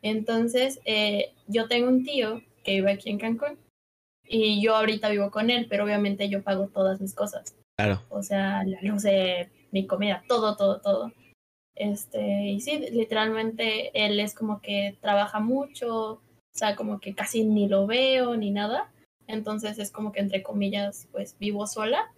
Entonces, 0.00 0.78
eh, 0.84 1.34
yo 1.48 1.66
tengo 1.66 1.88
un 1.88 2.04
tío 2.04 2.40
que 2.62 2.74
vive 2.74 2.92
aquí 2.92 3.10
en 3.10 3.18
Cancún 3.18 3.58
y 4.22 4.62
yo 4.62 4.76
ahorita 4.76 5.08
vivo 5.08 5.32
con 5.32 5.50
él, 5.50 5.66
pero 5.68 5.82
obviamente 5.82 6.28
yo 6.28 6.44
pago 6.44 6.68
todas 6.68 7.00
mis 7.00 7.16
cosas. 7.16 7.56
Claro. 7.78 8.02
O 8.08 8.22
sea, 8.24 8.64
la 8.64 8.78
luz, 8.82 9.04
mi 9.70 9.86
comida, 9.86 10.24
todo, 10.26 10.56
todo, 10.56 10.80
todo. 10.80 11.12
Este, 11.76 12.48
y 12.48 12.60
sí, 12.60 12.78
literalmente 12.90 13.92
él 13.94 14.18
es 14.18 14.34
como 14.34 14.60
que 14.60 14.98
trabaja 15.00 15.38
mucho, 15.38 16.14
o 16.14 16.20
sea, 16.52 16.74
como 16.74 16.98
que 16.98 17.14
casi 17.14 17.44
ni 17.44 17.68
lo 17.68 17.86
veo 17.86 18.36
ni 18.36 18.50
nada. 18.50 18.90
Entonces 19.28 19.78
es 19.78 19.92
como 19.92 20.10
que 20.10 20.18
entre 20.18 20.42
comillas, 20.42 21.06
pues 21.12 21.36
vivo 21.38 21.68
sola, 21.68 22.12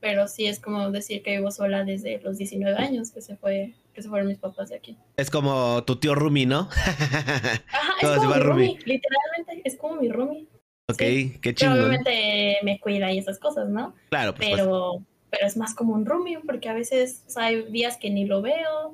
pero 0.00 0.28
sí 0.28 0.46
es 0.46 0.60
como 0.60 0.90
decir 0.90 1.22
que 1.22 1.36
vivo 1.36 1.50
sola 1.50 1.84
desde 1.84 2.18
los 2.22 2.38
19 2.38 2.74
años 2.78 3.10
que 3.10 3.20
se 3.20 3.36
fue 3.36 3.74
que 3.92 4.00
se 4.00 4.08
fueron 4.08 4.28
mis 4.28 4.38
papás 4.38 4.70
de 4.70 4.76
aquí. 4.76 4.96
Es 5.18 5.28
como 5.28 5.84
tu 5.84 5.96
tío 5.96 6.14
Rumi, 6.14 6.46
¿no? 6.46 6.70
Ajá, 6.70 7.62
es 8.00 8.08
como 8.08 8.34
mi 8.34 8.40
Rumi, 8.40 8.78
literalmente, 8.86 9.60
es 9.64 9.76
como 9.76 9.96
mi 9.96 10.08
Rumi. 10.08 10.48
Ok, 10.92 11.40
qué 11.40 11.54
chido. 11.54 11.72
Obviamente 11.72 12.58
me 12.62 12.78
cuida 12.80 13.12
y 13.12 13.18
esas 13.18 13.38
cosas, 13.38 13.68
¿no? 13.68 13.94
Claro, 14.10 14.34
pues, 14.34 14.50
pero, 14.50 15.02
pero 15.30 15.46
es 15.46 15.56
más 15.56 15.74
como 15.74 15.94
un 15.94 16.06
roomie 16.06 16.38
porque 16.40 16.68
a 16.68 16.74
veces 16.74 17.24
hay 17.36 17.62
días 17.70 17.96
que 17.96 18.10
ni 18.10 18.24
lo 18.24 18.42
veo. 18.42 18.92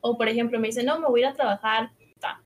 O 0.00 0.16
por 0.16 0.28
ejemplo 0.28 0.60
me 0.60 0.68
dice, 0.68 0.84
no, 0.84 1.00
me 1.00 1.08
voy 1.08 1.22
a 1.22 1.26
ir 1.26 1.32
a 1.32 1.34
trabajar 1.34 1.90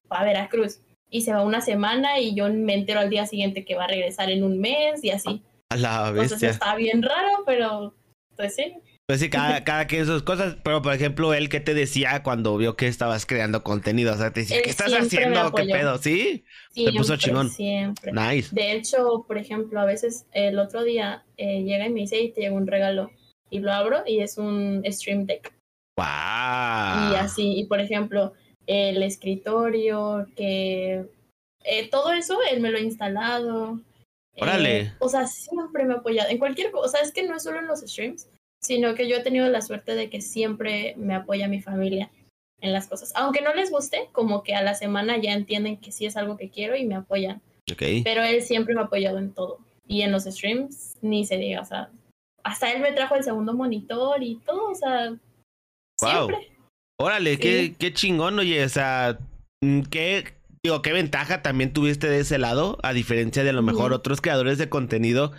a 0.09 0.25
Veracruz. 0.25 0.81
Y 1.11 1.23
se 1.23 1.33
va 1.33 1.43
una 1.43 1.61
semana 1.61 2.21
y 2.21 2.35
yo 2.35 2.49
me 2.49 2.75
entero 2.75 3.01
al 3.01 3.11
día 3.11 3.27
siguiente 3.27 3.65
que 3.65 3.75
va 3.75 3.85
a 3.85 3.89
regresar 3.89 4.31
en 4.31 4.45
un 4.45 4.61
mes 4.61 5.03
y 5.03 5.11
así. 5.11 5.43
A 5.71 5.77
la 5.77 6.11
bestia. 6.11 6.23
Entonces 6.23 6.51
está 6.53 6.75
bien 6.77 7.03
raro, 7.03 7.43
pero 7.45 7.95
pues 8.37 8.55
sí. 8.55 8.75
Pues 9.11 9.19
sí, 9.19 9.29
cada, 9.29 9.65
cada 9.65 9.89
quien 9.89 10.07
sus 10.07 10.23
cosas, 10.23 10.57
pero 10.63 10.83
por 10.83 10.95
ejemplo, 10.95 11.35
él 11.35 11.49
que 11.49 11.59
te 11.59 11.75
decía 11.75 12.23
cuando 12.23 12.57
vio 12.57 12.77
que 12.77 12.87
estabas 12.87 13.27
creando 13.27 13.65
contenido, 13.65 14.15
o 14.15 14.17
sea, 14.17 14.33
te 14.33 14.43
decía, 14.43 14.63
¿qué 14.63 14.71
estás 14.71 14.93
haciendo? 14.93 15.51
¿Qué 15.51 15.65
pedo? 15.65 15.99
¿Sí? 15.99 16.45
Siempre, 16.71 16.97
puso 16.97 17.17
chingón. 17.17 17.51
Siempre. 17.51 18.13
Nice. 18.13 18.55
De 18.55 18.71
hecho, 18.71 19.25
por 19.27 19.37
ejemplo, 19.37 19.81
a 19.81 19.85
veces 19.85 20.27
el 20.31 20.61
otro 20.61 20.85
día 20.85 21.25
eh, 21.39 21.65
llega 21.65 21.89
y 21.89 21.91
me 21.91 22.03
dice, 22.03 22.21
y 22.21 22.31
te 22.31 22.43
llega 22.43 22.55
un 22.55 22.69
regalo. 22.69 23.11
Y 23.51 23.59
lo 23.59 23.73
abro 23.73 24.05
y 24.07 24.21
es 24.21 24.39
un 24.39 24.85
Stream 24.87 25.27
Deck. 25.27 25.53
¡Wow! 25.97 26.07
Y 26.07 27.17
así, 27.17 27.59
y 27.59 27.65
por 27.65 27.81
ejemplo, 27.81 28.35
el 28.69 29.03
escritorio, 29.03 30.29
que 30.37 31.05
eh, 31.65 31.91
todo 31.91 32.13
eso 32.13 32.39
él 32.49 32.61
me 32.61 32.71
lo 32.71 32.79
ha 32.79 32.81
instalado. 32.81 33.81
Órale. 34.37 34.81
Eh, 34.83 34.93
o 35.01 35.09
sea, 35.09 35.27
siempre 35.27 35.85
me 35.85 35.95
ha 35.95 35.97
apoyado. 35.97 36.31
En 36.31 36.39
cualquier 36.39 36.71
cosa, 36.71 37.01
es 37.01 37.11
que 37.11 37.25
no 37.25 37.35
es 37.35 37.43
solo 37.43 37.59
en 37.59 37.67
los 37.67 37.81
streams 37.81 38.29
sino 38.61 38.95
que 38.95 39.09
yo 39.09 39.17
he 39.17 39.23
tenido 39.23 39.49
la 39.49 39.63
suerte 39.63 39.95
de 39.95 40.11
que 40.11 40.21
siempre 40.21 40.95
me 40.97 41.15
apoya 41.15 41.49
mi 41.49 41.61
familia 41.61 42.11
en 42.61 42.73
las 42.73 42.87
cosas. 42.87 43.13
Aunque 43.15 43.41
no 43.41 43.55
les 43.55 43.71
guste, 43.71 44.09
como 44.13 44.43
que 44.43 44.55
a 44.55 44.63
la 44.63 44.75
semana 44.75 45.17
ya 45.17 45.33
entienden 45.33 45.79
que 45.79 45.93
sí 45.93 46.07
es 46.07 46.17
algo 46.17 46.37
que 46.37 46.51
quiero 46.51 46.77
y 46.77 46.85
me 46.85 46.95
apoyan. 46.95 47.41
Okay. 47.73 48.03
Pero 48.03 48.23
él 48.23 48.43
siempre 48.43 48.75
me 48.75 48.81
ha 48.81 48.85
apoyado 48.85 49.19
en 49.19 49.33
todo. 49.33 49.59
Y 49.87 50.03
en 50.03 50.13
los 50.13 50.25
streams, 50.25 50.97
ni 51.01 51.25
se 51.25 51.37
diga, 51.37 51.63
o 51.63 51.65
sea, 51.65 51.91
hasta 52.45 52.73
él 52.73 52.81
me 52.81 52.93
trajo 52.93 53.17
el 53.17 53.25
segundo 53.25 53.55
monitor 53.55 54.23
y 54.23 54.37
todo, 54.37 54.71
o 54.71 54.75
sea, 54.75 55.15
siempre. 55.99 56.53
Órale, 56.99 57.39
qué, 57.39 57.75
qué 57.79 57.93
chingón, 57.93 58.39
oye, 58.39 58.63
o 58.63 58.69
sea, 58.69 59.19
mm, 59.63 59.83
qué, 59.83 60.35
digo, 60.63 60.83
qué 60.83 60.93
ventaja 60.93 61.43
también 61.43 61.73
tuviste 61.73 62.09
de 62.09 62.21
ese 62.21 62.39
lado, 62.39 62.79
a 62.83 62.93
diferencia 62.93 63.43
de 63.43 63.51
a 63.51 63.55
lo 63.55 63.63
mejor 63.63 63.93
otros 63.93 64.21
creadores 64.21 64.59
de 64.59 64.69
contenido 64.69 65.33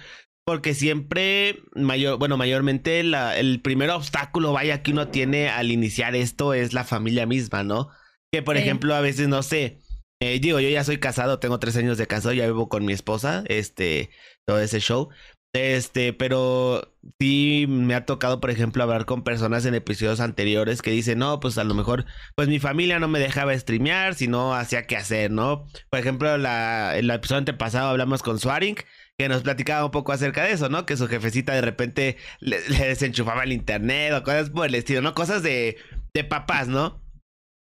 porque 0.51 0.73
siempre, 0.73 1.63
mayor, 1.75 2.19
bueno, 2.19 2.35
mayormente 2.35 3.03
la, 3.03 3.37
el 3.37 3.61
primer 3.61 3.89
obstáculo, 3.89 4.51
vaya, 4.51 4.83
que 4.83 4.91
uno 4.91 5.07
tiene 5.07 5.47
al 5.47 5.71
iniciar 5.71 6.13
esto 6.13 6.53
es 6.53 6.73
la 6.73 6.83
familia 6.83 7.25
misma, 7.25 7.63
¿no? 7.63 7.87
Que 8.33 8.41
por 8.41 8.57
ejemplo, 8.57 8.93
a 8.93 8.99
veces, 8.99 9.29
no 9.29 9.43
sé, 9.43 9.79
eh, 10.19 10.41
digo, 10.41 10.59
yo 10.59 10.67
ya 10.67 10.83
soy 10.83 10.97
casado, 10.97 11.39
tengo 11.39 11.57
tres 11.57 11.77
años 11.77 11.97
de 11.97 12.05
casado, 12.05 12.33
ya 12.33 12.47
vivo 12.47 12.67
con 12.67 12.83
mi 12.83 12.91
esposa, 12.91 13.45
este, 13.47 14.09
todo 14.45 14.59
ese 14.59 14.81
show. 14.81 15.07
Este, 15.53 16.11
pero 16.11 16.97
sí 17.17 17.65
me 17.69 17.95
ha 17.95 18.05
tocado, 18.05 18.41
por 18.41 18.51
ejemplo, 18.51 18.83
hablar 18.83 19.05
con 19.05 19.23
personas 19.23 19.65
en 19.65 19.73
episodios 19.73 20.19
anteriores 20.19 20.81
que 20.81 20.91
dicen, 20.91 21.19
no, 21.19 21.39
pues 21.39 21.57
a 21.57 21.63
lo 21.63 21.75
mejor, 21.75 22.03
pues 22.35 22.49
mi 22.49 22.59
familia 22.59 22.99
no 22.99 23.07
me 23.07 23.19
dejaba 23.19 23.57
streamear, 23.57 24.15
sino 24.15 24.53
hacía 24.53 24.85
qué 24.85 24.97
hacer, 24.97 25.31
¿no? 25.31 25.63
Por 25.89 26.01
ejemplo, 26.01 26.37
la, 26.37 26.97
el 26.97 27.09
episodio 27.09 27.39
antepasado 27.39 27.87
hablamos 27.87 28.21
con 28.21 28.37
Swaring 28.37 28.75
que 29.21 29.29
nos 29.29 29.43
platicaba 29.43 29.85
un 29.85 29.91
poco 29.91 30.13
acerca 30.13 30.43
de 30.43 30.53
eso, 30.53 30.67
¿no? 30.67 30.87
Que 30.87 30.97
su 30.97 31.07
jefecita 31.07 31.53
de 31.53 31.61
repente 31.61 32.17
le, 32.39 32.59
desenchufaba 32.59 33.43
el 33.43 33.51
internet 33.53 34.13
o 34.13 34.23
cosas 34.23 34.49
por 34.49 34.65
el 34.65 34.73
estilo, 34.73 35.01
¿no? 35.01 35.13
Cosas 35.13 35.43
de, 35.43 35.77
de 36.15 36.23
papás, 36.23 36.67
¿no? 36.67 36.99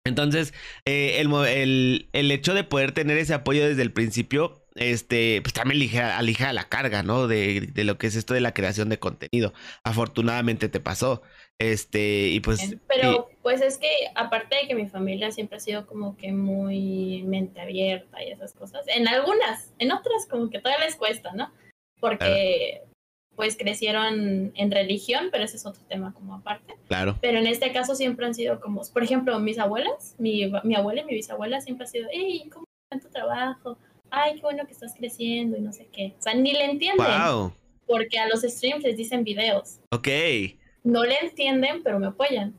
Entonces, 0.03 0.53
eh, 0.83 1.21
el, 1.21 1.33
el, 1.47 2.09
el, 2.11 2.31
hecho 2.31 2.53
de 2.53 2.65
poder 2.65 2.91
tener 2.91 3.17
ese 3.17 3.33
apoyo 3.33 3.65
desde 3.65 3.83
el 3.83 3.93
principio, 3.93 4.67
este, 4.75 5.41
pues 5.43 5.53
también 5.53 5.77
alija, 5.77 6.17
alija 6.17 6.51
la 6.51 6.67
carga, 6.67 7.03
¿no? 7.03 7.27
De, 7.27 7.61
de, 7.61 7.83
lo 7.85 7.97
que 7.97 8.07
es 8.07 8.17
esto 8.17 8.33
de 8.33 8.41
la 8.41 8.53
creación 8.53 8.89
de 8.89 8.99
contenido. 8.99 9.53
Afortunadamente 9.85 10.67
te 10.67 10.81
pasó. 10.81 11.21
Este, 11.59 12.27
y 12.27 12.41
pues. 12.41 12.75
Pero, 12.87 13.29
pues 13.41 13.61
es 13.61 13.77
que, 13.77 13.89
aparte 14.15 14.55
de 14.55 14.67
que 14.67 14.75
mi 14.75 14.87
familia 14.87 15.31
siempre 15.31 15.57
ha 15.57 15.61
sido 15.61 15.87
como 15.87 16.17
que 16.17 16.31
muy 16.33 17.23
mente 17.23 17.61
abierta 17.61 18.21
y 18.23 18.31
esas 18.31 18.53
cosas, 18.53 18.85
en 18.87 19.07
algunas, 19.07 19.73
en 19.79 19.91
otras, 19.91 20.27
como 20.29 20.49
que 20.49 20.59
todavía 20.59 20.85
les 20.85 20.95
cuesta, 20.95 21.31
¿no? 21.33 21.51
Porque, 21.99 22.81
pues 23.35 23.57
crecieron 23.57 24.53
en 24.55 24.71
religión, 24.71 25.29
pero 25.31 25.43
ese 25.43 25.57
es 25.57 25.65
otro 25.65 25.83
tema 25.87 26.13
como 26.13 26.35
aparte. 26.35 26.75
Claro. 26.87 27.17
Pero 27.21 27.39
en 27.39 27.47
este 27.47 27.71
caso 27.71 27.95
siempre 27.95 28.25
han 28.25 28.33
sido 28.33 28.59
como, 28.59 28.81
por 28.93 29.03
ejemplo, 29.03 29.39
mis 29.39 29.59
abuelas, 29.59 30.15
mi, 30.17 30.51
mi 30.63 30.75
abuela 30.75 31.01
y 31.01 31.05
mi 31.05 31.13
bisabuela 31.13 31.61
siempre 31.61 31.85
han 31.85 31.91
sido, 31.91 32.07
hey, 32.11 32.49
¿cómo 32.51 32.65
está 32.89 33.05
tu 33.05 33.13
trabajo? 33.13 33.77
Ay, 34.09 34.35
qué 34.35 34.41
bueno 34.41 34.65
que 34.65 34.71
estás 34.71 34.93
creciendo 34.97 35.57
y 35.57 35.61
no 35.61 35.73
sé 35.73 35.87
qué. 35.91 36.13
O 36.17 36.21
sea, 36.21 36.33
ni 36.33 36.53
le 36.53 36.65
entienden. 36.65 37.05
Wow. 37.05 37.53
Porque 37.85 38.19
a 38.19 38.27
los 38.27 38.41
streams 38.41 38.83
les 38.83 38.95
dicen 38.95 39.23
videos. 39.23 39.79
Ok 39.91 40.07
no 40.85 41.03
le 41.03 41.19
entienden, 41.19 41.83
pero 41.83 41.99
me 41.99 42.07
apoyan. 42.07 42.53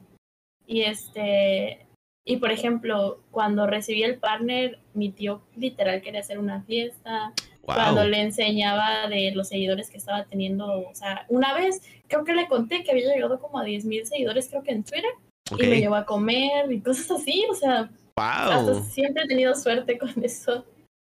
Y 0.67 0.83
este, 0.83 1.87
y 2.27 2.37
por 2.37 2.51
ejemplo, 2.51 3.23
cuando 3.31 3.67
recibí 3.67 4.03
el 4.03 4.19
partner, 4.19 4.79
mi 4.93 5.11
tío 5.11 5.41
literal 5.57 6.03
quería 6.03 6.21
hacer 6.21 6.39
una 6.39 6.63
fiesta. 6.63 7.33
Cuando 7.63 8.05
le 8.05 8.21
enseñaba 8.21 9.09
de 9.09 9.33
los 9.35 9.49
seguidores 9.49 9.91
que 9.91 9.97
estaba 9.97 10.25
teniendo, 10.27 10.89
o 10.89 10.95
sea, 10.95 11.25
una 11.29 11.55
vez 11.55 11.81
creo 12.07 12.25
que 12.25 12.35
le 12.35 12.47
conté 12.47 12.85
que 12.85 12.93
había 12.93 13.13
llegado 13.13 13.41
como 13.41 13.59
a 13.59 13.65
10 13.65 13.87
mil 13.87 14.07
seguidores, 14.07 14.49
creo 14.49 14.63
que 14.63 14.71
en 14.73 14.85
Twitter, 14.85 15.11
y 15.59 15.67
me 15.67 15.81
llevó 15.81 15.97
a 15.97 16.05
comer 16.05 16.71
y 16.71 16.81
cosas 16.81 17.11
así, 17.11 17.45
o 17.51 17.55
sea, 17.55 17.91
Wow. 18.19 18.83
siempre 18.83 19.25
he 19.25 19.29
tenido 19.29 19.55
suerte 19.55 19.99
con 19.99 20.11
eso. 20.25 20.65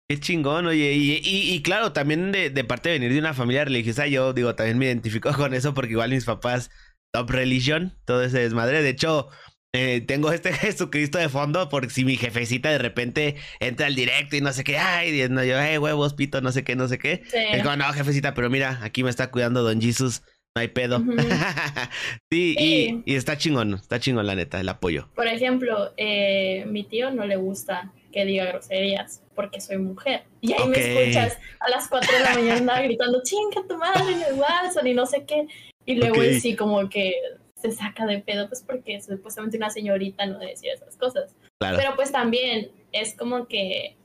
Qué 0.09 0.19
chingón, 0.19 0.67
oye. 0.67 0.93
Y, 0.93 1.21
y, 1.23 1.63
claro, 1.63 1.93
también 1.93 2.33
de, 2.33 2.51
de, 2.51 2.65
parte 2.65 2.89
de 2.89 2.97
venir 2.97 3.13
de 3.13 3.19
una 3.19 3.35
familia 3.35 3.65
religiosa, 3.65 4.07
yo 4.07 4.33
digo, 4.33 4.55
también 4.55 4.79
me 4.79 4.87
identifico 4.87 5.31
con 5.37 5.55
eso 5.55 5.73
porque 5.75 5.93
igual 5.93 6.11
mis 6.11 6.25
papás, 6.25 6.71
top 7.17 7.31
religion, 7.31 7.95
todo 8.05 8.23
ese 8.23 8.41
desmadre. 8.41 8.83
De 8.83 8.91
hecho, 8.91 9.29
eh, 9.73 10.03
tengo 10.03 10.31
este 10.33 10.53
Jesucristo 10.53 11.19
de 11.19 11.29
fondo 11.29 11.69
porque 11.69 11.91
si 11.91 12.05
mi 12.05 12.17
jefecita 12.17 12.71
de 12.71 12.79
repente 12.79 13.37
entra 13.59 13.87
al 13.87 13.95
directo 13.95 14.37
y 14.37 14.43
no 14.43 14.53
sé 14.53 14.65
qué, 14.65 14.77
ay, 14.77 15.27
no, 15.31 15.43
yo, 15.43 15.59
hey, 15.59 15.79
huevos, 15.79 16.15
pito, 16.15 16.41
no 16.43 16.53
sé 16.53 16.63
qué, 16.63 16.77
no 16.77 16.89
sé 16.89 16.99
qué. 16.99 17.23
Es 17.33 17.63
como, 17.63 17.77
no, 17.77 17.91
jefecita, 17.93 18.35
pero 18.35 18.51
mira, 18.51 18.81
aquí 18.83 19.03
me 19.03 19.11
está 19.11 19.31
cuidando 19.31 19.63
Don 19.63 19.81
Jesus, 19.81 20.23
no 20.55 20.61
hay 20.61 20.69
pedo. 20.69 20.99
sí, 22.31 22.55
Y, 22.59 23.03
y, 23.07 23.15
está 23.15 23.39
chingón, 23.39 23.75
está 23.75 23.99
chingón 23.99 24.27
la 24.27 24.35
neta, 24.35 24.61
el 24.61 24.69
apoyo. 24.69 25.09
Por 25.15 25.27
ejemplo, 25.27 25.93
eh, 25.97 26.67
mi 26.67 26.85
tío 26.85 27.11
no 27.13 27.27
le 27.27 27.37
gusta 27.37 27.93
que 28.13 28.27
diga 28.27 28.47
groserías 28.47 29.23
porque 29.35 29.61
soy 29.61 29.79
mujer. 29.79 30.25
Y 30.43 30.53
ahí 30.53 30.69
me 30.69 30.79
escuchas 30.79 31.39
a 31.61 31.71
las 31.71 31.89
4 31.89 32.13
de 32.13 32.21
la 32.21 32.35
mañana 32.35 32.81
gritando, 32.83 33.23
chinga 33.23 33.67
tu 33.67 33.77
madre 33.79 34.13
en 34.13 34.23
el 34.23 34.35
Watson 34.35 34.87
y 34.87 34.95
no 34.95 35.07
sé 35.07 35.25
qué. 35.27 35.47
Y 35.87 35.95
luego 35.95 36.21
sí 36.41 36.57
como 36.57 36.89
que 36.89 37.15
se 37.55 37.71
saca 37.73 38.05
de 38.07 38.19
pedo, 38.19 38.49
pues 38.49 38.63
porque 38.63 39.01
supuestamente 39.01 39.57
una 39.57 39.71
señorita 39.71 40.27
no 40.27 40.39
decía 40.39 40.75
esas 40.75 40.97
cosas. 40.97 41.35
Pero 41.59 41.95
pues 41.95 42.13
también 42.13 42.71
es 42.93 43.15
como 43.15 43.47
que 43.47 43.97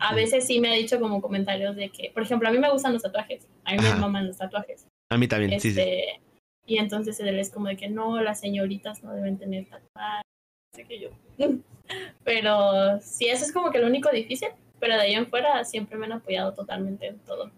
a 0.00 0.14
veces 0.14 0.46
sí 0.46 0.60
me 0.60 0.68
ha 0.68 0.74
dicho 0.74 0.98
como 0.98 1.22
comentarios 1.22 1.76
de 1.76 1.90
que, 1.90 2.10
por 2.10 2.22
ejemplo, 2.22 2.48
a 2.48 2.52
mí 2.52 2.58
me 2.58 2.70
gustan 2.70 2.92
los 2.92 3.02
tatuajes, 3.02 3.46
a 3.64 3.72
mí 3.72 3.78
me 3.78 3.94
maman 3.94 4.26
los 4.26 4.38
tatuajes. 4.38 4.86
A 5.12 5.16
mí 5.16 5.28
también, 5.28 5.60
sí, 5.60 5.72
sí. 5.72 5.80
Este, 5.80 6.20
y 6.66 6.78
entonces 6.78 7.20
él 7.20 7.38
es 7.38 7.50
como 7.50 7.68
de 7.68 7.76
que 7.76 7.88
no, 7.88 8.20
las 8.20 8.40
señoritas 8.40 9.04
no 9.04 9.12
deben 9.12 9.38
tener 9.38 9.66
tatuajes, 9.66 10.26
sé 10.74 10.84
que 10.84 10.98
yo. 10.98 11.10
pero 12.24 13.00
sí, 13.00 13.28
eso 13.28 13.44
es 13.44 13.52
como 13.52 13.70
que 13.70 13.78
lo 13.78 13.86
único 13.86 14.10
difícil, 14.10 14.48
pero 14.80 14.94
de 14.94 15.02
ahí 15.02 15.14
en 15.14 15.28
fuera 15.28 15.64
siempre 15.64 15.96
me 15.96 16.06
han 16.06 16.12
apoyado 16.12 16.52
totalmente 16.54 17.06
en 17.06 17.18
todo. 17.20 17.52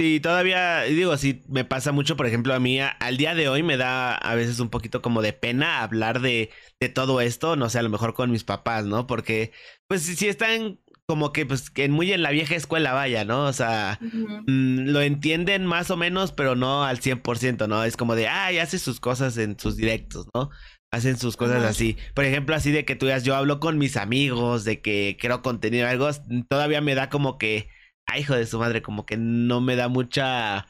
Sí, 0.00 0.18
todavía, 0.18 0.80
digo, 0.84 1.14
sí, 1.18 1.42
me 1.46 1.66
pasa 1.66 1.92
mucho, 1.92 2.16
por 2.16 2.26
ejemplo, 2.26 2.54
a 2.54 2.58
mí 2.58 2.80
al 2.80 3.18
día 3.18 3.34
de 3.34 3.50
hoy 3.50 3.62
me 3.62 3.76
da 3.76 4.14
a 4.14 4.34
veces 4.34 4.58
un 4.58 4.70
poquito 4.70 5.02
como 5.02 5.20
de 5.20 5.34
pena 5.34 5.82
hablar 5.82 6.22
de, 6.22 6.48
de 6.80 6.88
todo 6.88 7.20
esto, 7.20 7.54
no 7.54 7.68
sé, 7.68 7.80
a 7.80 7.82
lo 7.82 7.90
mejor 7.90 8.14
con 8.14 8.30
mis 8.30 8.42
papás, 8.42 8.86
¿no? 8.86 9.06
Porque, 9.06 9.52
pues, 9.88 10.00
si 10.00 10.26
están 10.26 10.80
como 11.04 11.34
que, 11.34 11.44
pues, 11.44 11.68
que 11.68 11.86
muy 11.90 12.12
en 12.12 12.22
la 12.22 12.30
vieja 12.30 12.54
escuela, 12.54 12.94
vaya, 12.94 13.26
¿no? 13.26 13.44
O 13.44 13.52
sea, 13.52 13.98
mm, 14.46 14.88
lo 14.88 15.02
entienden 15.02 15.66
más 15.66 15.90
o 15.90 15.98
menos, 15.98 16.32
pero 16.32 16.56
no 16.56 16.82
al 16.82 17.00
100%, 17.00 17.68
¿no? 17.68 17.84
Es 17.84 17.98
como 17.98 18.14
de, 18.14 18.26
ay, 18.26 18.56
hace 18.56 18.78
sus 18.78 19.00
cosas 19.00 19.36
en 19.36 19.58
sus 19.60 19.76
directos, 19.76 20.28
¿no? 20.32 20.48
Hacen 20.90 21.18
sus 21.18 21.36
cosas 21.36 21.62
así. 21.62 21.98
Por 22.14 22.24
ejemplo, 22.24 22.56
así 22.56 22.72
de 22.72 22.86
que 22.86 22.96
tú 22.96 23.04
digas, 23.04 23.24
yo 23.24 23.36
hablo 23.36 23.60
con 23.60 23.76
mis 23.76 23.98
amigos, 23.98 24.64
de 24.64 24.80
que 24.80 25.18
creo 25.20 25.42
contenido, 25.42 25.86
algo, 25.86 26.08
todavía 26.48 26.80
me 26.80 26.94
da 26.94 27.10
como 27.10 27.36
que 27.36 27.68
ay, 28.10 28.20
hijo 28.20 28.34
de 28.34 28.46
su 28.46 28.58
madre, 28.58 28.82
como 28.82 29.06
que 29.06 29.16
no 29.16 29.60
me 29.60 29.76
da 29.76 29.88
mucha 29.88 30.66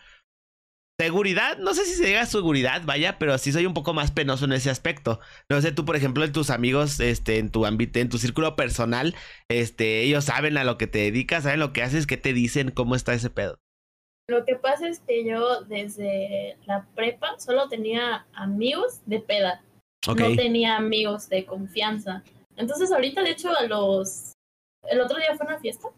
seguridad. 1.01 1.57
No 1.59 1.73
sé 1.73 1.87
si 1.87 1.95
se 1.95 2.05
llega 2.05 2.23
a 2.23 2.27
seguridad, 2.27 2.83
vaya, 2.85 3.19
pero 3.19 3.39
sí 3.39 3.53
soy 3.53 3.65
un 3.65 3.73
poco 3.73 3.95
más 3.95 4.11
penoso 4.11 4.45
en 4.45 4.53
ese 4.53 4.69
aspecto. 4.69 5.19
No 5.49 5.61
sé, 5.61 5.73
tú, 5.73 5.85
por 5.87 5.97
ejemplo, 5.97 6.25
en 6.25 6.33
tus 6.33 6.51
amigos, 6.51 7.01
este, 7.01 7.39
en 7.39 7.51
tu 7.51 7.65
ámbito, 7.65 7.99
en 7.99 8.11
tu 8.11 8.19
círculo 8.19 8.55
personal, 8.55 9.15
este, 9.49 10.03
ellos 10.03 10.25
saben 10.25 10.59
a 10.59 10.65
lo 10.65 10.77
que 10.77 10.87
te 10.87 10.99
dedicas, 10.99 11.45
saben 11.45 11.61
lo 11.61 11.73
que 11.73 11.83
haces, 11.83 12.07
qué 12.07 12.19
te 12.19 12.35
dicen, 12.35 12.71
cómo 12.71 12.95
está 12.95 13.15
ese 13.15 13.31
pedo. 13.31 13.59
Lo 14.29 14.45
que 14.45 14.57
pasa 14.57 14.89
es 14.89 15.01
que 15.01 15.25
yo 15.25 15.63
desde 15.63 16.57
la 16.67 16.87
prepa 16.95 17.39
solo 17.39 17.69
tenía 17.69 18.27
amigos 18.35 19.01
de 19.07 19.21
peda. 19.21 19.63
No 20.07 20.15
tenía 20.15 20.77
amigos 20.77 21.29
de 21.29 21.47
confianza. 21.47 22.23
Entonces 22.57 22.93
ahorita, 22.93 23.23
de 23.23 23.31
hecho, 23.31 23.51
a 23.57 23.67
los... 23.67 24.33
El 24.89 25.01
otro 25.01 25.19
día 25.19 25.35
fue 25.37 25.47
una 25.47 25.59
fiesta 25.59 25.89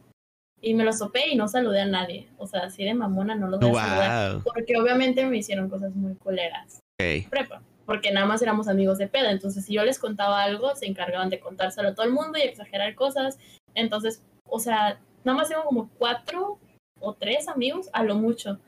y 0.63 0.75
me 0.75 0.85
lo 0.85 0.93
sopé 0.93 1.29
y 1.29 1.35
no 1.35 1.49
saludé 1.49 1.81
a 1.81 1.87
nadie. 1.87 2.29
O 2.39 2.47
sea, 2.47 2.61
así 2.61 2.85
de 2.85 2.95
mamona 2.95 3.35
no 3.35 3.49
los 3.49 3.61
voy 3.61 3.71
a 3.77 3.85
saludar. 3.85 4.43
Porque 4.45 4.79
obviamente 4.81 5.27
me 5.27 5.37
hicieron 5.37 5.69
cosas 5.69 5.95
muy 5.95 6.15
culeras. 6.15 6.81
Prepa. 7.29 7.63
Porque 7.85 8.13
nada 8.13 8.27
más 8.27 8.41
éramos 8.43 8.69
amigos 8.69 8.97
de 8.99 9.09
peda. 9.09 9.33
Entonces, 9.33 9.65
si 9.67 9.75
yo 9.75 9.85
les 9.85 9.99
contaba 9.99 10.41
algo, 10.45 10.75
se 10.77 10.87
encargaban 10.87 11.31
de 11.31 11.41
contárselo 11.41 11.89
a 11.89 11.95
todo 11.95 12.07
el 12.07 12.13
mundo 12.13 12.39
y 12.39 12.43
exagerar 12.43 12.95
cosas. 12.95 13.41
Entonces, 13.75 14.23
o 14.49 14.61
sea, 14.61 15.01
nada 15.25 15.37
más 15.37 15.49
tengo 15.49 15.65
como 15.65 15.91
cuatro 15.99 16.61
o 17.01 17.15
tres 17.15 17.49
amigos, 17.49 17.91
a 17.93 18.05
lo 18.05 18.15
mucho. 18.15 18.61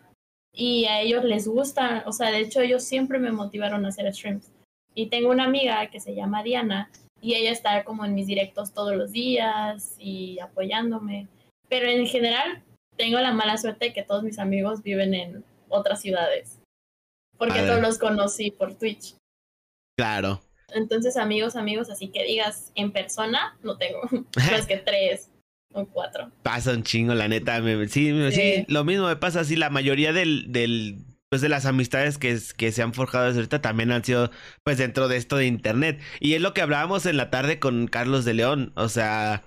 Y 0.53 0.87
a 0.87 1.01
ellos 1.01 1.23
les 1.23 1.47
gusta, 1.47 2.03
o 2.07 2.13
sea, 2.13 2.31
de 2.31 2.41
hecho, 2.41 2.61
ellos 2.61 2.83
siempre 2.83 3.21
me 3.21 3.31
motivaron 3.31 3.85
a 3.85 3.89
hacer 3.89 4.13
streams. 4.13 4.51
Y 4.97 5.07
tengo 5.07 5.31
una 5.31 5.45
amiga 5.45 5.87
que 5.91 6.01
se 6.01 6.15
llama 6.17 6.43
Diana 6.43 6.91
y 7.21 7.35
ella 7.35 7.53
está 7.53 7.85
como 7.85 8.05
en 8.05 8.15
mis 8.15 8.27
directos 8.27 8.73
todos 8.73 8.97
los 8.97 9.13
días 9.13 9.95
y 9.99 10.41
apoyándome. 10.41 11.29
Pero 11.75 11.89
en 11.89 12.07
general, 12.07 12.63
tengo 12.97 13.19
la 13.19 13.33
mala 13.33 13.59
suerte 13.59 13.87
de 13.87 13.93
que 13.93 14.05
todos 14.05 14.23
mis 14.23 14.39
amigos 14.39 14.85
viven 14.85 15.13
en 15.13 15.45
otras 15.69 16.01
ciudades. 16.01 16.61
Porque 17.37 17.63
todos 17.63 17.81
los 17.81 17.99
conocí 17.99 18.53
por 18.53 18.79
Twitch. 18.79 19.17
Claro. 19.99 20.41
Entonces, 20.69 21.17
amigos, 21.17 21.57
amigos, 21.57 21.91
así 21.91 22.13
que 22.13 22.23
digas 22.23 22.71
en 22.77 22.93
persona, 22.93 23.59
no 23.65 23.77
tengo. 23.77 24.03
Más 24.37 24.67
que 24.69 24.77
tres 24.77 25.33
o 25.73 25.85
cuatro. 25.85 26.31
Pasa 26.45 26.71
un 26.71 26.85
chingo, 26.85 27.13
la 27.13 27.27
neta. 27.27 27.61
sí, 27.89 28.31
sí, 28.31 28.65
lo 28.69 28.85
mismo 28.85 29.09
me 29.09 29.17
pasa 29.17 29.41
así. 29.41 29.57
La 29.57 29.69
mayoría 29.69 30.13
del, 30.13 30.53
del 30.53 30.99
pues 31.29 31.43
de 31.43 31.49
las 31.49 31.67
amistades 31.67 32.19
que, 32.19 32.39
que 32.57 32.71
se 32.71 32.83
han 32.83 32.95
forjado 32.95 33.25
desde 33.25 33.41
ahorita 33.41 33.61
también 33.61 33.91
han 33.91 34.05
sido 34.05 34.31
pues 34.63 34.79
dentro 34.79 35.09
de 35.09 35.17
esto 35.17 35.37
de 35.39 35.47
internet. 35.47 36.01
Y 36.21 36.35
es 36.35 36.41
lo 36.41 36.55
que 36.55 36.63
hablábamos 36.63 37.05
en 37.07 37.17
la 37.17 37.31
tarde 37.31 37.59
con 37.59 37.89
Carlos 37.89 38.25
de 38.25 38.35
León. 38.35 38.73
O 38.77 38.89
sea, 38.89 39.43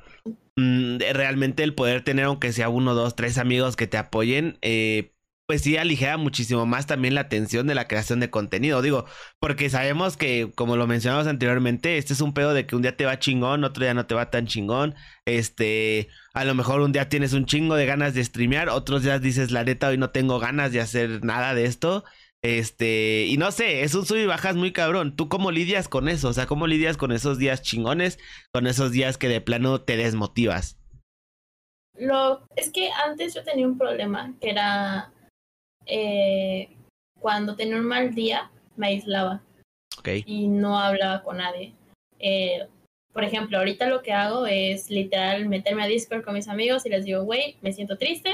Mm, 0.57 0.97
realmente 1.13 1.63
el 1.63 1.75
poder 1.75 2.03
tener, 2.03 2.25
aunque 2.25 2.51
sea 2.51 2.69
uno, 2.69 2.95
dos, 2.95 3.15
tres 3.15 3.37
amigos 3.37 3.75
que 3.75 3.85
te 3.85 3.97
apoyen, 3.97 4.57
eh, 4.63 5.13
pues 5.45 5.61
sí 5.61 5.77
aligera 5.77 6.17
muchísimo 6.17 6.65
más 6.65 6.87
también 6.87 7.13
la 7.15 7.21
atención 7.21 7.67
de 7.67 7.75
la 7.75 7.87
creación 7.87 8.19
de 8.19 8.31
contenido. 8.31 8.81
Digo, 8.81 9.05
porque 9.39 9.69
sabemos 9.69 10.17
que, 10.17 10.51
como 10.55 10.75
lo 10.75 10.87
mencionamos 10.87 11.27
anteriormente, 11.27 11.97
este 11.97 12.13
es 12.13 12.21
un 12.21 12.33
pedo 12.33 12.53
de 12.55 12.65
que 12.65 12.75
un 12.75 12.81
día 12.81 12.97
te 12.97 13.05
va 13.05 13.19
chingón, 13.19 13.63
otro 13.63 13.83
día 13.83 13.93
no 13.93 14.07
te 14.07 14.15
va 14.15 14.31
tan 14.31 14.47
chingón. 14.47 14.95
Este, 15.25 16.09
a 16.33 16.43
lo 16.43 16.55
mejor 16.55 16.81
un 16.81 16.91
día 16.91 17.07
tienes 17.07 17.33
un 17.33 17.45
chingo 17.45 17.75
de 17.75 17.85
ganas 17.85 18.13
de 18.15 18.25
streamear, 18.25 18.69
otros 18.69 19.03
días 19.03 19.21
dices, 19.21 19.51
la 19.51 19.63
neta, 19.63 19.89
hoy 19.89 19.97
no 19.99 20.09
tengo 20.09 20.39
ganas 20.39 20.71
de 20.71 20.81
hacer 20.81 21.23
nada 21.23 21.53
de 21.53 21.65
esto. 21.65 22.03
Este, 22.43 23.25
y 23.25 23.37
no 23.37 23.51
sé, 23.51 23.81
es 23.81 23.95
un 23.95 24.05
sub 24.05 24.17
y 24.17 24.25
bajas 24.25 24.55
muy 24.55 24.71
cabrón. 24.71 25.15
¿Tú 25.15 25.27
cómo 25.27 25.51
lidias 25.51 25.87
con 25.87 26.07
eso? 26.07 26.29
O 26.29 26.33
sea, 26.33 26.45
¿cómo 26.45 26.67
lidias 26.67 26.97
con 26.97 27.11
esos 27.11 27.37
días 27.37 27.61
chingones, 27.61 28.19
con 28.53 28.67
esos 28.67 28.91
días 28.91 29.17
que 29.17 29.27
de 29.27 29.41
plano 29.41 29.81
te 29.81 29.97
desmotivas? 29.97 30.77
Lo, 31.95 32.45
es 32.55 32.71
que 32.71 32.91
antes 33.05 33.33
yo 33.33 33.43
tenía 33.43 33.67
un 33.67 33.77
problema, 33.77 34.35
que 34.39 34.51
era 34.51 35.11
eh, 35.87 36.69
cuando 37.19 37.55
tenía 37.55 37.77
un 37.77 37.85
mal 37.85 38.13
día, 38.13 38.51
me 38.75 38.87
aislaba. 38.87 39.41
Okay. 39.99 40.23
Y 40.27 40.47
no 40.47 40.79
hablaba 40.79 41.23
con 41.23 41.37
nadie. 41.37 41.73
Eh, 42.19 42.67
por 43.13 43.23
ejemplo, 43.23 43.57
ahorita 43.57 43.87
lo 43.87 44.03
que 44.03 44.13
hago 44.13 44.45
es 44.45 44.91
literal 44.91 45.47
meterme 45.47 45.83
a 45.83 45.87
Discord 45.87 46.23
con 46.23 46.35
mis 46.35 46.47
amigos 46.47 46.85
y 46.85 46.89
les 46.89 47.03
digo, 47.03 47.23
güey, 47.23 47.57
me 47.61 47.73
siento 47.73 47.97
triste, 47.97 48.31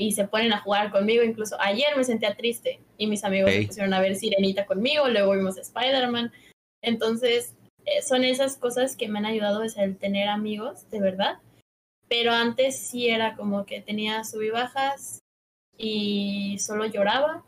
y 0.00 0.12
se 0.12 0.26
ponen 0.26 0.54
a 0.54 0.60
jugar 0.62 0.90
conmigo. 0.90 1.22
Incluso 1.22 1.60
ayer 1.60 1.94
me 1.94 2.04
sentía 2.04 2.34
triste 2.34 2.80
y 2.96 3.06
mis 3.06 3.22
amigos 3.22 3.50
se 3.50 3.66
pusieron 3.66 3.92
a 3.92 4.00
ver 4.00 4.16
Sirenita 4.16 4.64
conmigo, 4.64 5.06
luego 5.08 5.32
vimos 5.32 5.58
Spider-Man. 5.58 6.32
Entonces, 6.82 7.54
eh, 7.84 8.00
son 8.00 8.24
esas 8.24 8.56
cosas 8.56 8.96
que 8.96 9.08
me 9.08 9.18
han 9.18 9.26
ayudado 9.26 9.62
es 9.62 9.76
el 9.76 9.98
tener 9.98 10.30
amigos, 10.30 10.88
de 10.88 11.00
verdad. 11.00 11.34
Pero 12.08 12.32
antes 12.32 12.78
sí 12.78 13.10
era 13.10 13.36
como 13.36 13.66
que 13.66 13.82
tenía 13.82 14.24
sub 14.24 14.40
y 14.40 14.48
bajas 14.48 15.18
y 15.76 16.56
solo 16.60 16.86
lloraba 16.86 17.44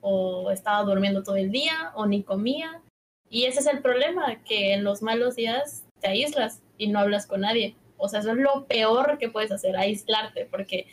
o 0.00 0.52
estaba 0.52 0.84
durmiendo 0.84 1.24
todo 1.24 1.34
el 1.34 1.50
día 1.50 1.90
o 1.96 2.06
ni 2.06 2.22
comía. 2.22 2.82
Y 3.28 3.46
ese 3.46 3.58
es 3.58 3.66
el 3.66 3.82
problema, 3.82 4.44
que 4.44 4.74
en 4.74 4.84
los 4.84 5.02
malos 5.02 5.34
días 5.34 5.84
te 6.00 6.06
aíslas 6.06 6.62
y 6.78 6.86
no 6.86 7.00
hablas 7.00 7.26
con 7.26 7.40
nadie. 7.40 7.74
O 7.96 8.08
sea, 8.08 8.20
eso 8.20 8.30
es 8.30 8.36
lo 8.36 8.66
peor 8.66 9.18
que 9.18 9.28
puedes 9.28 9.50
hacer, 9.50 9.76
aislarte, 9.76 10.46
porque 10.46 10.86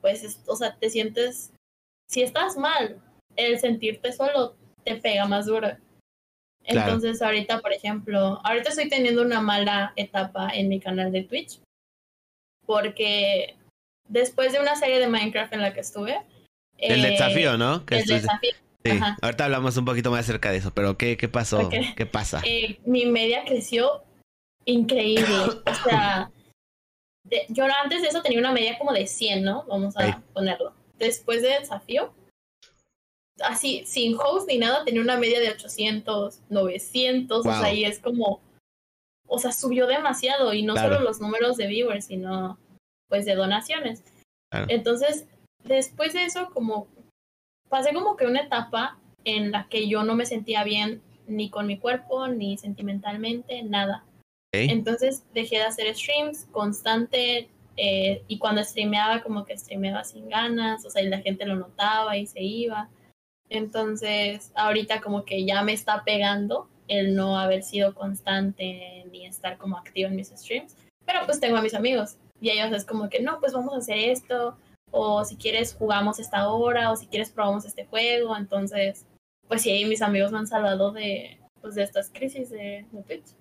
pues, 0.00 0.40
o 0.46 0.56
sea, 0.56 0.76
te 0.76 0.90
sientes, 0.90 1.52
si 2.08 2.22
estás 2.22 2.56
mal, 2.56 3.00
el 3.36 3.58
sentirte 3.58 4.12
solo 4.12 4.56
te 4.84 4.96
pega 4.96 5.26
más 5.26 5.46
duro. 5.46 5.68
Entonces, 6.64 7.22
ahorita, 7.22 7.60
por 7.60 7.72
ejemplo, 7.72 8.40
ahorita 8.44 8.70
estoy 8.70 8.88
teniendo 8.88 9.22
una 9.22 9.40
mala 9.40 9.92
etapa 9.96 10.50
en 10.50 10.68
mi 10.68 10.78
canal 10.78 11.10
de 11.10 11.22
Twitch, 11.22 11.60
porque 12.66 13.56
después 14.08 14.52
de 14.52 14.60
una 14.60 14.76
serie 14.76 14.98
de 14.98 15.08
Minecraft 15.08 15.52
en 15.54 15.62
la 15.62 15.72
que 15.72 15.80
estuve... 15.80 16.20
El 16.76 17.04
eh, 17.04 17.10
desafío, 17.10 17.56
¿no? 17.56 17.82
el 17.90 18.04
desafío. 18.06 18.52
Sí, 18.84 18.98
ahorita 19.20 19.44
hablamos 19.44 19.76
un 19.76 19.84
poquito 19.84 20.10
más 20.10 20.20
acerca 20.20 20.50
de 20.50 20.58
eso, 20.58 20.72
pero 20.72 20.96
¿qué, 20.96 21.18
qué 21.18 21.28
pasó? 21.28 21.68
¿Qué 21.68 22.06
pasa? 22.06 22.40
Eh, 22.44 22.78
mi 22.86 23.04
media 23.04 23.44
creció 23.44 24.02
increíble. 24.64 25.34
o 25.66 25.74
sea, 25.84 26.30
yo 27.48 27.64
antes 27.82 28.02
de 28.02 28.08
eso 28.08 28.22
tenía 28.22 28.38
una 28.38 28.52
media 28.52 28.78
como 28.78 28.92
de 28.92 29.06
100, 29.06 29.42
¿no? 29.42 29.64
Vamos 29.68 29.96
a 29.96 30.22
ponerlo. 30.32 30.72
Después 30.98 31.42
del 31.42 31.60
desafío, 31.60 32.12
así, 33.42 33.84
sin 33.86 34.16
host 34.16 34.48
ni 34.48 34.58
nada, 34.58 34.84
tenía 34.84 35.00
una 35.00 35.16
media 35.16 35.40
de 35.40 35.50
800, 35.50 36.40
900, 36.48 37.38
o 37.38 37.42
sea, 37.42 37.72
y 37.72 37.84
es 37.84 37.98
como, 37.98 38.40
o 39.26 39.38
sea, 39.38 39.52
subió 39.52 39.86
demasiado 39.86 40.52
y 40.52 40.62
no 40.62 40.76
solo 40.76 41.00
los 41.00 41.20
números 41.20 41.56
de 41.56 41.66
viewers, 41.66 42.06
sino 42.06 42.58
pues 43.08 43.24
de 43.24 43.34
donaciones. 43.34 44.04
Entonces, 44.68 45.26
después 45.64 46.12
de 46.12 46.24
eso, 46.24 46.50
como 46.52 46.88
pasé 47.68 47.92
como 47.92 48.16
que 48.16 48.26
una 48.26 48.42
etapa 48.42 48.98
en 49.24 49.52
la 49.52 49.68
que 49.68 49.88
yo 49.88 50.02
no 50.02 50.14
me 50.14 50.26
sentía 50.26 50.64
bien 50.64 51.02
ni 51.26 51.50
con 51.50 51.66
mi 51.66 51.78
cuerpo, 51.78 52.26
ni 52.28 52.58
sentimentalmente, 52.58 53.62
nada. 53.62 54.04
Entonces 54.52 55.24
dejé 55.32 55.56
de 55.56 55.64
hacer 55.64 55.94
streams 55.94 56.46
constante 56.50 57.48
eh, 57.76 58.24
y 58.26 58.38
cuando 58.38 58.64
streameaba 58.64 59.22
como 59.22 59.44
que 59.44 59.56
streameaba 59.56 60.04
sin 60.04 60.28
ganas, 60.28 60.84
o 60.84 60.90
sea, 60.90 61.02
y 61.02 61.08
la 61.08 61.20
gente 61.20 61.46
lo 61.46 61.56
notaba 61.56 62.16
y 62.16 62.26
se 62.26 62.42
iba. 62.42 62.88
Entonces, 63.48 64.52
ahorita 64.54 65.00
como 65.00 65.24
que 65.24 65.44
ya 65.44 65.62
me 65.62 65.72
está 65.72 66.04
pegando 66.04 66.68
el 66.88 67.14
no 67.14 67.38
haber 67.38 67.62
sido 67.62 67.94
constante 67.94 69.04
ni 69.12 69.26
estar 69.26 69.56
como 69.56 69.76
activo 69.76 70.08
en 70.08 70.16
mis 70.16 70.28
streams. 70.28 70.76
Pero 71.06 71.20
pues 71.26 71.40
tengo 71.40 71.56
a 71.56 71.62
mis 71.62 71.74
amigos 71.74 72.16
y 72.40 72.50
ellos 72.50 72.72
es 72.72 72.84
como 72.84 73.08
que 73.08 73.20
no, 73.20 73.38
pues 73.40 73.52
vamos 73.52 73.74
a 73.74 73.78
hacer 73.78 73.98
esto, 73.98 74.56
o 74.90 75.24
si 75.24 75.36
quieres 75.36 75.74
jugamos 75.74 76.18
esta 76.18 76.48
hora, 76.48 76.90
o 76.90 76.96
si 76.96 77.06
quieres 77.06 77.30
probamos 77.30 77.64
este 77.64 77.84
juego. 77.86 78.36
Entonces, 78.36 79.06
pues 79.46 79.62
sí, 79.62 79.84
mis 79.84 80.02
amigos 80.02 80.32
me 80.32 80.38
han 80.38 80.46
salvado 80.46 80.90
de, 80.90 81.38
pues, 81.60 81.74
de 81.74 81.84
estas 81.84 82.10
crisis 82.10 82.50
de, 82.50 82.86
de 82.90 83.02
Twitch. 83.02 83.39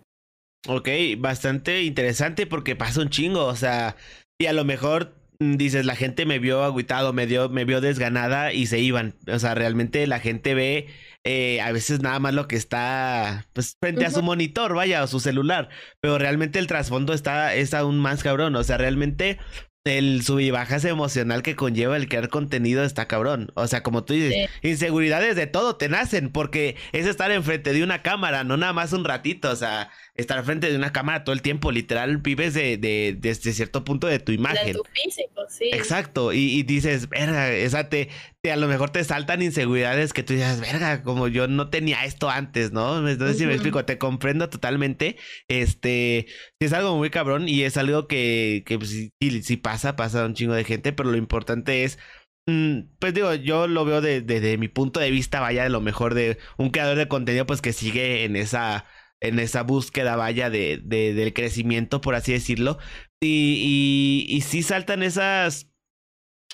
Ok, 0.67 0.89
bastante 1.17 1.83
interesante 1.83 2.45
porque 2.45 2.75
pasa 2.75 3.01
un 3.01 3.09
chingo, 3.09 3.45
o 3.45 3.55
sea, 3.55 3.95
y 4.37 4.47
a 4.47 4.53
lo 4.53 4.65
mejor 4.65 5.15
mm, 5.39 5.55
dices, 5.55 5.85
la 5.85 5.95
gente 5.95 6.25
me 6.25 6.39
vio 6.39 6.63
agüitado, 6.63 7.13
me, 7.13 7.27
dio, 7.27 7.49
me 7.49 7.63
vio 7.65 7.79
desganada 7.81 8.51
y 8.51 8.67
se 8.67 8.79
iban. 8.79 9.15
O 9.31 9.39
sea, 9.39 9.55
realmente 9.55 10.05
la 10.05 10.19
gente 10.19 10.53
ve 10.53 10.87
eh, 11.23 11.61
a 11.61 11.71
veces 11.71 12.01
nada 12.01 12.19
más 12.19 12.33
lo 12.33 12.47
que 12.47 12.55
está 12.57 13.47
pues, 13.53 13.75
frente 13.81 14.05
a 14.05 14.11
su 14.11 14.21
monitor, 14.21 14.75
vaya, 14.75 15.03
o 15.03 15.07
su 15.07 15.19
celular. 15.21 15.69
Pero 16.01 16.17
realmente 16.17 16.59
el 16.59 16.67
trasfondo 16.67 17.13
está, 17.13 17.55
es 17.55 17.73
aún 17.73 17.99
más 17.99 18.21
cabrón. 18.23 18.55
O 18.55 18.63
sea, 18.63 18.77
realmente 18.77 19.37
el 19.85 20.21
sub 20.23 20.39
y 20.39 20.51
bajas 20.51 20.85
emocional 20.85 21.41
que 21.41 21.55
conlleva 21.55 21.97
el 21.97 22.09
crear 22.09 22.29
contenido 22.29 22.83
está 22.83 23.07
cabrón. 23.07 23.51
O 23.55 23.67
sea, 23.67 23.81
como 23.83 24.03
tú 24.03 24.13
dices, 24.13 24.49
inseguridades 24.61 25.35
de 25.35 25.47
todo 25.47 25.77
te 25.77 25.89
nacen 25.89 26.29
porque 26.31 26.75
es 26.91 27.05
estar 27.05 27.31
enfrente 27.31 27.73
de 27.73 27.83
una 27.83 28.01
cámara, 28.01 28.43
no 28.43 28.57
nada 28.57 28.73
más 28.73 28.93
un 28.93 29.05
ratito. 29.05 29.49
O 29.49 29.55
sea, 29.55 29.89
estar 30.19 30.43
frente 30.43 30.69
de 30.69 30.75
una 30.75 30.91
cámara 30.91 31.23
todo 31.23 31.33
el 31.33 31.41
tiempo, 31.41 31.71
literal, 31.71 32.17
vives 32.17 32.53
de, 32.53 32.77
de, 32.77 33.15
desde 33.17 33.53
cierto 33.53 33.83
punto 33.83 34.07
de 34.07 34.19
tu 34.19 34.31
imagen. 34.31 34.67
De 34.67 34.73
tu 34.73 34.83
físico, 34.83 35.43
sí. 35.47 35.69
Exacto, 35.71 36.33
y, 36.33 36.63
dices, 36.63 37.09
verga, 37.09 37.51
esa 37.51 37.89
te, 37.89 38.09
te, 38.41 38.51
a 38.51 38.57
lo 38.57 38.67
mejor 38.67 38.89
te 38.89 39.03
saltan 39.03 39.41
inseguridades 39.41 40.13
que 40.13 40.23
tú 40.23 40.33
dices, 40.33 40.59
verga, 40.59 41.03
como 41.03 41.27
yo 41.27 41.47
no 41.47 41.69
tenía 41.69 42.05
esto 42.05 42.29
antes, 42.29 42.71
¿no? 42.71 43.07
Sé 43.07 43.33
si 43.33 43.45
me 43.45 43.53
explico, 43.53 43.85
te 43.85 43.97
comprendo 43.97 44.49
totalmente. 44.49 45.17
Este, 45.47 46.27
es 46.59 46.73
algo 46.73 46.97
muy 46.97 47.09
cabrón 47.09 47.47
y 47.47 47.63
es 47.63 47.77
algo 47.77 48.07
que, 48.07 48.63
que 48.65 48.77
pues, 48.77 48.89
sí, 48.89 49.57
pasa, 49.57 49.95
pasa 49.95 50.23
a 50.23 50.25
un 50.25 50.33
chingo 50.33 50.53
de 50.53 50.65
gente, 50.65 50.91
pero 50.91 51.11
lo 51.11 51.17
importante 51.17 51.83
es 51.83 51.97
mm, 52.47 52.81
pues 52.99 53.13
digo, 53.13 53.33
yo 53.35 53.67
lo 53.67 53.85
veo 53.85 54.01
desde 54.01 54.39
de, 54.41 54.57
mi 54.57 54.67
punto 54.67 54.99
de 54.99 55.11
vista, 55.11 55.39
vaya, 55.39 55.63
de 55.63 55.69
lo 55.69 55.81
mejor 55.81 56.13
de 56.13 56.37
un 56.57 56.71
creador 56.71 56.97
de 56.97 57.07
contenido, 57.07 57.45
pues 57.45 57.61
que 57.61 57.73
sigue 57.73 58.25
en 58.25 58.35
esa 58.35 58.85
en 59.21 59.39
esa 59.39 59.63
búsqueda, 59.63 60.15
vaya, 60.15 60.49
de, 60.49 60.79
de 60.83 61.13
del 61.13 61.33
crecimiento, 61.33 62.01
por 62.01 62.15
así 62.15 62.31
decirlo. 62.31 62.77
Y, 63.21 64.25
y, 64.29 64.41
sí 64.41 64.63
saltan 64.63 65.03
esas, 65.03 65.69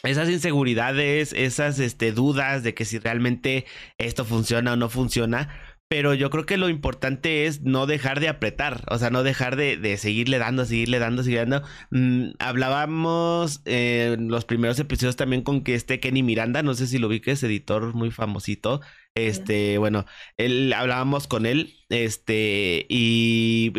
esas 0.03 0.29
inseguridades, 0.29 1.33
esas 1.33 1.79
este, 1.79 2.11
dudas 2.11 2.63
de 2.63 2.73
que 2.73 2.85
si 2.85 2.97
realmente 2.97 3.65
esto 3.97 4.25
funciona 4.25 4.73
o 4.73 4.75
no 4.75 4.89
funciona. 4.89 5.74
Pero 5.95 6.13
yo 6.13 6.29
creo 6.29 6.45
que 6.45 6.57
lo 6.57 6.67
importante 6.67 7.45
es 7.45 7.61
no 7.61 7.85
dejar 7.85 8.19
de 8.19 8.27
apretar, 8.27 8.83
o 8.89 8.97
sea, 8.97 9.11
no 9.11 9.23
dejar 9.23 9.55
de, 9.55 9.77
de 9.77 9.95
seguirle 9.95 10.39
dando, 10.39 10.65
seguirle 10.65 10.99
dando, 10.99 11.23
seguirle 11.23 11.45
dando. 11.45 11.67
Mm, 11.89 12.31
hablábamos 12.37 13.61
en 13.63 14.27
los 14.27 14.43
primeros 14.43 14.77
episodios 14.77 15.15
también 15.15 15.41
con 15.41 15.63
que 15.63 15.73
este 15.73 16.01
Kenny 16.01 16.21
Miranda, 16.21 16.63
no 16.63 16.73
sé 16.73 16.87
si 16.87 16.97
lo 16.97 17.07
vi 17.07 17.21
que 17.21 17.31
es 17.31 17.43
editor 17.43 17.93
muy 17.93 18.11
famosito, 18.11 18.81
este, 19.15 19.77
bueno, 19.77 20.05
él 20.35 20.73
hablábamos 20.73 21.27
con 21.27 21.45
él, 21.45 21.77
este, 21.87 22.85
y, 22.89 23.71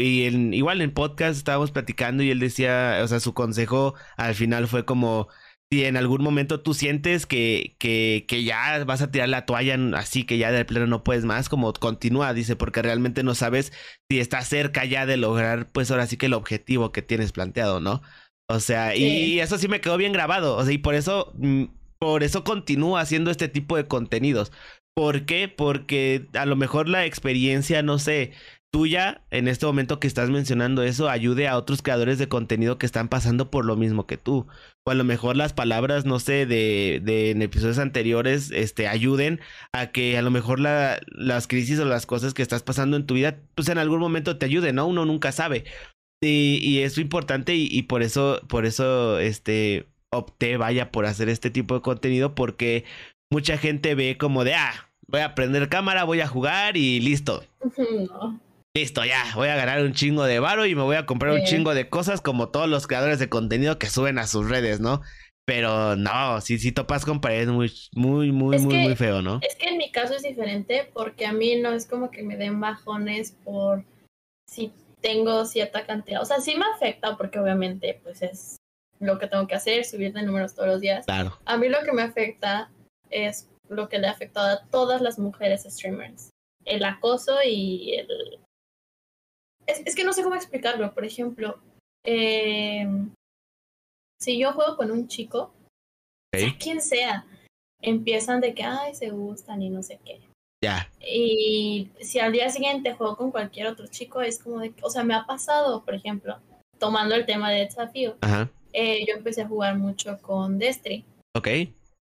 igual 0.56 0.80
en 0.80 0.94
podcast 0.94 1.36
estábamos 1.36 1.70
platicando 1.70 2.22
y 2.22 2.30
él 2.30 2.40
decía, 2.40 3.00
o 3.02 3.08
sea, 3.08 3.20
su 3.20 3.34
consejo 3.34 3.94
al 4.16 4.34
final 4.34 4.68
fue 4.68 4.86
como, 4.86 5.28
si 5.70 5.84
en 5.84 5.96
algún 5.96 6.22
momento 6.22 6.60
tú 6.60 6.74
sientes 6.74 7.26
que, 7.26 7.74
que, 7.78 8.24
que 8.28 8.44
ya 8.44 8.84
vas 8.84 9.02
a 9.02 9.10
tirar 9.10 9.28
la 9.28 9.46
toalla 9.46 9.76
así, 9.96 10.24
que 10.24 10.38
ya 10.38 10.52
del 10.52 10.66
pleno 10.66 10.86
no 10.86 11.02
puedes 11.04 11.24
más, 11.24 11.48
como 11.48 11.72
continúa, 11.72 12.34
dice, 12.34 12.56
porque 12.56 12.82
realmente 12.82 13.22
no 13.22 13.34
sabes 13.34 13.72
si 14.10 14.20
estás 14.20 14.48
cerca 14.48 14.84
ya 14.84 15.06
de 15.06 15.16
lograr, 15.16 15.66
pues 15.72 15.90
ahora 15.90 16.06
sí 16.06 16.16
que 16.16 16.26
el 16.26 16.34
objetivo 16.34 16.92
que 16.92 17.02
tienes 17.02 17.32
planteado, 17.32 17.80
¿no? 17.80 18.02
O 18.48 18.60
sea, 18.60 18.94
y 18.94 19.40
eso 19.40 19.58
sí 19.58 19.66
me 19.66 19.80
quedó 19.80 19.96
bien 19.96 20.12
grabado, 20.12 20.56
o 20.56 20.64
sea, 20.64 20.72
y 20.72 20.78
por 20.78 20.94
eso, 20.94 21.32
mm, 21.36 21.64
por 21.98 22.22
eso 22.22 22.44
continúa 22.44 23.00
haciendo 23.00 23.32
este 23.32 23.48
tipo 23.48 23.76
de 23.76 23.88
contenidos, 23.88 24.52
¿Por 24.96 25.26
qué? 25.26 25.48
Porque 25.48 26.26
a 26.32 26.46
lo 26.46 26.56
mejor 26.56 26.88
la 26.88 27.04
experiencia, 27.04 27.82
no 27.82 27.98
sé, 27.98 28.32
tuya 28.72 29.22
en 29.30 29.46
este 29.46 29.66
momento 29.66 30.00
que 30.00 30.06
estás 30.06 30.30
mencionando 30.30 30.82
eso 30.82 31.10
ayude 31.10 31.48
a 31.48 31.58
otros 31.58 31.82
creadores 31.82 32.18
de 32.18 32.28
contenido 32.30 32.78
que 32.78 32.86
están 32.86 33.08
pasando 33.08 33.50
por 33.50 33.66
lo 33.66 33.76
mismo 33.76 34.06
que 34.06 34.16
tú. 34.16 34.46
O 34.86 34.92
a 34.92 34.94
lo 34.94 35.02
mejor 35.02 35.36
las 35.36 35.52
palabras, 35.52 36.04
no 36.04 36.20
sé, 36.20 36.46
de, 36.46 37.00
de 37.02 37.32
en 37.32 37.42
episodios 37.42 37.78
anteriores, 37.78 38.52
este, 38.52 38.86
ayuden 38.86 39.40
a 39.72 39.88
que 39.88 40.16
a 40.16 40.22
lo 40.22 40.30
mejor 40.30 40.60
la, 40.60 41.00
las 41.08 41.48
crisis 41.48 41.80
o 41.80 41.84
las 41.84 42.06
cosas 42.06 42.34
que 42.34 42.42
estás 42.42 42.62
pasando 42.62 42.96
en 42.96 43.04
tu 43.04 43.14
vida, 43.14 43.40
pues 43.56 43.68
en 43.68 43.78
algún 43.78 43.98
momento 43.98 44.38
te 44.38 44.46
ayuden, 44.46 44.76
¿no? 44.76 44.86
Uno 44.86 45.04
nunca 45.04 45.32
sabe. 45.32 45.64
Y, 46.22 46.60
y 46.62 46.82
es 46.82 46.98
importante 46.98 47.56
y, 47.56 47.82
por 47.82 48.04
eso, 48.04 48.40
por 48.48 48.64
eso, 48.64 49.18
este, 49.18 49.86
opté, 50.12 50.56
vaya, 50.56 50.92
por 50.92 51.04
hacer 51.04 51.28
este 51.28 51.50
tipo 51.50 51.74
de 51.74 51.82
contenido 51.82 52.36
porque 52.36 52.84
mucha 53.28 53.58
gente 53.58 53.96
ve 53.96 54.16
como 54.16 54.44
de, 54.44 54.54
ah, 54.54 54.88
voy 55.08 55.20
a 55.20 55.34
prender 55.34 55.68
cámara, 55.68 56.04
voy 56.04 56.20
a 56.20 56.28
jugar 56.28 56.76
y 56.76 57.00
listo. 57.00 57.42
Listo, 58.76 59.06
ya, 59.06 59.24
voy 59.34 59.48
a 59.48 59.56
ganar 59.56 59.82
un 59.82 59.94
chingo 59.94 60.24
de 60.24 60.38
varo 60.38 60.66
y 60.66 60.74
me 60.74 60.82
voy 60.82 60.96
a 60.96 61.06
comprar 61.06 61.32
un 61.32 61.42
chingo 61.44 61.72
de 61.72 61.88
cosas 61.88 62.20
como 62.20 62.50
todos 62.50 62.68
los 62.68 62.86
creadores 62.86 63.18
de 63.18 63.30
contenido 63.30 63.78
que 63.78 63.86
suben 63.86 64.18
a 64.18 64.26
sus 64.26 64.50
redes, 64.50 64.80
¿no? 64.80 65.00
Pero 65.46 65.96
no, 65.96 66.42
si, 66.42 66.58
si 66.58 66.72
topas 66.72 67.06
con 67.06 67.22
pared 67.22 67.48
muy, 67.48 67.72
muy, 67.94 68.32
muy, 68.32 68.58
muy, 68.58 68.74
muy 68.74 68.94
feo, 68.94 69.22
¿no? 69.22 69.40
Es 69.40 69.54
que 69.54 69.68
en 69.68 69.78
mi 69.78 69.90
caso 69.90 70.14
es 70.14 70.22
diferente 70.22 70.90
porque 70.92 71.24
a 71.24 71.32
mí 71.32 71.56
no 71.56 71.72
es 71.72 71.86
como 71.86 72.10
que 72.10 72.22
me 72.22 72.36
den 72.36 72.60
bajones 72.60 73.34
por 73.44 73.82
si 74.46 74.74
tengo 75.00 75.46
cierta 75.46 75.86
cantidad. 75.86 76.20
O 76.20 76.26
sea, 76.26 76.40
sí 76.40 76.54
me 76.54 76.66
afecta 76.74 77.16
porque 77.16 77.38
obviamente 77.38 77.98
pues 78.02 78.20
es 78.20 78.56
lo 79.00 79.18
que 79.18 79.26
tengo 79.26 79.46
que 79.46 79.54
hacer, 79.54 79.86
subir 79.86 80.12
de 80.12 80.22
números 80.22 80.54
todos 80.54 80.68
los 80.68 80.80
días. 80.82 81.06
Claro. 81.06 81.38
A 81.46 81.56
mí 81.56 81.70
lo 81.70 81.82
que 81.82 81.92
me 81.92 82.02
afecta 82.02 82.70
es 83.08 83.48
lo 83.70 83.88
que 83.88 83.98
le 83.98 84.08
ha 84.08 84.10
afectado 84.10 84.48
a 84.48 84.66
todas 84.66 85.00
las 85.00 85.18
mujeres 85.18 85.62
streamers. 85.66 86.28
El 86.66 86.84
acoso 86.84 87.38
y 87.42 87.94
el... 87.94 88.06
Es, 89.66 89.94
que 89.94 90.04
no 90.04 90.12
sé 90.12 90.22
cómo 90.22 90.34
explicarlo. 90.34 90.92
Por 90.94 91.04
ejemplo, 91.04 91.58
em, 92.04 93.12
si 94.20 94.38
yo 94.38 94.52
juego 94.52 94.76
con 94.76 94.90
un 94.90 95.08
chico, 95.08 95.52
sea 96.34 96.56
quien 96.58 96.80
sea, 96.80 97.26
empiezan 97.80 98.40
de 98.40 98.54
que, 98.54 98.62
ay, 98.62 98.94
se 98.94 99.10
gustan 99.10 99.62
y 99.62 99.70
no 99.70 99.82
sé 99.82 99.98
qué. 100.04 100.20
Ya. 100.62 100.90
Y 101.00 101.90
si 102.00 102.18
al 102.18 102.32
día 102.32 102.48
siguiente 102.48 102.94
juego 102.94 103.16
con 103.16 103.30
cualquier 103.30 103.68
otro 103.68 103.86
chico, 103.86 104.20
es 104.20 104.42
como 104.42 104.60
de, 104.60 104.74
o 104.82 104.90
sea, 104.90 105.04
me 105.04 105.14
ha 105.14 105.24
pasado, 105.26 105.84
por 105.84 105.94
ejemplo, 105.94 106.40
tomando 106.78 107.14
el 107.14 107.26
tema 107.26 107.50
de 107.50 107.64
desafío, 107.64 108.16
eh, 108.72 109.04
yo 109.06 109.14
empecé 109.14 109.42
a 109.42 109.48
jugar 109.48 109.76
mucho 109.76 110.18
con 110.20 110.58
Destry. 110.58 111.04
Ok. 111.34 111.48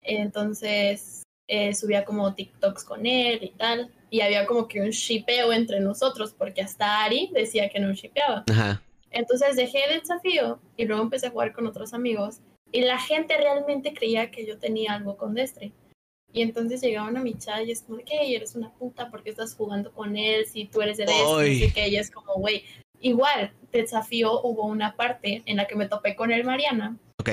Entonces, 0.02 1.24
eh, 1.48 1.74
subía 1.74 2.06
como 2.06 2.34
TikToks 2.34 2.84
con 2.84 3.06
él 3.06 3.44
y 3.44 3.50
tal. 3.50 3.92
Y 4.10 4.22
había 4.22 4.46
como 4.46 4.68
que 4.68 4.82
un 4.82 4.90
shipeo 4.90 5.52
entre 5.52 5.80
nosotros, 5.80 6.34
porque 6.38 6.62
hasta 6.62 7.04
Ari 7.04 7.30
decía 7.34 7.70
que 7.70 7.80
no 7.80 7.94
shipeaba. 7.94 8.46
Entonces 9.12 9.56
dejé 9.56 9.86
el 9.86 10.00
desafío 10.00 10.60
y 10.76 10.86
luego 10.86 11.04
empecé 11.04 11.28
a 11.28 11.32
jugar 11.32 11.54
con 11.54 11.68
otros 11.68 11.94
amigos. 11.94 12.40
Y 12.72 12.82
la 12.82 13.00
gente 13.00 13.38
realmente 13.38 13.94
creía 13.94 14.32
que 14.32 14.46
yo 14.46 14.58
tenía 14.58 14.94
algo 14.94 15.18
con 15.18 15.34
Destry. 15.34 15.74
Y 16.34 16.42
entonces 16.42 16.82
llegaban 16.82 17.16
a 17.18 17.22
mi 17.22 17.36
chat 17.36 17.66
y 17.66 17.72
es 17.72 17.84
como, 17.84 17.98
que 18.00 18.36
eres 18.36 18.56
una 18.56 18.74
puta 18.74 19.10
porque 19.10 19.30
estás 19.30 19.56
jugando 19.56 19.94
con 19.94 20.18
él, 20.18 20.46
si 20.46 20.66
tú 20.66 20.82
eres 20.82 20.98
de 20.98 21.06
Destry, 21.06 21.64
y 21.64 21.72
que 21.72 21.86
ella 21.86 22.02
es 22.02 22.12
como, 22.12 22.36
güey. 22.36 22.64
Igual, 23.00 23.54
desafío 23.72 24.42
hubo 24.42 24.66
una 24.66 24.96
parte 24.96 25.44
en 25.46 25.58
la 25.58 25.68
que 25.68 25.76
me 25.76 25.88
topé 25.88 26.16
con 26.16 26.32
el 26.32 26.44
Mariana. 26.44 26.98
Ok. 27.20 27.30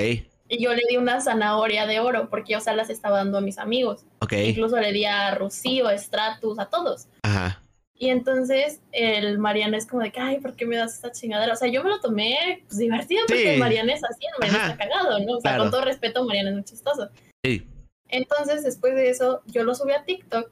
Y 0.49 0.63
yo 0.63 0.75
le 0.75 0.83
di 0.89 0.97
una 0.97 1.21
zanahoria 1.21 1.87
de 1.87 2.01
oro 2.01 2.29
porque 2.29 2.53
yo 2.53 2.61
se 2.61 2.75
las 2.75 2.91
estaba 2.91 3.19
dando 3.19 3.39
a 3.39 3.41
mis 3.41 3.59
amigos. 3.59 4.05
Incluso 4.31 4.79
le 4.79 4.93
di 4.93 5.05
a 5.05 5.35
Rocío, 5.35 5.89
a 5.89 5.97
Stratus, 5.97 6.59
a 6.59 6.67
todos. 6.67 7.09
Ajá. 7.23 7.63
Y 7.97 8.11
entonces 8.11 8.81
el 8.93 9.39
Mariana 9.39 9.77
es 9.77 9.87
como 9.87 10.03
de 10.03 10.11
que, 10.11 10.21
ay, 10.21 10.41
¿por 10.41 10.55
qué 10.57 10.67
me 10.67 10.77
das 10.77 10.95
esta 10.95 11.13
chingadera? 11.13 11.53
O 11.53 11.57
sea, 11.57 11.69
yo 11.69 11.83
me 11.83 11.91
lo 11.91 12.01
tomé 12.01 12.63
pues, 12.67 12.79
divertido 12.79 13.23
porque 13.27 13.55
el 13.55 13.61
Mariana 13.61 13.95
es 13.95 14.05
así, 14.05 14.27
el 14.27 14.33
Mariana 14.41 14.73
está 14.73 14.89
cagado, 14.89 15.19
¿no? 15.21 15.37
O 15.37 15.41
sea, 15.41 15.59
con 15.59 15.71
todo 15.71 15.85
respeto, 15.85 16.25
Mariana 16.25 16.51
es 16.51 16.55
muy 16.57 16.65
chistoso. 16.65 17.09
Sí. 17.45 17.67
Entonces, 18.09 18.65
después 18.65 18.95
de 18.95 19.11
eso, 19.11 19.43
yo 19.47 19.63
lo 19.63 19.75
subí 19.75 19.93
a 19.93 20.05
TikTok 20.05 20.51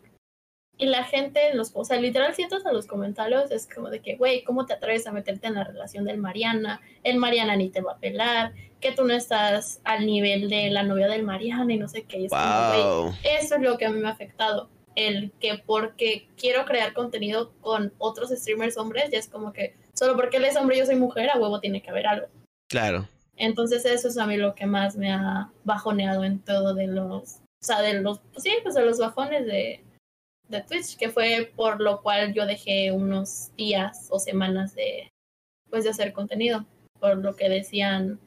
Y 0.79 0.87
la 0.87 1.05
gente, 1.05 1.55
los, 1.55 1.71
o 1.75 1.85
sea, 1.85 1.99
literal 1.99 2.35
sientas 2.35 2.67
a 2.67 2.73
los 2.73 2.87
comentarios, 2.87 3.51
es 3.51 3.69
como 3.73 3.91
de 3.91 4.01
que, 4.01 4.17
güey, 4.17 4.43
¿cómo 4.43 4.67
te 4.67 4.73
atreves 4.73 5.07
a 5.07 5.13
meterte 5.13 5.47
en 5.47 5.55
la 5.55 5.65
relación 5.65 6.05
del 6.05 6.19
Mariana? 6.19 6.81
El 7.05 7.19
Mariana 7.19 7.57
ni 7.57 7.69
te 7.69 7.83
va 7.83 7.93
a 7.93 7.99
pelar, 7.99 8.53
que 8.81 8.93
tú 8.93 9.05
no 9.05 9.15
estás 9.15 9.81
al 9.85 10.07
nivel 10.07 10.49
de 10.49 10.71
la 10.71 10.83
novia 10.83 11.09
del 11.09 11.23
Mariana 11.23 11.73
y 11.73 11.79
no 11.79 11.89
sé 11.89 12.03
qué. 12.03 12.25
Es 12.25 12.33
como, 12.33 13.15
eso 13.23 13.55
es 13.55 13.61
lo 13.61 13.79
que 13.79 13.87
a 13.87 13.91
mí 13.91 14.01
me 14.01 14.09
ha 14.09 14.13
afectado. 14.13 14.71
El 14.95 15.33
que 15.41 15.63
porque 15.65 16.29
quiero 16.37 16.65
crear 16.65 16.93
contenido 16.93 17.53
con 17.61 17.93
otros 17.99 18.31
streamers 18.31 18.77
hombres, 18.77 19.11
ya 19.11 19.19
es 19.19 19.29
como 19.29 19.53
que 19.53 19.77
solo 19.95 20.17
porque 20.17 20.39
él 20.39 20.45
es 20.45 20.57
hombre 20.57 20.77
y 20.77 20.79
yo 20.81 20.87
soy 20.87 20.97
mujer, 20.97 21.31
a 21.31 21.39
huevo 21.39 21.61
tiene 21.61 21.81
que 21.81 21.91
haber 21.91 22.07
algo. 22.07 22.27
Claro. 22.69 23.09
Entonces 23.37 23.85
eso 23.85 24.09
es 24.09 24.19
a 24.19 24.27
mí 24.27 24.37
lo 24.37 24.55
que 24.55 24.67
más 24.67 24.97
me 24.97 25.13
ha 25.13 25.51
bajoneado 25.65 26.25
en 26.25 26.41
todo 26.41 26.75
de 26.75 26.87
los, 26.89 27.37
o 27.37 27.65
sea, 27.65 27.81
de 27.81 28.01
los, 28.01 28.21
pues 28.33 28.43
sí, 28.43 28.53
pues 28.63 28.75
de 28.75 28.85
los 28.85 28.99
bajones 28.99 29.47
de, 29.47 29.83
de 30.53 30.63
Twitch, 30.63 30.97
que 30.97 31.11
fue 31.11 31.53
por 31.57 31.81
lo 31.81 32.03
cual 32.03 32.33
yo 32.33 32.47
dejé 32.47 32.93
unos 32.93 33.51
días 33.57 34.07
o 34.11 34.19
semanas 34.19 34.75
de, 34.75 35.11
pues 35.69 35.85
de 35.85 35.91
hacer 35.91 36.13
contenido, 36.13 36.67
por 37.01 37.17
lo 37.17 37.35
que 37.35 37.49
decían, 37.49 38.21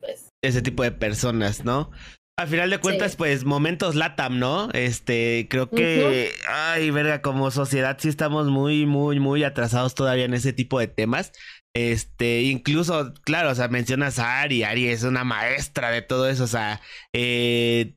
pues. 0.00 0.28
Ese 0.42 0.60
tipo 0.60 0.82
de 0.82 0.92
personas, 0.92 1.64
¿no? 1.64 1.90
Al 2.36 2.48
final 2.48 2.68
de 2.68 2.80
cuentas, 2.80 3.14
pues 3.14 3.44
momentos 3.44 3.94
LATAM, 3.94 4.40
¿no? 4.40 4.68
Este, 4.72 5.46
creo 5.48 5.70
que, 5.70 6.32
ay, 6.48 6.90
verga, 6.90 7.22
como 7.22 7.52
sociedad 7.52 7.96
sí 8.00 8.08
estamos 8.08 8.48
muy, 8.48 8.86
muy, 8.86 9.20
muy 9.20 9.44
atrasados 9.44 9.94
todavía 9.94 10.24
en 10.24 10.34
ese 10.34 10.52
tipo 10.52 10.80
de 10.80 10.88
temas. 10.88 11.30
Este, 11.76 12.42
incluso, 12.42 13.14
claro, 13.22 13.50
o 13.50 13.54
sea, 13.54 13.68
mencionas 13.68 14.18
a 14.18 14.40
Ari, 14.40 14.64
Ari 14.64 14.88
es 14.88 15.04
una 15.04 15.22
maestra 15.22 15.90
de 15.90 16.02
todo 16.02 16.28
eso, 16.28 16.44
o 16.44 16.48
sea, 16.48 16.80
eh, 17.12 17.94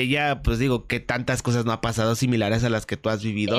ella, 0.00 0.42
pues 0.42 0.58
digo, 0.58 0.86
que 0.86 1.00
tantas 1.00 1.42
cosas 1.42 1.64
no 1.64 1.72
ha 1.72 1.80
pasado 1.80 2.14
similares 2.14 2.64
a 2.64 2.70
las 2.70 2.86
que 2.86 2.96
tú 2.96 3.08
has 3.08 3.22
vivido. 3.22 3.58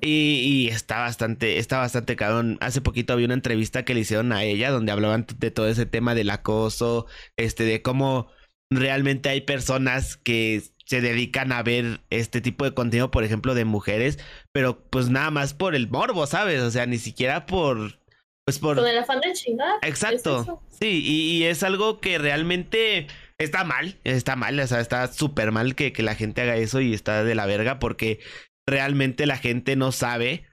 y, 0.00 0.08
y, 0.08 0.68
está 0.68 0.98
bastante, 0.98 1.58
está 1.58 1.78
bastante 1.78 2.16
cabrón. 2.16 2.58
Hace 2.60 2.80
poquito 2.80 3.12
había 3.12 3.26
una 3.26 3.34
entrevista 3.34 3.84
que 3.84 3.94
le 3.94 4.00
hicieron 4.00 4.32
a 4.32 4.44
ella 4.44 4.70
donde 4.70 4.92
hablaban 4.92 5.26
de 5.38 5.50
todo 5.50 5.68
ese 5.68 5.86
tema 5.86 6.14
del 6.14 6.30
acoso, 6.30 7.06
este, 7.36 7.64
de 7.64 7.82
cómo 7.82 8.28
realmente 8.70 9.28
hay 9.28 9.42
personas 9.42 10.16
que 10.16 10.62
se 10.84 11.00
dedican 11.00 11.52
a 11.52 11.62
ver 11.62 12.00
este 12.10 12.40
tipo 12.40 12.64
de 12.64 12.74
contenido, 12.74 13.10
por 13.10 13.24
ejemplo, 13.24 13.54
de 13.54 13.64
mujeres, 13.64 14.18
pero 14.52 14.84
pues 14.90 15.08
nada 15.08 15.30
más 15.30 15.54
por 15.54 15.74
el 15.74 15.88
morbo, 15.88 16.26
¿sabes? 16.26 16.60
O 16.60 16.70
sea, 16.70 16.86
ni 16.86 16.98
siquiera 16.98 17.46
por... 17.46 17.98
Pues 18.44 18.58
por... 18.58 18.76
Con 18.76 18.86
el 18.86 18.98
afán 18.98 19.20
de 19.20 19.32
chingar. 19.32 19.78
Exacto. 19.80 20.62
Sí, 20.78 21.02
y, 21.02 21.44
es 21.44 21.62
algo 21.62 22.00
que 22.00 22.18
realmente 22.18 23.06
está 23.38 23.64
mal, 23.64 24.00
está 24.04 24.36
mal, 24.36 24.58
o 24.58 24.66
sea, 24.66 24.80
está 24.80 25.06
súper 25.08 25.52
mal 25.52 25.74
que, 25.74 25.92
que 25.92 26.02
la 26.02 26.14
gente 26.14 26.42
haga 26.42 26.56
eso 26.56 26.80
y 26.80 26.94
está 26.94 27.24
de 27.24 27.34
la 27.34 27.46
verga 27.46 27.78
porque 27.78 28.20
realmente 28.66 29.26
la 29.26 29.36
gente 29.36 29.76
no 29.76 29.92
sabe 29.92 30.46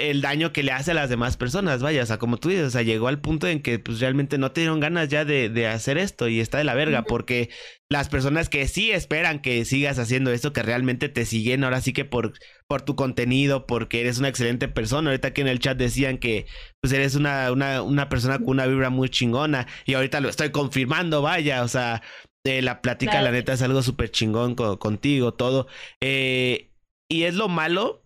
el 0.00 0.22
daño 0.22 0.52
que 0.52 0.62
le 0.62 0.72
hace 0.72 0.92
a 0.92 0.94
las 0.94 1.10
demás 1.10 1.36
personas, 1.36 1.82
vaya, 1.82 2.02
o 2.02 2.06
sea, 2.06 2.18
como 2.18 2.38
tú 2.38 2.48
dices, 2.48 2.66
o 2.66 2.70
sea, 2.70 2.82
llegó 2.82 3.08
al 3.08 3.20
punto 3.20 3.46
en 3.46 3.60
que 3.60 3.78
pues 3.78 4.00
realmente 4.00 4.38
no 4.38 4.52
te 4.52 4.62
dieron 4.62 4.80
ganas 4.80 5.08
ya 5.08 5.24
de, 5.24 5.48
de 5.48 5.66
hacer 5.66 5.98
esto 5.98 6.28
y 6.28 6.40
está 6.40 6.58
de 6.58 6.64
la 6.64 6.74
verga, 6.74 7.02
porque 7.02 7.50
las 7.90 8.08
personas 8.08 8.48
que 8.48 8.66
sí 8.68 8.90
esperan 8.90 9.42
que 9.42 9.64
sigas 9.64 9.98
haciendo 9.98 10.32
esto, 10.32 10.52
que 10.52 10.62
realmente 10.62 11.08
te 11.08 11.24
siguen, 11.24 11.64
ahora 11.64 11.80
sí 11.80 11.92
que 11.92 12.04
por, 12.04 12.32
por 12.66 12.82
tu 12.82 12.96
contenido, 12.96 13.66
porque 13.66 14.00
eres 14.00 14.18
una 14.18 14.28
excelente 14.28 14.68
persona, 14.68 15.10
ahorita 15.10 15.32
que 15.32 15.42
en 15.42 15.48
el 15.48 15.58
chat 15.58 15.76
decían 15.76 16.18
que 16.18 16.46
pues 16.80 16.92
eres 16.92 17.14
una, 17.14 17.52
una, 17.52 17.82
una 17.82 18.08
persona 18.08 18.38
con 18.38 18.48
una 18.48 18.66
vibra 18.66 18.90
muy 18.90 19.10
chingona 19.10 19.66
y 19.84 19.94
ahorita 19.94 20.20
lo 20.20 20.28
estoy 20.28 20.50
confirmando, 20.50 21.20
vaya, 21.22 21.62
o 21.62 21.68
sea, 21.68 22.02
de 22.44 22.62
la 22.62 22.80
plática, 22.80 23.20
la 23.20 23.32
neta, 23.32 23.52
es 23.52 23.62
algo 23.62 23.82
súper 23.82 24.10
chingón 24.10 24.54
contigo, 24.54 25.34
todo. 25.34 25.66
Eh, 26.00 26.70
y 27.08 27.24
es 27.24 27.34
lo 27.34 27.48
malo 27.48 28.02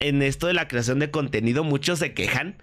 en 0.00 0.22
esto 0.22 0.46
de 0.46 0.54
la 0.54 0.68
creación 0.68 0.98
de 0.98 1.10
contenido, 1.10 1.64
muchos 1.64 1.98
se 1.98 2.14
quejan 2.14 2.62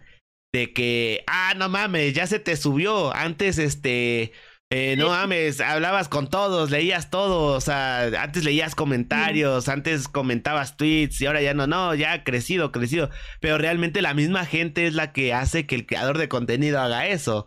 de 0.54 0.74
que, 0.74 1.24
ah, 1.28 1.54
no 1.58 1.70
mames, 1.70 2.14
ya 2.14 2.28
se 2.28 2.40
te 2.40 2.56
subió. 2.56 3.14
Antes, 3.14 3.58
este, 3.58 4.32
eh, 4.72 4.96
no 4.98 5.10
mames, 5.10 5.62
hablabas 5.62 6.10
con 6.10 6.30
todos, 6.30 6.72
leías 6.72 7.10
todo, 7.10 7.56
o 7.56 7.62
sea, 7.62 8.06
antes 8.24 8.44
leías 8.44 8.74
comentarios, 8.74 9.70
antes 9.70 10.08
comentabas 10.08 10.76
tweets 10.78 11.22
y 11.22 11.26
ahora 11.26 11.42
ya 11.42 11.54
no, 11.54 11.68
no, 11.68 11.94
ya 11.94 12.14
ha 12.14 12.24
crecido, 12.24 12.72
crecido. 12.72 13.10
Pero 13.42 13.58
realmente 13.58 14.02
la 14.02 14.14
misma 14.14 14.46
gente 14.46 14.88
es 14.88 14.94
la 14.94 15.12
que 15.12 15.34
hace 15.34 15.68
que 15.68 15.76
el 15.76 15.86
creador 15.86 16.18
de 16.18 16.30
contenido 16.30 16.80
haga 16.80 17.08
eso. 17.08 17.46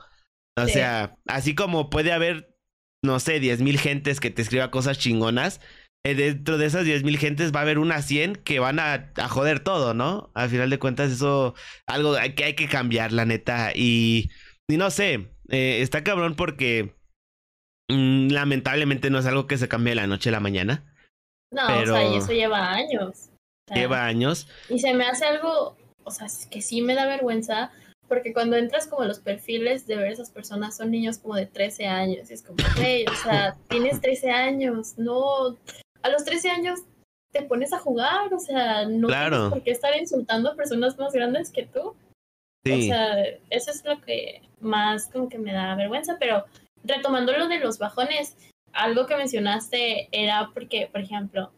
O 0.56 0.66
sea, 0.66 1.16
así 1.26 1.54
como 1.54 1.88
puede 1.88 2.12
haber, 2.12 2.56
no 3.02 3.20
sé, 3.20 3.40
diez 3.40 3.60
mil 3.60 3.78
gentes 3.78 4.20
que 4.20 4.30
te 4.30 4.42
escriba 4.42 4.70
cosas 4.70 4.98
chingonas, 4.98 5.60
dentro 6.14 6.58
de 6.58 6.66
esas 6.66 6.86
10.000 6.86 7.16
gentes 7.16 7.52
va 7.54 7.60
a 7.60 7.62
haber 7.62 7.78
unas 7.78 8.04
100 8.04 8.36
que 8.36 8.58
van 8.58 8.78
a, 8.80 9.12
joder 9.28 9.60
todo, 9.60 9.94
¿no? 9.94 10.30
Al 10.34 10.48
final 10.48 10.70
de 10.70 10.78
cuentas, 10.78 11.10
eso, 11.10 11.54
algo 11.86 12.14
que 12.36 12.44
hay 12.44 12.54
que 12.54 12.68
cambiar, 12.68 13.12
la 13.12 13.24
neta. 13.24 13.72
Y, 13.74 14.30
y 14.68 14.76
no 14.76 14.90
sé, 14.90 15.30
eh, 15.48 15.80
está 15.80 16.04
cabrón 16.04 16.34
porque 16.36 16.94
mm, 17.88 18.28
lamentablemente 18.28 19.10
no 19.10 19.18
es 19.18 19.26
algo 19.26 19.46
que 19.46 19.58
se 19.58 19.68
cambie 19.68 19.92
de 19.92 19.96
la 19.96 20.06
noche 20.06 20.28
a 20.28 20.32
la 20.32 20.40
mañana. 20.40 20.84
No, 21.50 21.62
pero... 21.66 21.94
o 21.94 21.96
sea, 21.96 22.08
y 22.08 22.16
eso 22.16 22.32
lleva 22.32 22.72
años. 22.72 23.30
lleva 23.74 24.04
años. 24.04 24.48
Y 24.68 24.78
se 24.78 24.94
me 24.94 25.06
hace 25.06 25.24
algo, 25.24 25.76
o 26.04 26.10
sea, 26.10 26.26
que 26.50 26.60
sí 26.60 26.82
me 26.82 26.94
da 26.94 27.06
vergüenza, 27.06 27.70
porque 28.08 28.32
cuando 28.32 28.56
entras 28.56 28.86
como 28.86 29.04
los 29.04 29.20
perfiles 29.20 29.86
de 29.86 29.96
ver 29.96 30.12
esas 30.12 30.30
personas 30.30 30.76
son 30.76 30.90
niños 30.90 31.18
como 31.18 31.36
de 31.36 31.46
13 31.46 31.86
años, 31.86 32.30
y 32.30 32.34
es 32.34 32.42
como, 32.42 32.58
hey, 32.78 33.04
o 33.10 33.14
sea, 33.14 33.56
tienes 33.68 34.00
13 34.00 34.30
años, 34.30 34.94
no, 34.96 35.56
a 36.02 36.08
los 36.08 36.24
13 36.24 36.50
años 36.50 36.80
te 37.32 37.42
pones 37.42 37.72
a 37.72 37.78
jugar, 37.78 38.32
o 38.32 38.38
sea, 38.38 38.86
no 38.86 39.08
tienes 39.08 39.50
por 39.50 39.62
qué 39.62 39.70
estar 39.70 39.96
insultando 39.96 40.50
a 40.50 40.56
personas 40.56 40.98
más 40.98 41.12
grandes 41.12 41.50
que 41.50 41.66
tú. 41.66 41.94
O 42.70 42.80
sea, 42.82 43.24
eso 43.50 43.70
es 43.70 43.82
lo 43.84 44.00
que 44.02 44.42
más 44.60 45.06
como 45.06 45.28
que 45.28 45.38
me 45.38 45.52
da 45.52 45.74
vergüenza, 45.74 46.16
pero 46.18 46.44
retomando 46.84 47.32
lo 47.32 47.48
de 47.48 47.58
los 47.58 47.78
bajones, 47.78 48.36
algo 48.72 49.06
que 49.06 49.16
mencionaste 49.16 50.08
era 50.12 50.50
porque, 50.52 50.88
por 50.90 51.00
ejemplo, 51.00 51.50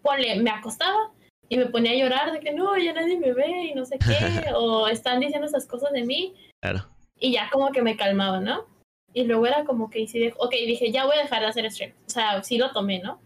ponle, 0.00 0.36
me 0.36 0.50
acostaba 0.50 1.12
y 1.48 1.58
me 1.58 1.66
ponía 1.66 1.92
a 1.92 1.96
llorar 1.96 2.32
de 2.32 2.40
que 2.40 2.52
no, 2.52 2.76
ya 2.78 2.92
nadie 2.92 3.18
me 3.18 3.32
ve 3.32 3.64
y 3.64 3.74
no 3.74 3.84
sé 3.84 3.98
qué, 3.98 4.50
o 4.54 4.88
están 4.88 5.20
diciendo 5.20 5.46
esas 5.46 5.66
cosas 5.66 5.92
de 5.92 6.04
mí. 6.04 6.34
Claro. 6.62 6.86
Y 7.18 7.32
ya 7.32 7.50
como 7.50 7.70
que 7.70 7.82
me 7.82 7.96
calmaba, 7.96 8.40
¿no? 8.40 8.66
Y 9.12 9.24
luego 9.24 9.46
era 9.46 9.64
como 9.64 9.90
que, 9.90 10.04
ok, 10.38 10.50
dije, 10.52 10.90
ya 10.90 11.04
voy 11.04 11.16
a 11.16 11.22
dejar 11.22 11.40
de 11.40 11.46
hacer 11.46 11.70
stream. 11.70 11.92
O 12.06 12.10
sea, 12.10 12.42
sí 12.42 12.58
lo 12.58 12.72
tomé, 12.72 12.98
¿no? 13.00 13.20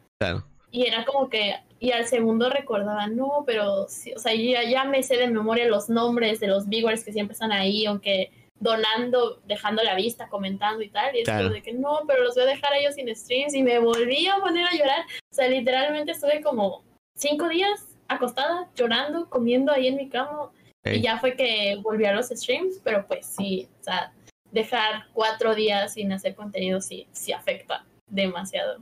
Y 0.70 0.86
era 0.86 1.04
como 1.04 1.28
que, 1.28 1.54
y 1.78 1.92
al 1.92 2.06
segundo 2.06 2.50
recordaba, 2.50 3.06
no, 3.06 3.44
pero, 3.46 3.84
o 3.84 3.88
sea, 3.88 4.34
ya, 4.34 4.64
ya 4.64 4.84
me 4.84 5.02
sé 5.02 5.16
de 5.16 5.28
memoria 5.28 5.66
los 5.66 5.88
nombres 5.88 6.40
de 6.40 6.48
los 6.48 6.68
viewers 6.68 7.04
que 7.04 7.12
siempre 7.12 7.32
están 7.32 7.52
ahí, 7.52 7.86
aunque 7.86 8.30
donando, 8.60 9.40
dejando 9.46 9.82
la 9.82 9.94
vista, 9.94 10.28
comentando 10.28 10.82
y 10.82 10.90
tal. 10.90 11.14
Y 11.16 11.20
es 11.20 11.28
como 11.28 11.50
de 11.50 11.62
que 11.62 11.72
no, 11.72 12.00
pero 12.06 12.24
los 12.24 12.34
voy 12.34 12.44
a 12.44 12.46
dejar 12.46 12.72
a 12.72 12.78
ellos 12.78 12.94
sin 12.94 13.14
streams 13.14 13.54
y 13.54 13.62
me 13.62 13.78
volví 13.78 14.26
a 14.26 14.36
poner 14.38 14.66
a 14.66 14.76
llorar. 14.76 15.04
O 15.30 15.34
sea, 15.34 15.48
literalmente 15.48 16.12
estuve 16.12 16.42
como 16.42 16.82
cinco 17.16 17.48
días 17.48 17.96
acostada, 18.08 18.68
llorando, 18.74 19.28
comiendo 19.30 19.72
ahí 19.72 19.86
en 19.86 19.96
mi 19.96 20.08
cama. 20.08 20.50
Y 20.84 21.02
ya 21.02 21.18
fue 21.18 21.36
que 21.36 21.78
volví 21.82 22.06
a 22.06 22.14
los 22.14 22.28
streams, 22.28 22.80
pero 22.82 23.06
pues 23.06 23.26
sí, 23.26 23.68
o 23.80 23.84
sea, 23.84 24.12
dejar 24.52 25.06
cuatro 25.12 25.54
días 25.54 25.92
sin 25.92 26.10
hacer 26.12 26.34
contenido 26.34 26.80
sí, 26.80 27.06
sí 27.12 27.32
afecta 27.32 27.84
demasiado. 28.06 28.78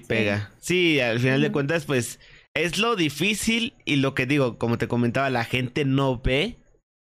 Sí, 0.00 0.06
pega. 0.06 0.52
Sí, 0.58 1.00
al 1.00 1.20
final 1.20 1.40
de 1.40 1.52
cuentas, 1.52 1.84
pues 1.84 2.20
es 2.54 2.78
lo 2.78 2.96
difícil 2.96 3.74
y 3.84 3.96
lo 3.96 4.14
que 4.14 4.26
digo, 4.26 4.58
como 4.58 4.78
te 4.78 4.88
comentaba, 4.88 5.30
la 5.30 5.44
gente 5.44 5.84
no 5.84 6.20
ve 6.20 6.58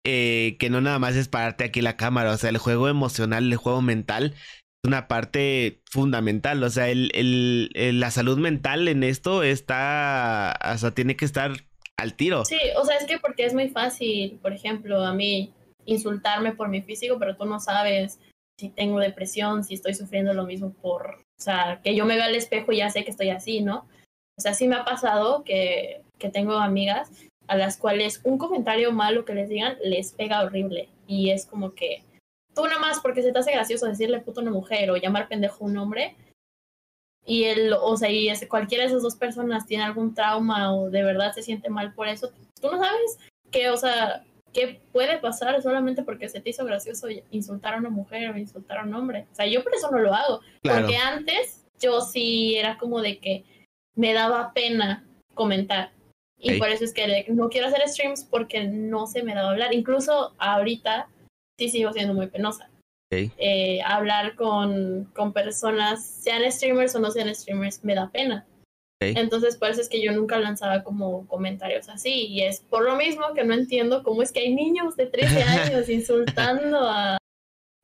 eh, 0.06 0.56
que 0.60 0.70
no 0.70 0.82
nada 0.82 0.98
más 0.98 1.16
es 1.16 1.28
pararte 1.28 1.64
aquí 1.64 1.82
la 1.82 1.98
cámara, 1.98 2.32
o 2.32 2.38
sea, 2.38 2.50
el 2.50 2.58
juego 2.58 2.88
emocional, 2.88 3.52
el 3.52 3.58
juego 3.58 3.82
mental 3.82 4.34
es 4.34 4.88
una 4.88 5.08
parte 5.08 5.82
fundamental, 5.92 6.64
o 6.64 6.70
sea, 6.70 6.90
el, 6.90 7.12
el, 7.14 8.00
la 8.00 8.10
salud 8.10 8.40
mental 8.40 8.88
en 8.88 9.04
esto 9.04 9.44
está, 9.44 10.58
o 10.74 10.78
sea, 10.78 10.92
tiene 10.92 11.16
que 11.16 11.26
estar 11.26 11.52
al 11.98 12.16
tiro. 12.16 12.46
Sí, 12.46 12.58
o 12.78 12.84
sea, 12.84 12.98
es 12.98 13.06
que 13.06 13.20
porque 13.20 13.46
es 13.46 13.54
muy 13.54 13.70
fácil, 13.70 14.40
por 14.42 14.54
ejemplo, 14.54 15.06
a 15.06 15.14
mí 15.14 15.54
insultarme 15.86 16.54
por 16.54 16.70
mi 16.70 16.82
físico, 16.82 17.18
pero 17.20 17.36
tú 17.36 17.46
no 17.46 17.60
sabes 17.60 18.20
si 18.58 18.70
tengo 18.70 19.00
depresión, 19.00 19.64
si 19.64 19.76
estoy 19.76 19.94
sufriendo 19.94 20.34
lo 20.34 20.46
mismo 20.46 20.74
por 20.74 21.26
o 21.42 21.44
sea, 21.44 21.82
que 21.84 21.96
yo 21.96 22.06
me 22.06 22.18
vea 22.18 22.26
al 22.26 22.36
espejo 22.36 22.72
y 22.72 22.78
ya 22.78 22.92
sé 22.92 23.04
que 23.04 23.10
estoy 23.10 23.30
así, 23.30 23.62
¿no? 23.62 23.88
O 24.38 24.42
sea, 24.42 24.54
sí 24.54 24.68
me 24.68 24.76
ha 24.76 24.86
pasado 24.86 25.44
que, 25.44 26.04
que 26.20 26.30
tengo 26.30 26.54
amigas 26.54 27.10
a 27.48 27.56
las 27.56 27.78
cuales 27.78 28.22
un 28.24 28.38
comentario 28.38 28.92
malo 28.92 29.26
que 29.26 29.34
les 29.34 29.50
digan 29.50 29.76
les 29.84 30.14
pega 30.14 30.44
horrible. 30.44 30.88
Y 31.08 31.32
es 31.32 31.48
como 31.48 31.74
que 31.74 32.04
tú 32.54 32.68
nomás 32.68 33.00
porque 33.00 33.24
se 33.24 33.32
te 33.32 33.40
hace 33.40 33.54
gracioso 33.54 33.88
decirle 33.88 34.20
puto 34.20 34.42
a 34.42 34.44
una 34.44 34.52
mujer 34.52 34.92
o 34.92 34.98
llamar 34.98 35.28
pendejo 35.28 35.66
a 35.66 35.68
un 35.68 35.78
hombre. 35.80 36.16
Y 37.26 37.46
él, 37.46 37.74
o 37.74 37.98
sea, 37.98 38.12
y 38.12 38.32
cualquiera 38.48 38.84
de 38.84 38.90
esas 38.90 39.02
dos 39.02 39.16
personas 39.16 39.66
tiene 39.66 39.84
algún 39.84 40.14
trauma 40.14 40.76
o 40.76 40.92
de 40.92 41.02
verdad 41.02 41.34
se 41.34 41.42
siente 41.42 41.72
mal 41.72 41.96
por 41.96 42.08
eso, 42.08 42.32
tú 42.62 42.70
no 42.72 42.78
sabes 42.78 43.18
que, 43.50 43.72
o 43.72 43.78
sea, 43.78 44.24
qué 44.54 44.82
puede 44.92 45.18
pasar 45.20 45.62
solamente 45.62 46.04
porque 46.04 46.30
se 46.30 46.42
te 46.42 46.50
hizo 46.50 46.66
gracioso 46.66 47.08
insultar 47.32 47.74
a 47.74 47.78
una 47.78 47.90
mujer 47.90 48.32
o 48.32 48.38
insultar 48.38 48.80
a 48.80 48.84
un 48.84 48.94
hombre. 48.94 49.28
O 49.32 49.36
sea, 49.36 49.46
yo 49.48 49.64
por 49.64 49.74
eso 49.74 49.90
no 49.92 50.00
lo 50.00 50.14
hago. 50.14 50.42
Porque 50.62 50.98
antes 50.98 51.66
yo 51.80 52.02
sí 52.02 52.56
era 52.56 52.78
como 52.78 53.02
de 53.02 53.20
que 53.20 53.44
me 53.96 54.14
daba 54.14 54.54
pena 54.54 55.06
comentar. 55.34 55.92
Y 56.38 56.58
por 56.58 56.70
eso 56.70 56.84
es 56.84 56.94
que 56.94 57.26
no 57.30 57.50
quiero 57.50 57.68
hacer 57.68 57.88
streams 57.88 58.24
porque 58.24 58.64
no 58.66 59.06
se 59.06 59.24
me 59.24 59.36
da 59.36 59.42
a 59.42 59.52
hablar. 59.52 59.74
Incluso 59.74 60.34
ahorita 60.40 61.08
sí 61.60 61.70
sigo 61.70 61.94
siendo 61.94 62.14
muy 62.14 62.28
penosa. 62.28 62.70
Eh, 63.12 63.82
hablar 63.84 64.36
con, 64.36 65.06
con 65.14 65.34
personas, 65.34 66.06
sean 66.06 66.50
streamers 66.50 66.96
o 66.96 67.00
no 67.00 67.12
sean 67.12 67.34
streamers, 67.36 67.84
me 67.84 67.94
da 67.94 68.10
pena. 68.10 68.46
Entonces, 69.02 69.58
por 69.58 69.70
eso 69.70 69.82
es 69.82 69.90
que 69.90 70.02
yo 70.02 70.12
nunca 70.12 70.38
lanzaba 70.38 70.84
como 70.84 71.28
comentarios 71.28 71.90
así. 71.90 72.28
Y 72.28 72.42
es 72.42 72.60
por 72.60 72.84
lo 72.84 72.96
mismo 72.96 73.34
que 73.34 73.44
no 73.44 73.54
entiendo 73.54 74.04
cómo 74.04 74.22
es 74.22 74.32
que 74.32 74.42
hay 74.42 74.54
niños 74.54 74.96
de 74.96 75.08
13 75.08 75.44
años 75.44 75.90
insultando 75.90 76.80
a, 76.82 77.18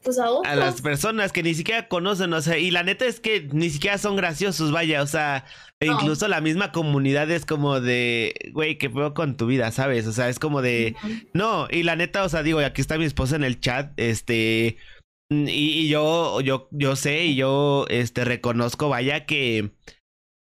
pues 0.04 0.20
a, 0.20 0.28
a 0.46 0.56
las 0.56 0.82
personas 0.82 1.34
que 1.34 1.44
ni 1.44 1.54
siquiera 1.54 1.88
conocen, 1.88 2.32
o 2.34 2.42
sea, 2.42 2.58
y 2.58 2.72
la 2.72 2.84
neta 2.84 3.06
es 3.06 3.20
que 3.20 3.50
ni 3.52 3.70
siquiera 3.70 3.98
son 3.98 4.16
graciosos, 4.16 4.72
vaya, 4.72 5.02
o 5.02 5.08
sea, 5.08 5.44
e 5.80 5.88
incluso 5.88 6.28
la 6.28 6.40
misma 6.40 6.72
comunidad 6.72 7.30
es 7.32 7.46
como 7.46 7.82
de, 7.82 8.34
güey, 8.54 8.78
¿qué 8.78 8.90
puedo 8.90 9.14
con 9.14 9.36
tu 9.36 9.48
vida, 9.48 9.72
sabes? 9.72 10.08
O 10.08 10.14
sea, 10.14 10.30
es 10.30 10.40
como 10.40 10.62
de, 10.62 10.96
no, 11.34 11.68
y 11.70 11.84
la 11.84 11.96
neta, 11.96 12.24
o 12.24 12.30
sea, 12.30 12.44
digo, 12.44 12.60
aquí 12.60 12.80
está 12.80 12.98
mi 12.98 13.06
esposa 13.06 13.36
en 13.36 13.44
el 13.44 13.60
chat, 13.60 13.92
este, 13.98 14.78
y, 15.30 15.50
y 15.50 15.90
yo, 15.90 16.40
yo, 16.42 16.70
yo 16.72 16.96
sé 16.96 17.26
y 17.26 17.36
yo, 17.36 17.86
este, 17.90 18.24
reconozco, 18.24 18.88
vaya, 18.88 19.26
que 19.26 19.72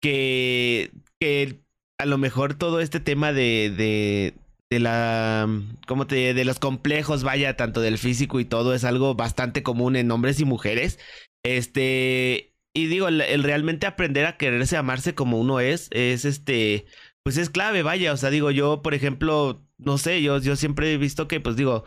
que, 0.05 1.61
a 1.99 2.07
lo 2.07 2.19
mejor 2.19 2.55
todo 2.55 2.81
este 2.81 3.01
tema 3.01 3.33
de, 3.33 3.73
de, 3.75 4.35
de 4.71 4.81
la, 4.81 5.49
¿cómo 5.87 6.07
te 6.07 6.35
de 6.35 6.45
los 6.45 6.59
complejos, 6.59 7.23
vaya, 7.23 7.57
tanto 7.57 7.81
del 7.81 7.99
físico 7.99 8.41
y 8.41 8.45
todo, 8.45 8.75
es 8.75 8.85
algo 8.85 9.15
bastante 9.15 9.63
común 9.63 9.97
en 9.97 10.11
hombres 10.11 10.41
y 10.41 10.45
mujeres. 10.45 10.99
Este, 11.43 12.55
y 12.75 12.87
digo, 12.87 13.09
el, 13.09 13.43
realmente 13.43 13.87
aprender 13.87 14.27
a 14.27 14.37
quererse, 14.37 14.77
amarse 14.77 15.15
como 15.15 15.39
uno 15.41 15.61
es, 15.61 15.89
es 15.91 16.25
este, 16.27 16.87
pues 17.23 17.39
es 17.39 17.49
clave, 17.49 17.83
vaya, 17.83 18.13
o 18.13 18.17
sea, 18.19 18.31
digo, 18.31 18.51
yo, 18.51 18.83
por 18.83 18.93
ejemplo, 18.93 19.63
no 19.79 19.97
sé, 19.97 20.23
yo, 20.23 20.39
yo 20.39 20.57
siempre 20.57 20.93
he 20.93 20.99
visto 20.99 21.29
que, 21.29 21.41
pues 21.41 21.57
digo, 21.57 21.85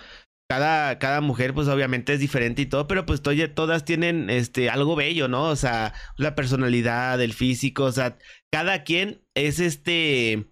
cada, 0.47 0.97
cada 0.97 1.21
mujer, 1.21 1.53
pues 1.53 1.67
obviamente 1.67 2.13
es 2.13 2.19
diferente 2.19 2.61
y 2.61 2.65
todo, 2.65 2.87
pero 2.87 3.05
pues 3.05 3.21
todas 3.21 3.85
tienen 3.85 4.29
este 4.29 4.69
algo 4.69 4.95
bello, 4.95 5.27
¿no? 5.27 5.43
O 5.43 5.55
sea, 5.55 5.93
la 6.15 6.35
personalidad, 6.35 7.21
el 7.21 7.33
físico, 7.33 7.83
o 7.83 7.91
sea, 7.91 8.17
cada 8.49 8.83
quien 8.83 9.21
es 9.35 9.59
este. 9.59 10.47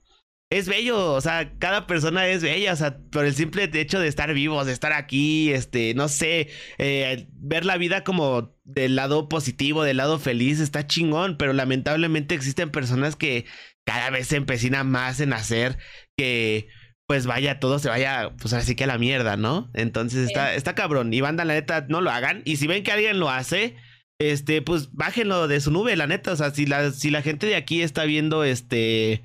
Es 0.52 0.68
bello, 0.70 1.14
o 1.14 1.22
sea, 1.22 1.58
cada 1.58 1.88
persona 1.88 2.28
es 2.28 2.44
bella, 2.44 2.74
o 2.74 2.76
sea, 2.76 3.00
por 3.12 3.26
el 3.26 3.34
simple 3.34 3.70
hecho 3.74 4.00
de 4.00 4.08
estar 4.08 4.32
vivos, 4.34 4.68
de 4.68 4.74
estar 4.74 4.94
aquí, 4.94 5.52
este, 5.52 5.96
no 5.96 6.08
sé, 6.08 6.50
eh, 6.78 7.28
ver 7.34 7.66
la 7.66 7.78
vida 7.78 8.04
como 8.04 8.56
del 8.64 8.96
lado 8.96 9.28
positivo, 9.28 9.84
del 9.84 9.98
lado 9.98 10.20
feliz, 10.20 10.60
está 10.60 10.86
chingón, 10.86 11.38
pero 11.38 11.52
lamentablemente 11.54 12.36
existen 12.36 12.70
personas 12.70 13.16
que 13.16 13.46
cada 13.86 14.12
vez 14.12 14.28
se 14.28 14.36
empecinan 14.36 14.90
más 14.90 15.20
en 15.20 15.34
hacer 15.34 15.80
que, 16.16 16.68
pues 17.08 17.28
vaya, 17.28 17.60
todo 17.60 17.80
se 17.80 17.90
vaya, 17.90 18.32
pues 18.40 18.54
así 18.54 18.76
que 18.76 18.86
a 18.86 18.88
la 18.88 18.98
mierda, 18.98 19.38
¿no? 19.38 19.70
Entonces 19.74 20.28
está, 20.28 20.56
está 20.56 20.74
cabrón. 20.74 21.14
Y 21.14 21.22
banda, 21.22 21.46
la 21.46 21.54
neta, 21.54 21.86
no 21.88 22.02
lo 22.02 22.10
hagan. 22.10 22.42
Y 22.46 22.56
si 22.58 22.68
ven 22.68 22.84
que 22.84 22.92
alguien 22.92 23.20
lo 23.20 23.30
hace, 23.30 23.76
este, 24.20 24.62
pues 24.62 24.92
bájenlo 24.94 25.48
de 25.48 25.62
su 25.62 25.72
nube, 25.72 25.96
la 25.96 26.08
neta. 26.08 26.32
O 26.32 26.36
sea, 26.36 26.52
si 26.52 26.66
la, 26.66 26.92
si 26.92 27.12
la 27.12 27.22
gente 27.22 27.46
de 27.48 27.56
aquí 27.56 27.82
está 27.82 28.06
viendo 28.06 28.44
este. 28.44 29.22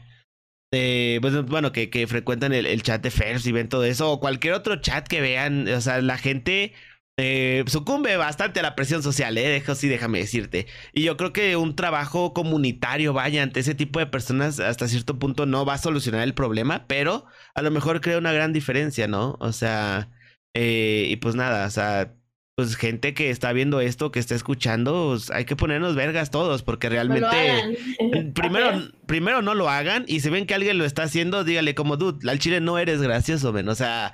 Eh, 0.73 1.19
pues, 1.21 1.45
bueno, 1.47 1.73
que, 1.73 1.91
que 1.91 2.07
frecuentan 2.07 2.53
el, 2.53 2.67
el, 2.67 2.83
chat 2.83 3.03
de 3.03 3.11
Fers 3.11 3.45
y 3.47 3.53
ven 3.53 3.69
todo 3.69 3.85
eso, 3.85 4.13
o 4.13 4.21
cualquier 4.21 4.55
otro 4.55 4.77
chat 4.77 5.09
que 5.09 5.21
vean, 5.21 5.67
o 5.67 5.81
sea, 5.81 6.01
la 6.01 6.17
gente 6.17 6.75
eh, 7.23 7.65
sucumbe 7.67 8.17
bastante 8.17 8.61
a 8.61 8.63
la 8.63 8.75
presión 8.75 9.03
social, 9.03 9.37
¿eh? 9.37 9.47
Dejo, 9.47 9.75
sí, 9.75 9.89
déjame 9.89 10.21
decirte. 10.21 10.67
Y 10.95 11.03
yo 11.03 11.19
creo 11.19 11.35
que 11.35 11.57
un 11.57 11.77
trabajo 11.77 12.33
comunitario, 12.33 13.13
vaya, 13.13 13.43
ante 13.43 13.61
ese 13.61 13.75
tipo 13.75 13.99
de 13.99 14.07
personas, 14.07 14.59
hasta 14.59 14.89
cierto 14.89 15.19
punto 15.19 15.45
no 15.45 15.67
va 15.67 15.75
a 15.75 15.79
solucionar 15.79 16.23
el 16.23 16.33
problema, 16.33 16.87
pero 16.87 17.27
a 17.55 17.61
lo 17.61 17.71
mejor 17.71 18.01
crea 18.01 18.17
una 18.17 18.33
gran 18.33 18.55
diferencia, 18.55 19.07
¿no? 19.07 19.37
O 19.39 19.53
sea, 19.53 20.09
eh, 20.55 21.09
y 21.11 21.17
pues 21.17 21.35
nada, 21.35 21.67
o 21.67 21.71
sea, 21.71 22.15
pues 22.57 22.77
gente 22.77 23.13
que 23.13 23.29
está 23.29 23.53
viendo 23.53 23.81
esto, 23.81 24.11
que 24.13 24.19
está 24.19 24.35
escuchando, 24.35 25.09
pues 25.11 25.31
hay 25.31 25.45
que 25.45 25.57
ponernos 25.57 25.95
vergas 25.95 26.31
todos, 26.31 26.63
porque 26.63 26.89
realmente 26.89 27.77
primero, 28.35 28.71
primero 29.07 29.43
no 29.43 29.55
lo 29.55 29.69
hagan 29.69 30.05
y 30.09 30.21
si 30.21 30.31
ven 30.31 30.47
que 30.47 30.55
alguien 30.55 30.79
lo 30.79 30.87
está 30.87 31.03
haciendo, 31.03 31.45
dígale 31.45 31.75
como, 31.75 31.97
dude, 31.97 32.31
al 32.31 32.39
chile 32.39 32.61
no 32.61 32.79
eres 32.79 33.03
gracioso, 33.03 33.53
ven, 33.53 33.69
o 33.69 33.75
sea, 33.75 34.13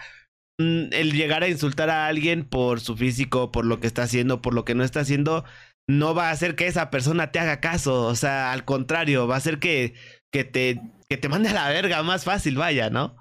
el 0.59 1.13
llegar 1.13 1.43
a 1.43 1.49
insultar 1.49 1.91
a 1.91 2.07
alguien 2.07 2.45
por 2.45 2.81
su 2.81 2.97
físico, 2.97 3.53
por 3.53 3.65
lo 3.65 3.81
que 3.81 3.87
está 3.87 4.03
haciendo, 4.03 4.41
por 4.41 4.55
lo 4.55 4.65
que 4.65 4.75
no 4.75 4.85
está 4.85 5.01
haciendo, 5.01 5.45
no 5.89 6.15
va 6.15 6.29
a 6.29 6.33
hacer 6.33 6.57
que 6.57 6.67
esa 6.67 6.91
persona 6.91 7.31
te 7.33 7.39
haga 7.39 7.61
caso. 7.61 8.05
O 8.07 8.15
sea, 8.15 8.53
al 8.53 8.65
contrario, 8.65 9.27
va 9.27 9.35
a 9.35 9.39
hacer 9.39 9.59
que, 9.59 9.95
que, 10.33 10.45
te, 10.45 10.81
que 11.09 11.17
te 11.17 11.29
mande 11.29 11.51
a 11.51 11.55
la 11.55 11.69
verga 11.69 12.03
más 12.03 12.25
fácil, 12.25 12.57
vaya, 12.57 12.91
¿no? 12.91 13.17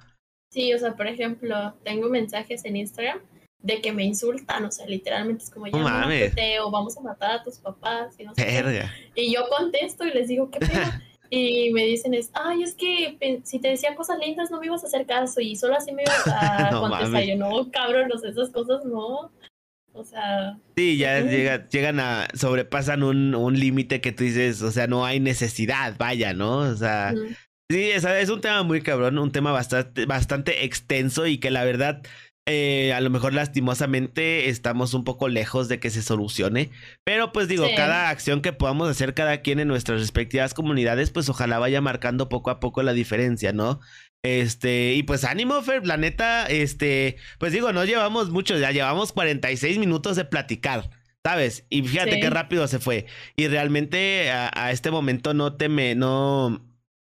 Sí, 0.52 0.74
o 0.74 0.80
sea, 0.80 0.96
por 0.96 1.08
ejemplo, 1.08 1.74
tengo 1.84 2.10
mensajes 2.10 2.64
en 2.66 2.78
Instagram 2.78 3.20
de 3.60 3.82
que 3.82 3.92
me 3.92 4.04
insultan, 4.04 4.64
o 4.64 4.72
sea, 4.72 4.86
literalmente 4.86 5.44
es 5.44 5.50
como 5.50 5.66
ya 5.66 5.78
no 5.78 6.66
o 6.66 6.72
vamos 6.72 6.96
a 6.98 7.02
matar 7.02 7.32
a 7.32 7.44
tus 7.44 7.58
papás 7.58 8.16
y 8.20 8.24
no 8.24 8.36
sé 8.36 8.90
Y 9.16 9.34
yo 9.34 9.50
contesto 9.50 10.06
y 10.06 10.12
les 10.12 10.28
digo, 10.28 10.52
¿qué 10.52 10.60
pedo? 10.60 10.72
Y 11.38 11.74
me 11.74 11.84
dicen 11.86 12.14
es, 12.14 12.32
ay, 12.34 12.64
es 12.64 12.76
que 12.76 13.42
si 13.44 13.60
te 13.60 13.70
decía 13.70 13.94
cosas 13.96 14.20
lindas 14.20 14.52
no 14.52 14.60
me 14.60 14.68
ibas 14.68 14.84
a 14.84 14.88
hacer 14.88 15.06
caso 15.06 15.42
y 15.42 15.56
solo 15.56 15.76
así 15.76 15.92
me 15.92 16.04
ibas 16.04 16.24
a 16.28 16.70
contestar. 16.72 17.24
Yo, 17.24 17.36
no, 17.36 17.70
cabrón, 17.72 18.08
no 18.08 18.16
esas 18.16 18.50
cosas 18.50 18.86
no. 18.86 19.32
O 19.92 20.04
sea... 20.04 20.58
Sí, 20.76 20.98
ya 20.98 21.22
llegan 21.70 22.00
a, 22.00 22.28
sobrepasan 22.34 23.04
un, 23.04 23.34
un 23.34 23.60
límite 23.60 24.02
que 24.02 24.12
tú 24.12 24.24
dices, 24.24 24.62
o 24.62 24.72
sea, 24.72 24.88
no 24.88 25.06
hay 25.06 25.20
necesidad, 25.20 25.96
vaya, 25.98 26.34
¿no? 26.34 26.58
O 26.58 26.76
sea... 26.76 27.14
Sí, 27.70 27.90
es, 27.90 28.04
es 28.04 28.30
un 28.30 28.42
tema 28.42 28.62
muy 28.62 28.82
cabrón, 28.82 29.18
un 29.18 29.32
tema 29.32 29.52
bastante, 29.52 30.06
bastante 30.06 30.66
extenso 30.66 31.26
y 31.26 31.40
que 31.40 31.50
la 31.50 31.64
verdad 31.64 32.04
eh, 32.48 32.94
a 32.94 33.02
lo 33.02 33.10
mejor 33.10 33.34
lastimosamente 33.34 34.50
estamos 34.50 34.94
un 34.94 35.04
poco 35.04 35.28
lejos 35.28 35.68
de 35.68 35.80
que 35.80 35.90
se 35.90 36.04
solucione. 36.04 36.70
Pero 37.04 37.32
pues 37.32 37.48
digo, 37.48 37.66
cada 37.76 38.10
acción 38.10 38.42
que 38.42 38.54
podamos 38.54 38.90
hacer 38.90 39.16
cada 39.16 39.42
quien 39.42 39.60
en 39.60 39.68
nuestras 39.68 40.00
respectivas 40.00 40.54
comunidades, 40.54 41.10
pues 41.10 41.28
ojalá 41.30 41.58
vaya 41.58 41.82
marcando 41.82 42.30
poco 42.30 42.52
a 42.52 42.60
poco 42.60 42.84
la 42.84 42.94
diferencia, 42.94 43.52
¿no? 43.52 43.80
Este, 44.24 44.94
y 44.94 45.04
pues 45.04 45.24
ánimo, 45.24 45.62
Fer, 45.62 45.86
la 45.86 45.98
neta, 45.98 46.46
este, 46.46 47.18
pues 47.40 47.52
digo, 47.52 47.74
no 47.74 47.86
llevamos 47.86 48.30
mucho, 48.30 48.58
ya 48.58 48.72
llevamos 48.72 49.12
46 49.12 49.78
minutos 49.80 50.16
de 50.16 50.26
platicar. 50.26 50.90
¿Sabes? 51.24 51.66
Y 51.70 51.82
fíjate 51.82 52.20
qué 52.20 52.30
rápido 52.30 52.68
se 52.68 52.78
fue. 52.78 53.08
Y 53.36 53.48
realmente 53.48 54.30
a, 54.30 54.70
este 54.72 54.92
momento 54.92 55.34
no 55.34 55.56
te 55.56 55.70
me, 55.70 55.96
no, 55.96 56.64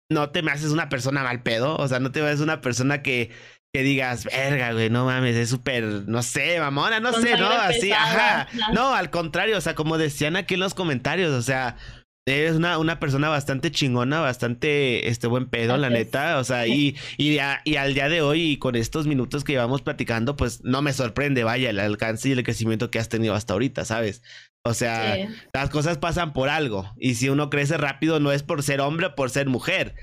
no 0.09 0.31
te 0.31 0.41
me 0.41 0.51
haces 0.51 0.71
una 0.71 0.89
persona 0.89 1.21
mal 1.21 1.43
pedo. 1.43 1.75
O 1.77 1.87
sea, 1.87 1.99
no 1.99 2.11
te 2.11 2.21
ves 2.21 2.39
una 2.39 2.59
persona 2.59 3.03
que 3.03 3.29
que 3.77 3.83
digas, 3.83 4.23
verga, 4.23 4.73
güey, 4.73 4.89
no 4.89 5.05
mames, 5.05 5.35
es 5.35 5.49
súper, 5.49 5.83
no 5.83 6.23
sé, 6.23 6.59
mamona, 6.59 6.99
no 6.99 7.13
sé, 7.13 7.37
¿no? 7.37 7.47
Así, 7.47 7.91
ajá. 7.91 8.47
No, 8.73 8.95
al 8.95 9.11
contrario, 9.11 9.55
o 9.55 9.61
sea, 9.61 9.75
como 9.75 9.99
decían 9.99 10.35
aquí 10.35 10.55
en 10.55 10.61
los 10.61 10.73
comentarios, 10.73 11.31
o 11.31 11.43
sea, 11.43 11.77
eres 12.25 12.55
una, 12.55 12.79
una 12.79 12.99
persona 12.99 13.29
bastante 13.29 13.69
chingona, 13.69 14.19
bastante 14.19 15.09
este 15.09 15.27
buen 15.27 15.47
pedo, 15.47 15.77
la 15.77 15.91
neta. 15.91 16.39
O 16.39 16.43
sea, 16.43 16.65
y, 16.65 16.95
y, 17.17 17.37
y, 17.65 17.75
al 17.75 17.93
día 17.93 18.09
de 18.09 18.23
hoy, 18.23 18.53
y 18.53 18.57
con 18.57 18.75
estos 18.75 19.05
minutos 19.05 19.43
que 19.43 19.53
llevamos 19.53 19.83
platicando, 19.83 20.35
pues 20.35 20.63
no 20.63 20.81
me 20.81 20.91
sorprende, 20.91 21.43
vaya, 21.43 21.69
el 21.69 21.79
alcance 21.79 22.29
y 22.29 22.31
el 22.31 22.43
crecimiento 22.43 22.89
que 22.89 22.97
has 22.97 23.09
tenido 23.09 23.35
hasta 23.35 23.53
ahorita, 23.53 23.85
¿sabes? 23.85 24.23
O 24.63 24.73
sea, 24.73 25.17
las 25.53 25.69
cosas 25.69 25.99
pasan 25.99 26.33
por 26.33 26.49
algo. 26.49 26.91
Y 26.97 27.13
si 27.13 27.29
uno 27.29 27.51
crece 27.51 27.77
rápido, 27.77 28.19
no 28.19 28.31
es 28.31 28.41
por 28.41 28.63
ser 28.63 28.81
hombre 28.81 29.05
o 29.05 29.15
por 29.15 29.29
ser 29.29 29.47
mujer. 29.47 29.93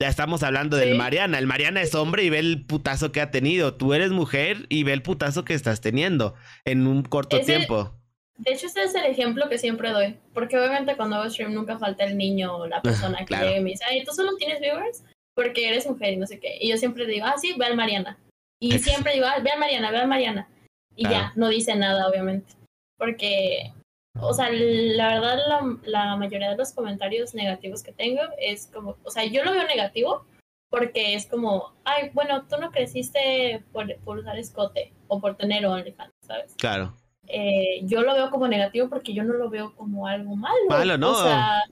Ya 0.00 0.08
estamos 0.08 0.42
hablando 0.42 0.76
del 0.76 0.96
Mariana. 0.96 1.38
El 1.38 1.46
Mariana 1.46 1.80
es 1.80 1.94
hombre 1.94 2.24
y 2.24 2.30
ve 2.30 2.40
el 2.40 2.66
putazo 2.66 3.12
que 3.12 3.20
ha 3.20 3.30
tenido. 3.30 3.74
Tú 3.74 3.94
eres 3.94 4.10
mujer 4.10 4.66
y 4.68 4.82
ve 4.82 4.92
el 4.92 5.02
putazo 5.02 5.44
que 5.44 5.54
estás 5.54 5.80
teniendo 5.80 6.34
en 6.64 6.86
un 6.86 7.04
corto 7.04 7.40
tiempo. 7.40 7.94
de 8.36 8.52
hecho, 8.52 8.66
este 8.66 8.82
es 8.82 8.94
el 8.96 9.04
ejemplo 9.04 9.48
que 9.48 9.56
siempre 9.56 9.92
doy. 9.92 10.16
Porque 10.32 10.58
obviamente 10.58 10.96
cuando 10.96 11.16
hago 11.16 11.30
stream 11.30 11.54
nunca 11.54 11.78
falta 11.78 12.04
el 12.04 12.18
niño 12.18 12.56
o 12.56 12.66
la 12.66 12.82
persona 12.82 13.24
que 13.24 13.34
llega 13.36 13.56
y 13.56 13.62
me 13.62 13.70
dice, 13.70 13.84
ay, 13.88 14.04
¿tú 14.04 14.12
solo 14.12 14.34
tienes 14.36 14.60
viewers? 14.60 15.04
Porque 15.34 15.68
eres 15.68 15.86
mujer 15.86 16.14
y 16.14 16.16
no 16.16 16.26
sé 16.26 16.40
qué. 16.40 16.58
Y 16.60 16.70
yo 16.70 16.76
siempre 16.76 17.06
digo, 17.06 17.26
ah, 17.26 17.36
sí, 17.40 17.54
ve 17.56 17.66
al 17.66 17.76
Mariana. 17.76 18.18
Y 18.60 18.78
siempre 18.78 19.14
digo, 19.14 19.26
ah, 19.26 19.38
ve 19.42 19.50
al 19.50 19.60
Mariana, 19.60 19.90
ve 19.92 19.98
al 19.98 20.08
Mariana. 20.08 20.48
Y 20.96 21.08
ya, 21.08 21.32
no 21.36 21.48
dice 21.48 21.74
nada, 21.76 22.08
obviamente. 22.08 22.52
Porque 22.96 23.72
o 24.20 24.32
sea, 24.32 24.48
la 24.50 25.20
verdad, 25.20 25.38
la, 25.46 25.78
la, 25.84 26.16
mayoría 26.16 26.50
de 26.50 26.56
los 26.56 26.72
comentarios 26.72 27.34
negativos 27.34 27.82
que 27.82 27.92
tengo 27.92 28.22
es 28.38 28.68
como, 28.72 28.96
o 29.02 29.10
sea, 29.10 29.24
yo 29.24 29.44
lo 29.44 29.52
veo 29.52 29.66
negativo 29.66 30.24
porque 30.70 31.14
es 31.14 31.26
como, 31.26 31.72
ay, 31.84 32.10
bueno, 32.14 32.46
tú 32.46 32.56
no 32.60 32.70
creciste 32.70 33.64
por, 33.72 33.96
por 34.00 34.18
usar 34.18 34.38
escote 34.38 34.92
o 35.08 35.20
por 35.20 35.36
tener 35.36 35.64
OnlyFans, 35.66 36.12
¿sabes? 36.26 36.54
Claro. 36.58 36.94
Eh, 37.28 37.80
yo 37.84 38.02
lo 38.02 38.14
veo 38.14 38.30
como 38.30 38.48
negativo 38.48 38.88
porque 38.88 39.14
yo 39.14 39.24
no 39.24 39.34
lo 39.34 39.48
veo 39.50 39.74
como 39.76 40.06
algo 40.06 40.34
malo. 40.36 40.56
Malo, 40.68 40.98
no. 40.98 41.12
O 41.12 41.22
sea, 41.22 41.62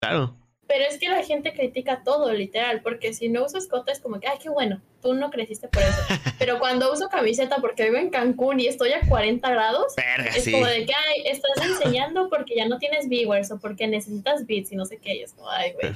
claro. 0.00 0.36
Pero 0.70 0.84
es 0.88 0.98
que 0.98 1.08
la 1.08 1.24
gente 1.24 1.52
critica 1.52 2.02
todo, 2.04 2.32
literal, 2.32 2.80
porque 2.80 3.12
si 3.12 3.28
no 3.28 3.44
uso 3.44 3.58
escote 3.58 3.90
es 3.90 3.98
como 3.98 4.20
que, 4.20 4.28
ay, 4.28 4.38
qué 4.40 4.48
bueno, 4.48 4.80
tú 5.02 5.14
no 5.14 5.28
creciste 5.30 5.66
por 5.66 5.82
eso. 5.82 5.98
Pero 6.38 6.60
cuando 6.60 6.92
uso 6.92 7.08
camiseta 7.08 7.56
porque 7.56 7.86
vivo 7.86 7.96
en 7.96 8.08
Cancún 8.08 8.60
y 8.60 8.68
estoy 8.68 8.92
a 8.92 9.00
40 9.00 9.50
grados, 9.50 9.94
es 10.36 10.48
como 10.48 10.64
de 10.66 10.86
que, 10.86 10.92
ay, 10.94 11.24
estás 11.26 11.66
enseñando 11.66 12.28
porque 12.30 12.54
ya 12.54 12.68
no 12.68 12.78
tienes 12.78 13.08
viewers 13.08 13.50
o 13.50 13.58
porque 13.58 13.88
necesitas 13.88 14.46
bits 14.46 14.70
y 14.70 14.76
no 14.76 14.84
sé 14.84 14.98
qué. 14.98 15.16
Y 15.16 15.22
es 15.22 15.32
como, 15.32 15.50
ay, 15.50 15.72
güey. 15.72 15.92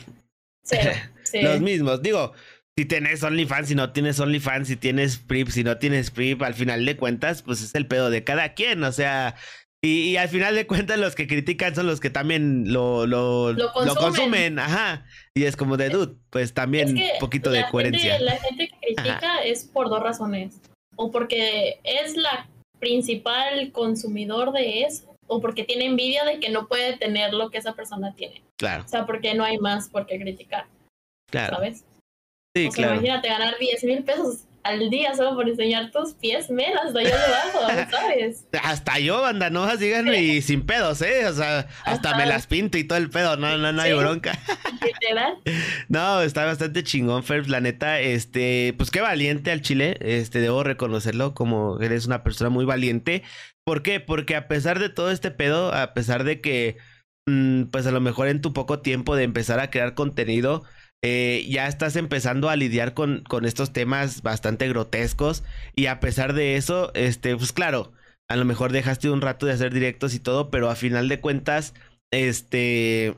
Los 1.44 1.60
mismos. 1.60 2.02
Digo, 2.02 2.32
si 2.76 2.84
tienes 2.84 3.22
OnlyFans, 3.22 3.68
si 3.68 3.76
no 3.76 3.92
tienes 3.92 4.18
OnlyFans, 4.18 4.66
si 4.66 4.74
tienes 4.74 5.18
PRIP, 5.18 5.50
si 5.50 5.62
no 5.62 5.78
tienes 5.78 6.10
PRIP, 6.10 6.42
al 6.42 6.54
final 6.54 6.84
de 6.84 6.96
cuentas, 6.96 7.42
pues 7.42 7.62
es 7.62 7.76
el 7.76 7.86
pedo 7.86 8.10
de 8.10 8.24
cada 8.24 8.54
quien, 8.54 8.82
o 8.82 8.90
sea, 8.90 9.36
y, 9.84 10.16
al 10.16 10.28
final 10.28 10.54
de 10.54 10.66
cuentas 10.66 10.98
los 10.98 11.14
que 11.14 11.26
critican 11.26 11.74
son 11.74 11.86
los 11.86 12.00
que 12.00 12.10
también 12.10 12.72
lo, 12.72 13.06
lo, 13.06 13.52
lo, 13.52 13.72
consumen. 13.72 14.58
ajá. 14.58 15.04
Y 15.34 15.44
es 15.44 15.56
como 15.56 15.76
de 15.76 15.90
dude, 15.90 16.14
pues 16.30 16.54
también 16.54 16.96
un 16.96 17.02
poquito 17.20 17.50
de 17.50 17.64
coherencia. 17.70 18.18
la 18.20 18.36
gente 18.38 18.68
que 18.68 18.94
critica 18.94 19.42
es 19.44 19.64
por 19.64 19.88
dos 19.90 20.02
razones. 20.02 20.60
O 20.96 21.10
porque 21.10 21.80
es 21.84 22.16
la 22.16 22.48
principal 22.78 23.72
consumidor 23.72 24.52
de 24.52 24.82
eso, 24.84 25.16
o 25.26 25.40
porque 25.40 25.64
tiene 25.64 25.86
envidia 25.86 26.24
de 26.24 26.40
que 26.40 26.50
no 26.50 26.66
puede 26.66 26.96
tener 26.96 27.34
lo 27.34 27.50
que 27.50 27.58
esa 27.58 27.74
persona 27.74 28.14
tiene. 28.14 28.42
Claro. 28.56 28.84
O 28.84 28.88
sea, 28.88 29.04
porque 29.06 29.34
no 29.34 29.44
hay 29.44 29.58
más 29.58 29.88
por 29.88 30.06
qué 30.06 30.18
criticar. 30.18 30.66
Claro. 31.30 31.56
¿Sabes? 31.56 31.84
Sí, 32.56 32.68
claro. 32.70 32.94
Imagínate 32.94 33.28
ganar 33.28 33.58
10 33.58 33.84
mil 33.84 34.04
pesos 34.04 34.44
al 34.64 34.88
día 34.88 35.14
solo 35.14 35.34
por 35.34 35.48
enseñar 35.48 35.90
tus 35.90 36.14
pies, 36.14 36.50
men, 36.50 36.76
hasta 36.78 37.02
yo 37.02 37.10
debajo, 37.10 37.90
¿sabes? 37.90 38.46
hasta 38.62 38.98
yo, 38.98 39.20
banda, 39.20 39.50
no 39.50 39.70
síganme 39.76 40.22
y 40.22 40.42
sin 40.42 40.64
pedos, 40.64 41.02
¿eh? 41.02 41.26
O 41.26 41.34
sea, 41.34 41.68
hasta 41.84 42.16
me 42.16 42.24
las 42.26 42.46
pinto 42.46 42.78
y 42.78 42.84
todo 42.84 42.98
el 42.98 43.10
pedo, 43.10 43.36
no, 43.36 43.58
no, 43.58 43.72
no 43.72 43.82
hay 43.82 43.92
bronca. 43.92 44.38
no, 45.88 46.22
está 46.22 46.46
bastante 46.46 46.82
chingón, 46.82 47.22
Ferbs, 47.24 47.48
la 47.48 47.60
neta, 47.60 48.00
este, 48.00 48.74
pues 48.78 48.90
qué 48.90 49.02
valiente 49.02 49.50
al 49.50 49.60
chile, 49.60 49.98
este, 50.00 50.40
debo 50.40 50.64
reconocerlo 50.64 51.34
como 51.34 51.78
eres 51.80 52.06
una 52.06 52.24
persona 52.24 52.48
muy 52.48 52.64
valiente. 52.64 53.22
¿Por 53.64 53.82
qué? 53.82 54.00
Porque 54.00 54.34
a 54.34 54.48
pesar 54.48 54.78
de 54.78 54.88
todo 54.88 55.10
este 55.10 55.30
pedo, 55.30 55.74
a 55.74 55.92
pesar 55.92 56.24
de 56.24 56.40
que, 56.40 56.78
mm, 57.26 57.64
pues 57.64 57.86
a 57.86 57.92
lo 57.92 58.00
mejor 58.00 58.28
en 58.28 58.40
tu 58.40 58.54
poco 58.54 58.80
tiempo 58.80 59.14
de 59.14 59.24
empezar 59.24 59.60
a 59.60 59.70
crear 59.70 59.94
contenido, 59.94 60.64
eh, 61.06 61.46
ya 61.50 61.68
estás 61.68 61.96
empezando 61.96 62.48
a 62.48 62.56
lidiar 62.56 62.94
con, 62.94 63.24
con 63.28 63.44
estos 63.44 63.74
temas 63.74 64.22
bastante 64.22 64.66
grotescos. 64.68 65.44
Y 65.76 65.86
a 65.86 66.00
pesar 66.00 66.32
de 66.32 66.56
eso, 66.56 66.92
este, 66.94 67.36
pues 67.36 67.52
claro, 67.52 67.92
a 68.26 68.36
lo 68.36 68.46
mejor 68.46 68.72
dejaste 68.72 69.10
un 69.10 69.20
rato 69.20 69.44
de 69.44 69.52
hacer 69.52 69.74
directos 69.74 70.14
y 70.14 70.18
todo, 70.20 70.50
pero 70.50 70.70
a 70.70 70.76
final 70.76 71.08
de 71.10 71.20
cuentas, 71.20 71.74
este, 72.10 73.16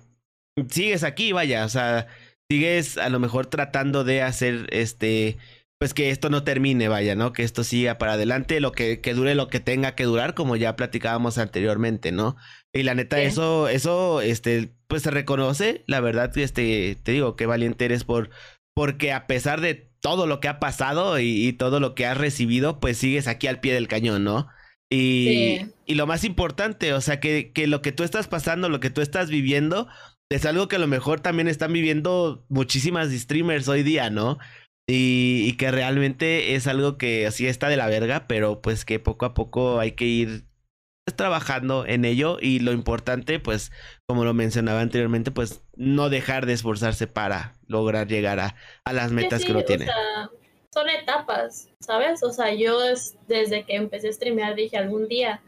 sigues 0.69 1.05
aquí, 1.05 1.31
vaya, 1.31 1.65
o 1.65 1.69
sea, 1.69 2.09
sigues 2.51 2.99
a 2.99 3.09
lo 3.09 3.21
mejor 3.21 3.47
tratando 3.47 4.03
de 4.03 4.21
hacer, 4.23 4.67
este, 4.73 5.39
pues 5.79 5.93
que 5.93 6.11
esto 6.11 6.31
no 6.31 6.43
termine, 6.43 6.89
vaya, 6.89 7.15
¿no? 7.15 7.33
Que 7.33 7.43
esto 7.43 7.63
siga 7.63 7.99
para 7.99 8.15
adelante, 8.15 8.61
lo 8.61 8.73
que, 8.73 9.01
que 9.01 9.13
dure 9.13 9.35
lo 9.35 9.49
que 9.49 9.61
tenga 9.61 9.95
que 9.95 10.05
durar, 10.05 10.35
como 10.35 10.57
ya 10.57 10.75
platicábamos 10.77 11.37
anteriormente, 11.37 12.13
¿no? 12.13 12.37
Y 12.73 12.83
la 12.83 12.95
neta, 12.95 13.21
eso, 13.21 13.69
eso, 13.69 14.21
este, 14.23 14.71
pues 14.87 15.03
se 15.03 15.11
reconoce, 15.11 15.85
la 15.87 16.01
verdad, 16.01 16.37
este, 16.39 16.97
te 17.03 17.13
digo, 17.13 17.37
qué 17.37 17.47
valiente 17.47 17.85
eres 17.85 18.05
por, 18.05 18.31
porque 18.75 19.13
a 19.13 19.27
pesar 19.27 19.61
de 19.61 19.91
todo 20.01 20.27
lo 20.27 20.41
que 20.41 20.49
ha 20.49 20.61
pasado 20.61 21.19
y, 21.19 21.53
todo 21.53 21.79
lo 21.81 21.95
que 21.95 22.07
has 22.07 22.17
recibido, 22.17 22.81
pues 22.81 22.97
sigues 22.97 23.29
aquí 23.29 23.47
al 23.47 23.61
pie 23.61 23.75
del 23.75 23.89
cañón, 23.89 24.25
¿no? 24.25 24.49
Y, 24.91 25.67
y 25.85 25.95
lo 25.97 26.07
más 26.07 26.25
importante, 26.25 26.93
o 26.93 27.01
sea, 27.01 27.19
que, 27.21 27.53
que 27.53 27.67
lo 27.67 27.83
que 27.83 27.93
tú 27.93 28.03
estás 28.03 28.29
pasando, 28.29 28.69
lo 28.69 28.81
que 28.81 28.91
tú 28.91 29.01
estás 29.01 29.29
viviendo, 29.31 29.89
es 30.31 30.45
algo 30.45 30.69
que 30.69 30.77
a 30.77 30.81
lo 30.81 30.87
mejor 30.87 31.21
también 31.21 31.49
están 31.49 31.73
viviendo 31.73 32.45
muchísimas 32.49 33.11
streamers 33.11 33.69
hoy 33.69 33.83
día, 33.83 34.11
¿no? 34.11 34.39
Y, 34.89 35.49
y, 35.49 35.57
que 35.57 35.73
realmente 35.73 36.55
es 36.55 36.69
algo 36.69 36.97
que 36.97 37.27
así 37.27 37.49
está 37.49 37.69
de 37.69 37.77
la 37.77 37.89
verga, 37.89 38.27
pero 38.29 38.63
pues 38.63 38.85
que 38.85 39.01
poco 39.01 39.27
a 39.27 39.35
poco 39.35 39.81
hay 39.81 39.93
que 39.93 40.05
ir 40.05 40.45
trabajando 41.15 41.87
en 41.87 42.05
ello 42.05 42.39
y 42.41 42.59
lo 42.61 42.73
importante, 42.73 43.39
pues, 43.39 43.71
como 44.07 44.25
lo 44.25 44.35
mencionaba 44.35 44.81
anteriormente, 44.81 45.31
pues 45.31 45.63
no 45.77 46.09
dejar 46.09 46.47
de 46.47 46.55
esforzarse 46.55 47.07
para 47.07 47.55
lograr 47.67 48.09
llegar 48.09 48.41
a, 48.41 48.57
a 48.85 48.93
las 48.93 49.13
metas 49.13 49.45
que 49.45 49.53
uno 49.53 49.63
tiene. 49.63 49.87
son 50.73 50.89
etapas, 50.89 51.69
¿sabes? 51.81 52.23
O 52.23 52.33
sea, 52.33 52.53
yo 52.55 52.79
desde 53.29 53.65
que 53.65 53.77
empecé 53.77 54.09
a 54.09 54.13
streamear 54.13 54.55
dije 54.55 54.77
algún 54.77 55.09
día 55.09 55.41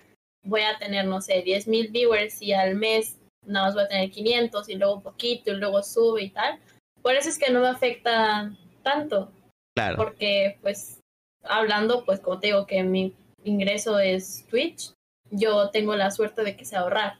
voy 0.45 0.63
a 0.63 0.79
tener, 0.79 1.07
no 1.07 1.21
sé, 1.21 1.43
10 1.43 1.67
mil 1.67 1.89
viewers 1.89 2.41
y 2.41 2.53
al 2.53 2.77
mes 2.77 3.17
nada 3.45 3.67
más 3.67 3.75
voy 3.75 3.85
a 3.85 3.89
tener 3.89 4.11
500 4.11 4.69
y 4.69 4.77
luego 4.77 5.03
poquito 5.03 5.51
y 5.53 5.57
luego 5.57 5.83
sube 5.83 6.23
y 6.23 6.31
tal. 6.31 6.59
Por 7.03 7.15
eso 7.15 7.29
es 7.29 7.39
que 7.39 7.53
no 7.53 7.61
me 7.61 7.69
afecta 7.69 8.53
tanto. 8.89 9.31
Claro. 9.77 9.97
Porque, 9.97 10.59
pues, 10.63 11.01
hablando, 11.45 12.05
pues, 12.05 12.21
como 12.21 12.41
te 12.41 12.49
digo, 12.49 12.67
que 12.67 12.83
mi 12.83 13.15
ingreso 13.45 13.99
es 13.99 14.47
Twitch, 14.49 14.93
yo 15.31 15.71
tengo 15.71 15.95
la 15.95 16.11
suerte 16.11 16.43
de 16.43 16.57
que 16.57 16.65
sé 16.65 16.77
ahorrar. 16.77 17.19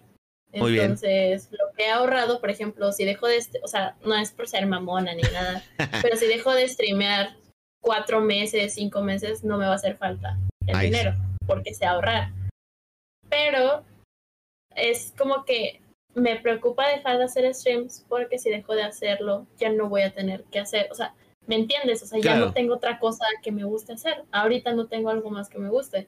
Entonces, 0.51 1.51
lo 1.51 1.73
que 1.77 1.85
he 1.85 1.91
ahorrado, 1.91 2.41
por 2.41 2.51
ejemplo, 2.51 2.91
si 2.93 3.05
dejo 3.05 3.27
de, 3.27 3.39
o 3.63 3.69
sea, 3.69 3.97
no 4.03 4.15
es 4.15 4.33
por 4.33 4.49
ser 4.49 4.67
mamona 4.67 5.15
ni 5.15 5.23
nada, 5.23 5.63
pero 6.03 6.17
si 6.17 6.27
dejo 6.27 6.53
de 6.53 6.67
streamear 6.67 7.37
cuatro 7.83 8.21
meses, 8.21 8.75
cinco 8.75 9.03
meses, 9.03 9.45
no 9.45 9.59
me 9.59 9.67
va 9.67 9.73
a 9.73 9.77
hacer 9.77 9.99
falta 9.99 10.39
el 10.67 10.81
dinero, 10.81 11.15
porque 11.47 11.75
sé 11.75 11.85
ahorrar. 11.85 12.31
Pero 13.29 13.85
es 14.75 15.13
como 15.19 15.45
que 15.45 15.83
me 16.15 16.37
preocupa 16.41 16.89
dejar 16.89 17.19
de 17.19 17.25
hacer 17.25 17.55
streams 17.55 18.07
porque 18.09 18.39
si 18.39 18.49
dejo 18.49 18.75
de 18.75 18.85
hacerlo, 18.85 19.47
ya 19.59 19.71
no 19.71 19.89
voy 19.89 20.03
a 20.03 20.15
tener 20.15 20.45
que 20.45 20.61
hacer, 20.61 20.89
o 20.91 20.95
sea, 20.95 21.15
¿me 21.49 21.57
entiendes? 21.57 22.03
O 22.03 22.07
sea, 22.07 22.21
ya 22.21 22.37
no 22.37 22.53
tengo 22.53 22.75
otra 22.75 23.01
cosa 23.01 23.25
que 23.43 23.51
me 23.51 23.65
guste 23.65 23.95
hacer. 23.95 24.23
Ahorita 24.31 24.73
no 24.75 24.87
tengo 24.87 25.09
algo 25.09 25.31
más 25.31 25.49
que 25.49 25.59
me 25.59 25.71
guste. 25.71 26.07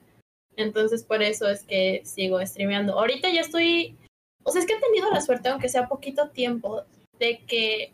Entonces 0.55 1.03
por 1.03 1.21
eso 1.23 1.49
es 1.49 1.63
que 1.63 2.01
sigo 2.05 2.39
streameando. 2.45 2.97
Ahorita 2.97 3.27
ya 3.29 3.41
estoy, 3.41 3.97
o 4.43 4.51
sea, 4.51 4.61
es 4.61 4.67
que 4.67 4.73
he 4.73 4.79
tenido 4.79 5.09
la 5.09 5.19
suerte, 5.19 5.49
aunque 5.49 5.67
sea 5.67 5.87
poquito 5.87 6.29
tiempo, 6.29 6.83
de 7.17 7.39
que 7.45 7.91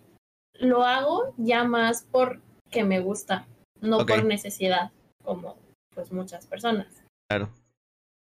lo 0.54 0.84
hago 0.84 1.34
ya 1.38 1.64
más 1.64 2.06
porque 2.12 2.84
me 2.84 3.00
gusta, 3.00 3.48
no 3.80 4.06
por 4.06 4.26
necesidad, 4.26 4.91
como 5.24 5.58
pues 5.95 6.12
muchas 6.12 6.45
personas. 6.48 7.04
Claro. 7.30 7.50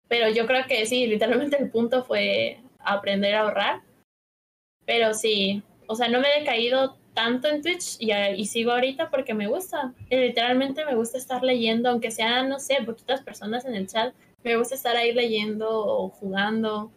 Pero 0.07 0.29
yo 0.29 0.47
creo 0.47 0.65
que 0.67 0.85
sí, 0.87 1.05
literalmente 1.05 1.61
el 1.61 1.69
punto 1.69 2.03
fue 2.03 2.59
aprender 2.79 3.35
a 3.35 3.41
ahorrar. 3.41 3.81
Pero 4.85 5.13
sí, 5.13 5.61
o 5.87 5.95
sea, 5.95 6.07
no 6.07 6.19
me 6.19 6.27
he 6.29 6.39
decaído 6.39 6.97
tanto 7.21 7.47
en 7.49 7.61
Twitch 7.61 7.97
y, 7.99 8.11
y, 8.11 8.45
sigo 8.47 8.71
ahorita 8.71 9.11
porque 9.11 9.35
me 9.35 9.47
gusta. 9.47 9.93
Y 10.09 10.15
literalmente 10.15 10.83
me 10.85 10.95
gusta 10.95 11.19
estar 11.19 11.43
leyendo, 11.43 11.89
aunque 11.89 12.09
sean, 12.09 12.49
no 12.49 12.59
sé, 12.59 12.77
poquitas 12.83 13.21
personas 13.21 13.63
en 13.65 13.75
el 13.75 13.87
chat. 13.87 14.15
Me 14.43 14.57
gusta 14.57 14.73
estar 14.73 14.95
ahí 14.95 15.13
leyendo 15.13 15.69
o 15.69 16.09
jugando. 16.09 16.91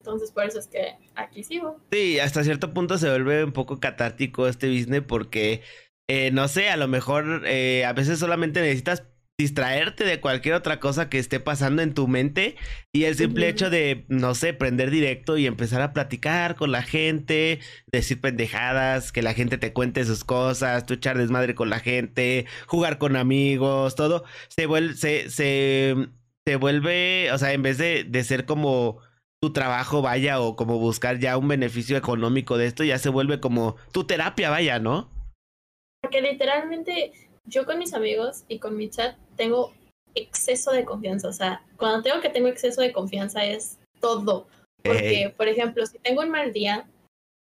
Entonces, 0.00 0.32
por 0.32 0.44
eso 0.44 0.58
es 0.58 0.66
que 0.66 0.96
aquí 1.14 1.42
sigo. 1.42 1.80
Sí, 1.90 2.18
hasta 2.18 2.44
cierto 2.44 2.74
punto 2.74 2.98
se 2.98 3.08
vuelve 3.08 3.42
un 3.42 3.52
poco 3.52 3.80
catártico 3.80 4.46
este 4.48 4.68
business 4.68 5.02
porque, 5.08 5.62
eh, 6.10 6.30
no 6.30 6.46
sé, 6.48 6.68
a 6.68 6.76
lo 6.76 6.86
mejor 6.86 7.44
eh, 7.46 7.86
a 7.86 7.94
veces 7.94 8.18
solamente 8.18 8.60
necesitas 8.60 9.06
distraerte 9.38 10.04
de 10.04 10.20
cualquier 10.20 10.54
otra 10.54 10.78
cosa 10.78 11.08
que 11.08 11.18
esté 11.18 11.40
pasando 11.40 11.82
en 11.82 11.92
tu 11.92 12.06
mente 12.06 12.56
y 12.92 13.04
el 13.04 13.16
simple 13.16 13.48
hecho 13.48 13.68
de, 13.68 14.04
no 14.08 14.34
sé, 14.34 14.54
prender 14.54 14.90
directo 14.90 15.36
y 15.36 15.46
empezar 15.46 15.82
a 15.82 15.92
platicar 15.92 16.54
con 16.54 16.70
la 16.70 16.82
gente, 16.82 17.58
decir 17.90 18.20
pendejadas, 18.20 19.10
que 19.10 19.22
la 19.22 19.34
gente 19.34 19.58
te 19.58 19.72
cuente 19.72 20.04
sus 20.04 20.22
cosas, 20.22 20.86
tú 20.86 20.94
echar 20.94 21.18
desmadre 21.18 21.56
con 21.56 21.68
la 21.68 21.80
gente, 21.80 22.46
jugar 22.66 22.98
con 22.98 23.16
amigos, 23.16 23.96
todo, 23.96 24.24
se 24.48 24.66
vuelve, 24.66 24.94
se, 24.94 25.28
se, 25.30 26.56
vuelve, 26.56 27.32
o 27.32 27.38
sea, 27.38 27.52
en 27.52 27.62
vez 27.62 27.78
de, 27.78 28.04
de 28.04 28.22
ser 28.22 28.44
como 28.44 29.00
tu 29.40 29.52
trabajo 29.52 30.00
vaya 30.00 30.40
o 30.40 30.54
como 30.54 30.78
buscar 30.78 31.18
ya 31.18 31.36
un 31.36 31.48
beneficio 31.48 31.96
económico 31.96 32.56
de 32.56 32.66
esto, 32.66 32.84
ya 32.84 32.98
se 32.98 33.08
vuelve 33.08 33.40
como 33.40 33.74
tu 33.92 34.04
terapia 34.04 34.48
vaya, 34.48 34.78
¿no? 34.78 35.10
Porque 36.02 36.20
literalmente 36.20 37.12
yo 37.46 37.64
con 37.66 37.78
mis 37.78 37.94
amigos 37.94 38.44
y 38.48 38.58
con 38.58 38.76
mi 38.76 38.88
chat 38.90 39.16
tengo 39.36 39.72
exceso 40.14 40.72
de 40.72 40.84
confianza. 40.84 41.28
O 41.28 41.32
sea, 41.32 41.62
cuando 41.76 42.02
tengo 42.02 42.20
que 42.20 42.28
tengo 42.28 42.48
exceso 42.48 42.80
de 42.80 42.92
confianza 42.92 43.44
es 43.44 43.78
todo. 44.00 44.46
Porque, 44.82 45.32
por 45.36 45.48
ejemplo, 45.48 45.86
si 45.86 45.98
tengo 45.98 46.20
un 46.20 46.30
mal 46.30 46.52
día, 46.52 46.86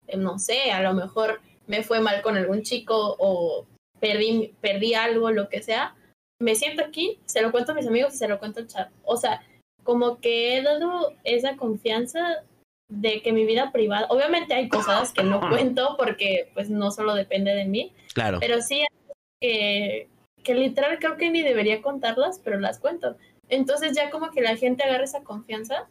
eh, 0.07 0.17
no 0.17 0.39
sé, 0.39 0.71
a 0.71 0.81
lo 0.81 0.93
mejor 0.93 1.39
me 1.67 1.83
fue 1.83 2.01
mal 2.01 2.21
con 2.21 2.35
algún 2.35 2.63
chico 2.63 3.15
o 3.17 3.65
perdí, 3.99 4.53
perdí 4.59 4.93
algo, 4.93 5.31
lo 5.31 5.47
que 5.47 5.61
sea, 5.61 5.95
me 6.41 6.55
siento 6.55 6.83
aquí, 6.83 7.19
se 7.25 7.41
lo 7.41 7.51
cuento 7.51 7.71
a 7.71 7.75
mis 7.75 7.87
amigos 7.87 8.13
y 8.13 8.17
se 8.17 8.27
lo 8.27 8.39
cuento 8.39 8.59
al 8.59 8.67
chat. 8.67 8.91
O 9.03 9.15
sea, 9.15 9.41
como 9.83 10.19
que 10.19 10.57
he 10.57 10.61
dado 10.61 11.13
esa 11.23 11.55
confianza 11.55 12.43
de 12.89 13.21
que 13.21 13.31
mi 13.31 13.45
vida 13.45 13.71
privada, 13.71 14.07
obviamente 14.09 14.53
hay 14.53 14.67
cosas 14.67 15.13
que 15.13 15.23
no 15.23 15.39
cuento 15.39 15.95
porque 15.97 16.49
pues 16.53 16.69
no 16.69 16.91
solo 16.91 17.13
depende 17.13 17.53
de 17.53 17.65
mí, 17.65 17.93
claro. 18.13 18.39
pero 18.41 18.61
sí 18.61 18.83
que, 19.39 20.07
que 20.43 20.53
literal 20.53 20.99
creo 20.99 21.17
que 21.17 21.29
ni 21.29 21.41
debería 21.41 21.81
contarlas, 21.81 22.39
pero 22.43 22.59
las 22.59 22.79
cuento. 22.79 23.17
Entonces 23.49 23.95
ya 23.95 24.09
como 24.09 24.31
que 24.31 24.41
la 24.41 24.55
gente 24.55 24.83
agarra 24.83 25.03
esa 25.03 25.23
confianza 25.23 25.87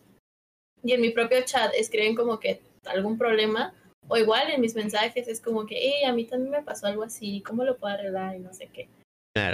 y 0.82 0.92
en 0.92 1.01
mi 1.01 1.11
propio 1.11 1.42
chat 1.44 1.72
escriben 1.74 2.14
como 2.14 2.38
que 2.38 2.61
algún 2.84 3.18
problema 3.18 3.74
o 4.07 4.16
igual 4.16 4.51
en 4.51 4.61
mis 4.61 4.74
mensajes 4.74 5.28
es 5.28 5.40
como 5.40 5.66
que, 5.66 5.76
hey, 5.78 6.05
a 6.05 6.12
mí 6.12 6.24
también 6.24 6.51
me 6.51 6.62
pasó 6.62 6.86
algo 6.86 7.03
así, 7.03 7.42
¿cómo 7.42 7.64
lo 7.64 7.76
puedo 7.76 7.94
arreglar? 7.94 8.36
Y 8.36 8.40
no 8.40 8.55
sé 8.55 8.68
qué. 8.72 8.88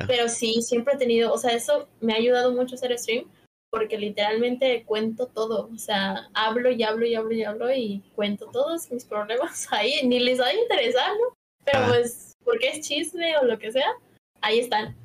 Pero 0.06 0.28
sí, 0.28 0.62
siempre 0.62 0.94
he 0.94 0.98
tenido, 0.98 1.32
o 1.32 1.38
sea, 1.38 1.52
eso 1.52 1.88
me 2.00 2.14
ha 2.14 2.16
ayudado 2.16 2.52
mucho 2.52 2.74
a 2.74 2.76
hacer 2.76 2.96
stream 2.98 3.26
porque 3.70 3.98
literalmente 3.98 4.84
cuento 4.84 5.26
todo, 5.26 5.68
o 5.74 5.78
sea, 5.78 6.30
hablo 6.32 6.70
y 6.70 6.84
hablo 6.84 7.06
y 7.06 7.16
hablo 7.16 7.32
y 7.32 7.42
hablo 7.42 7.74
y 7.74 8.04
cuento 8.14 8.48
todos 8.52 8.90
mis 8.92 9.04
problemas 9.04 9.66
ahí, 9.72 10.06
ni 10.06 10.20
les 10.20 10.40
va 10.40 10.46
a 10.46 10.54
interesar, 10.54 11.10
¿no? 11.20 11.34
Pero 11.64 11.86
pues 11.88 12.32
porque 12.44 12.68
es 12.68 12.86
chisme 12.86 13.36
o 13.38 13.44
lo 13.44 13.58
que 13.58 13.72
sea, 13.72 13.88
ahí 14.40 14.58
están. 14.58 14.96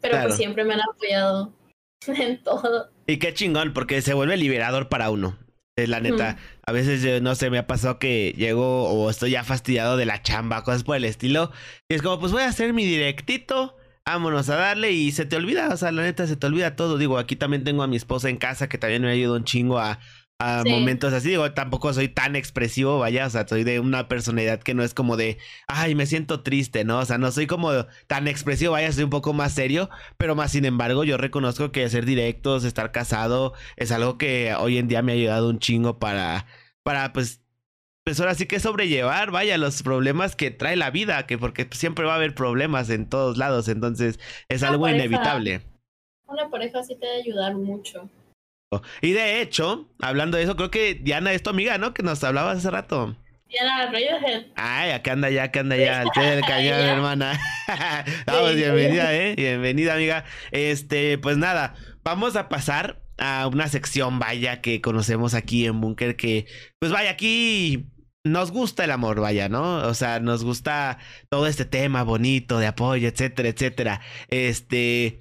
Pero 0.00 0.20
pues 0.22 0.36
siempre 0.36 0.64
me 0.64 0.74
han 0.74 0.80
apoyado 0.80 1.52
en 2.06 2.42
todo. 2.42 2.90
Y 3.06 3.18
qué 3.18 3.34
chingón, 3.34 3.72
porque 3.72 4.02
se 4.02 4.14
vuelve 4.14 4.36
liberador 4.36 4.88
para 4.88 5.10
uno. 5.10 5.38
Es 5.76 5.88
la 5.88 5.98
neta. 5.98 6.36
A 6.64 6.72
veces, 6.72 7.20
no 7.20 7.34
sé, 7.34 7.50
me 7.50 7.58
ha 7.58 7.66
pasado 7.66 7.98
que 7.98 8.32
llego 8.36 8.84
o 8.84 9.10
estoy 9.10 9.32
ya 9.32 9.42
fastidiado 9.42 9.96
de 9.96 10.06
la 10.06 10.22
chamba, 10.22 10.62
cosas 10.62 10.84
por 10.84 10.96
el 10.96 11.04
estilo. 11.04 11.50
Y 11.88 11.94
es 11.94 12.02
como, 12.02 12.20
pues 12.20 12.30
voy 12.30 12.42
a 12.42 12.48
hacer 12.48 12.72
mi 12.72 12.84
directito 12.84 13.76
vámonos 14.06 14.50
a 14.50 14.56
darle 14.56 14.92
y 14.92 15.12
se 15.12 15.24
te 15.24 15.36
olvida, 15.36 15.70
o 15.70 15.76
sea, 15.76 15.90
la 15.90 16.02
neta 16.02 16.26
se 16.26 16.36
te 16.36 16.46
olvida 16.46 16.76
todo. 16.76 16.98
Digo, 16.98 17.18
aquí 17.18 17.36
también 17.36 17.64
tengo 17.64 17.82
a 17.82 17.86
mi 17.86 17.96
esposa 17.96 18.28
en 18.28 18.36
casa 18.36 18.68
que 18.68 18.78
también 18.78 19.02
me 19.02 19.10
ayuda 19.10 19.36
un 19.36 19.44
chingo 19.44 19.78
a, 19.78 19.98
a 20.38 20.64
momentos 20.66 21.12
así. 21.12 21.30
Digo, 21.30 21.52
tampoco 21.52 21.92
soy 21.92 22.08
tan 22.08 22.36
expresivo, 22.36 22.98
vaya, 22.98 23.26
o 23.26 23.30
sea, 23.30 23.46
soy 23.46 23.64
de 23.64 23.80
una 23.80 24.08
personalidad 24.08 24.60
que 24.60 24.74
no 24.74 24.82
es 24.82 24.94
como 24.94 25.16
de, 25.16 25.38
ay, 25.66 25.94
me 25.94 26.06
siento 26.06 26.42
triste, 26.42 26.84
¿no? 26.84 26.98
O 26.98 27.04
sea, 27.04 27.18
no 27.18 27.30
soy 27.30 27.46
como 27.46 27.70
tan 28.06 28.28
expresivo, 28.28 28.72
vaya, 28.72 28.92
soy 28.92 29.04
un 29.04 29.10
poco 29.10 29.32
más 29.32 29.52
serio, 29.52 29.90
pero 30.16 30.34
más 30.34 30.52
sin 30.52 30.64
embargo, 30.64 31.04
yo 31.04 31.16
reconozco 31.16 31.72
que 31.72 31.88
ser 31.88 32.04
directos, 32.04 32.64
estar 32.64 32.92
casado, 32.92 33.54
es 33.76 33.92
algo 33.92 34.18
que 34.18 34.54
hoy 34.58 34.78
en 34.78 34.88
día 34.88 35.02
me 35.02 35.12
ha 35.12 35.14
ayudado 35.14 35.48
un 35.48 35.58
chingo 35.58 35.98
para, 35.98 36.46
para, 36.82 37.12
pues, 37.12 37.40
pues 38.04 38.20
ahora 38.20 38.34
sí 38.34 38.46
que 38.46 38.60
sobrellevar, 38.60 39.30
vaya, 39.30 39.56
los 39.56 39.82
problemas 39.82 40.36
que 40.36 40.50
trae 40.50 40.76
la 40.76 40.90
vida, 40.90 41.26
que 41.26 41.38
porque 41.38 41.66
siempre 41.72 42.04
va 42.04 42.12
a 42.12 42.16
haber 42.16 42.34
problemas 42.34 42.90
en 42.90 43.08
todos 43.08 43.38
lados, 43.38 43.68
entonces 43.68 44.20
es 44.48 44.62
algo 44.62 44.88
inevitable. 44.88 45.62
Una 46.26 46.50
pareja 46.50 46.82
sí 46.82 46.96
te 46.96 47.06
debe 47.06 47.22
ayudar 47.22 47.54
mucho. 47.54 48.10
Y 49.02 49.12
de 49.12 49.40
hecho, 49.40 49.88
hablando 50.00 50.36
de 50.36 50.44
eso, 50.44 50.56
creo 50.56 50.70
que 50.70 50.94
Diana 50.94 51.32
es 51.32 51.42
tu 51.42 51.50
amiga, 51.50 51.78
¿no? 51.78 51.94
Que 51.94 52.02
nos 52.02 52.22
hablaba 52.24 52.52
hace 52.52 52.70
rato. 52.70 53.16
Diana 53.48 53.86
Radiohead. 53.86 54.46
Ay, 54.56 54.90
acá 54.90 55.12
anda 55.12 55.30
ya, 55.30 55.44
acá 55.44 55.60
anda 55.60 55.76
ya, 55.76 56.00
al 56.00 56.10
cañón, 56.46 56.80
hermana. 56.80 57.38
vamos, 58.26 58.54
bienvenida, 58.56 59.14
¿eh? 59.14 59.34
Bienvenida, 59.36 59.94
amiga. 59.94 60.24
Este, 60.50 61.18
pues 61.18 61.36
nada, 61.36 61.74
vamos 62.02 62.36
a 62.36 62.48
pasar 62.48 63.00
a 63.18 63.46
una 63.46 63.68
sección, 63.68 64.18
vaya, 64.18 64.60
que 64.60 64.80
conocemos 64.80 65.34
aquí 65.34 65.66
en 65.66 65.80
Bunker, 65.80 66.16
que, 66.16 66.46
pues 66.80 66.90
vaya, 66.90 67.10
aquí 67.10 67.86
nos 68.24 68.50
gusta 68.50 68.84
el 68.84 68.90
amor, 68.90 69.20
vaya, 69.20 69.48
¿no? 69.48 69.86
O 69.86 69.94
sea, 69.94 70.18
nos 70.18 70.44
gusta 70.44 70.98
todo 71.28 71.46
este 71.46 71.64
tema 71.64 72.02
bonito 72.02 72.58
de 72.58 72.66
apoyo, 72.66 73.06
etcétera, 73.06 73.50
etcétera. 73.50 74.00
Este, 74.28 75.20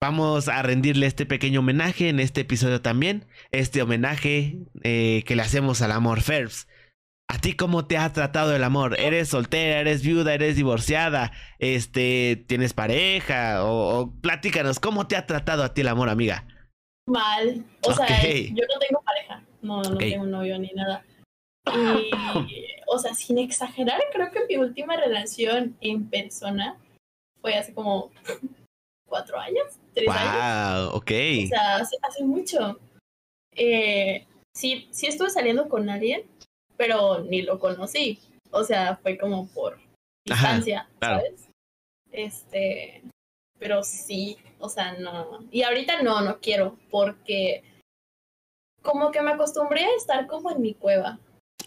vamos 0.00 0.48
a 0.48 0.62
rendirle 0.62 1.06
este 1.06 1.26
pequeño 1.26 1.60
homenaje 1.60 2.08
en 2.08 2.20
este 2.20 2.42
episodio 2.42 2.80
también. 2.80 3.26
Este 3.50 3.82
homenaje 3.82 4.58
eh, 4.82 5.22
que 5.26 5.36
le 5.36 5.42
hacemos 5.42 5.82
al 5.82 5.92
amor 5.92 6.20
Ferbs. 6.20 6.68
¿A 7.30 7.38
ti 7.38 7.54
cómo 7.54 7.86
te 7.86 7.98
ha 7.98 8.10
tratado 8.12 8.56
el 8.56 8.64
amor? 8.64 8.98
¿Eres 8.98 9.28
soltera, 9.28 9.80
eres 9.80 10.02
viuda, 10.02 10.32
eres 10.32 10.56
divorciada? 10.56 11.32
Este, 11.58 12.42
¿tienes 12.46 12.72
pareja? 12.72 13.64
O, 13.64 14.14
platícanos, 14.22 14.80
¿cómo 14.80 15.06
te 15.06 15.16
ha 15.16 15.26
tratado 15.26 15.62
a 15.62 15.74
ti 15.74 15.82
el 15.82 15.88
amor, 15.88 16.08
amiga? 16.08 16.46
Mal. 17.06 17.64
O 17.82 17.92
sea, 17.92 18.06
yo 18.22 18.64
no 18.66 18.78
tengo 18.88 19.02
pareja. 19.02 19.42
No, 19.60 19.82
no 19.82 19.98
tengo 19.98 20.24
novio 20.24 20.58
ni 20.58 20.70
nada. 20.72 21.04
Y, 21.66 22.10
o 22.86 22.98
sea, 22.98 23.12
sin 23.12 23.36
exagerar, 23.36 24.00
creo 24.10 24.30
que 24.30 24.46
mi 24.46 24.56
última 24.56 24.96
relación 24.96 25.76
en 25.82 26.08
persona 26.08 26.78
fue 27.42 27.56
hace 27.56 27.74
como 27.74 28.10
cuatro 29.08 29.38
años, 29.38 29.77
tres 29.98 30.06
wow, 30.06 30.16
años. 30.16 30.94
ok. 30.94 31.10
O 31.44 31.48
sea, 31.48 31.76
hace, 31.76 32.24
mucho. 32.24 32.78
Eh, 33.54 34.26
sí, 34.54 34.88
sí 34.90 35.06
estuve 35.06 35.30
saliendo 35.30 35.68
con 35.68 35.88
alguien, 35.90 36.22
pero 36.76 37.20
ni 37.20 37.42
lo 37.42 37.58
conocí. 37.58 38.20
O 38.50 38.64
sea, 38.64 38.96
fue 39.02 39.18
como 39.18 39.48
por 39.48 39.78
distancia, 40.24 40.88
¿sabes? 41.00 41.48
Este, 42.12 43.02
pero 43.58 43.82
sí, 43.82 44.38
o 44.58 44.68
sea, 44.68 44.92
no. 44.92 45.40
Y 45.50 45.62
ahorita 45.62 46.02
no, 46.02 46.20
no 46.20 46.38
quiero, 46.40 46.78
porque 46.90 47.62
como 48.82 49.10
que 49.10 49.20
me 49.20 49.32
acostumbré 49.32 49.84
a 49.84 49.96
estar 49.96 50.26
como 50.26 50.50
en 50.50 50.62
mi 50.62 50.74
cueva. 50.74 51.18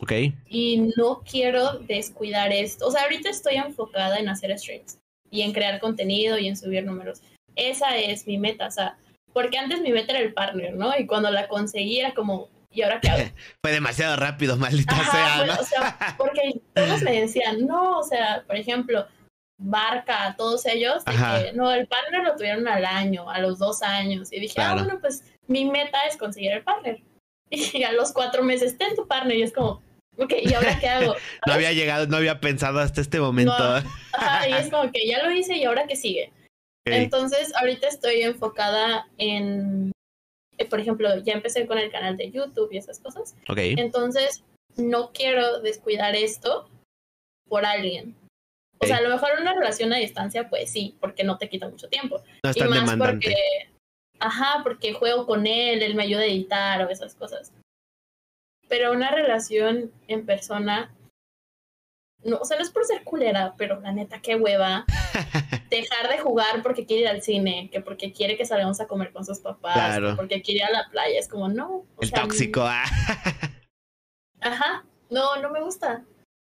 Ok. 0.01 0.13
Y 0.47 0.91
no 0.97 1.21
quiero 1.29 1.79
descuidar 1.79 2.51
esto. 2.51 2.87
O 2.87 2.91
sea, 2.91 3.03
ahorita 3.03 3.29
estoy 3.29 3.55
enfocada 3.55 4.17
en 4.17 4.29
hacer 4.29 4.57
streams 4.57 4.97
y 5.29 5.41
en 5.41 5.53
crear 5.53 5.79
contenido 5.79 6.37
y 6.37 6.47
en 6.47 6.57
subir 6.57 6.83
números. 6.83 7.21
Esa 7.55 7.97
es 7.97 8.27
mi 8.27 8.37
meta, 8.37 8.67
o 8.67 8.71
sea, 8.71 8.97
porque 9.33 9.57
antes 9.57 9.81
mi 9.81 9.91
meta 9.91 10.13
era 10.13 10.21
el 10.21 10.33
partner, 10.33 10.75
¿no? 10.75 10.97
Y 10.97 11.05
cuando 11.05 11.31
la 11.31 11.47
conseguí 11.47 11.99
era 11.99 12.13
como, 12.13 12.49
¿y 12.69 12.81
ahora 12.81 12.99
qué 12.99 13.09
hago? 13.09 13.23
Fue 13.63 13.71
demasiado 13.71 14.15
rápido, 14.15 14.57
maldita 14.57 14.95
sea, 15.11 15.45
¿no? 15.45 15.53
o 15.53 15.63
sea, 15.63 16.15
porque 16.17 16.61
todos 16.73 17.01
me 17.01 17.21
decían, 17.21 17.65
no, 17.65 17.99
o 17.99 18.03
sea, 18.03 18.43
por 18.47 18.55
ejemplo, 18.55 19.07
Barca, 19.63 20.33
todos 20.37 20.65
ellos, 20.65 21.05
de 21.05 21.11
que, 21.11 21.53
no, 21.53 21.71
el 21.71 21.87
partner 21.87 22.23
lo 22.23 22.35
tuvieron 22.35 22.67
al 22.67 22.83
año, 22.83 23.29
a 23.29 23.39
los 23.39 23.59
dos 23.59 23.83
años. 23.83 24.33
Y 24.33 24.39
dije, 24.39 24.59
ah, 24.59 24.73
bueno, 24.73 24.97
pues 24.99 25.23
mi 25.47 25.65
meta 25.65 25.99
es 26.09 26.17
conseguir 26.17 26.51
el 26.51 26.63
partner. 26.63 27.01
Y 27.53 27.83
a 27.83 27.91
los 27.91 28.13
cuatro 28.13 28.43
meses, 28.43 28.77
ten 28.77 28.95
tu 28.95 29.05
partner. 29.05 29.35
Y 29.37 29.41
es 29.43 29.51
como, 29.51 29.81
ok, 30.17 30.33
¿y 30.41 30.53
ahora 30.53 30.79
qué 30.79 30.87
hago? 30.87 31.15
no 31.45 31.53
había 31.53 31.73
llegado, 31.73 32.07
no 32.07 32.15
había 32.15 32.39
pensado 32.39 32.79
hasta 32.79 33.01
este 33.01 33.19
momento. 33.19 33.53
ajá, 34.13 34.47
y 34.47 34.53
es 34.53 34.69
como 34.69 34.89
que 34.89 35.05
ya 35.05 35.21
lo 35.21 35.29
hice 35.31 35.57
y 35.57 35.65
ahora 35.65 35.85
qué 35.85 35.97
sigue. 35.97 36.31
Entonces, 36.85 37.53
ahorita 37.55 37.87
estoy 37.87 38.21
enfocada 38.23 39.07
en, 39.17 39.91
eh, 40.57 40.65
por 40.65 40.79
ejemplo, 40.79 41.17
ya 41.19 41.33
empecé 41.33 41.67
con 41.67 41.77
el 41.77 41.91
canal 41.91 42.17
de 42.17 42.31
YouTube 42.31 42.71
y 42.71 42.77
esas 42.77 42.99
cosas. 42.99 43.35
Ok. 43.47 43.57
Entonces, 43.57 44.43
no 44.77 45.11
quiero 45.11 45.59
descuidar 45.59 46.15
esto 46.15 46.69
por 47.47 47.65
alguien. 47.65 48.15
O 48.79 48.87
sea, 48.87 48.97
a 48.97 49.01
lo 49.01 49.09
mejor 49.09 49.29
una 49.39 49.53
relación 49.53 49.93
a 49.93 49.97
distancia, 49.97 50.49
pues 50.49 50.71
sí, 50.71 50.97
porque 50.99 51.23
no 51.23 51.37
te 51.37 51.49
quita 51.49 51.69
mucho 51.69 51.87
tiempo. 51.87 52.23
No 52.43 52.49
es 52.49 52.55
tan 52.55 52.67
y 52.67 52.71
más 52.71 52.79
demandante. 52.79 53.27
porque, 53.27 53.35
ajá, 54.19 54.61
porque 54.63 54.93
juego 54.93 55.27
con 55.27 55.45
él, 55.45 55.83
él 55.83 55.93
me 55.93 56.03
ayuda 56.03 56.21
a 56.21 56.25
editar 56.25 56.81
o 56.81 56.89
esas 56.89 57.13
cosas. 57.13 57.53
Pero 58.67 58.91
una 58.91 59.11
relación 59.11 59.91
en 60.07 60.25
persona, 60.25 60.95
no, 62.23 62.37
o 62.37 62.45
sea, 62.45 62.57
no 62.57 62.63
es 62.63 62.69
por 62.69 62.85
ser 62.85 63.03
culera, 63.03 63.55
pero 63.57 63.79
la 63.79 63.91
neta, 63.91 64.21
qué 64.21 64.35
hueva. 64.35 64.85
Dejar 65.69 66.09
de 66.09 66.19
jugar 66.19 66.61
porque 66.61 66.85
quiere 66.85 67.03
ir 67.03 67.07
al 67.07 67.21
cine, 67.21 67.69
que 67.71 67.81
porque 67.81 68.11
quiere 68.11 68.37
que 68.37 68.45
salgamos 68.45 68.79
a 68.79 68.87
comer 68.87 69.11
con 69.11 69.25
sus 69.25 69.39
papás, 69.39 69.99
porque 70.15 70.41
quiere 70.41 70.59
ir 70.59 70.65
a 70.65 70.71
la 70.71 70.89
playa. 70.89 71.19
Es 71.19 71.27
como, 71.27 71.49
no. 71.49 71.85
El 71.99 72.11
tóxico, 72.11 72.61
ah. 72.63 72.85
Ajá, 74.41 74.85
no, 75.09 75.37
no 75.37 75.49
me 75.49 75.61
gusta. 75.61 76.03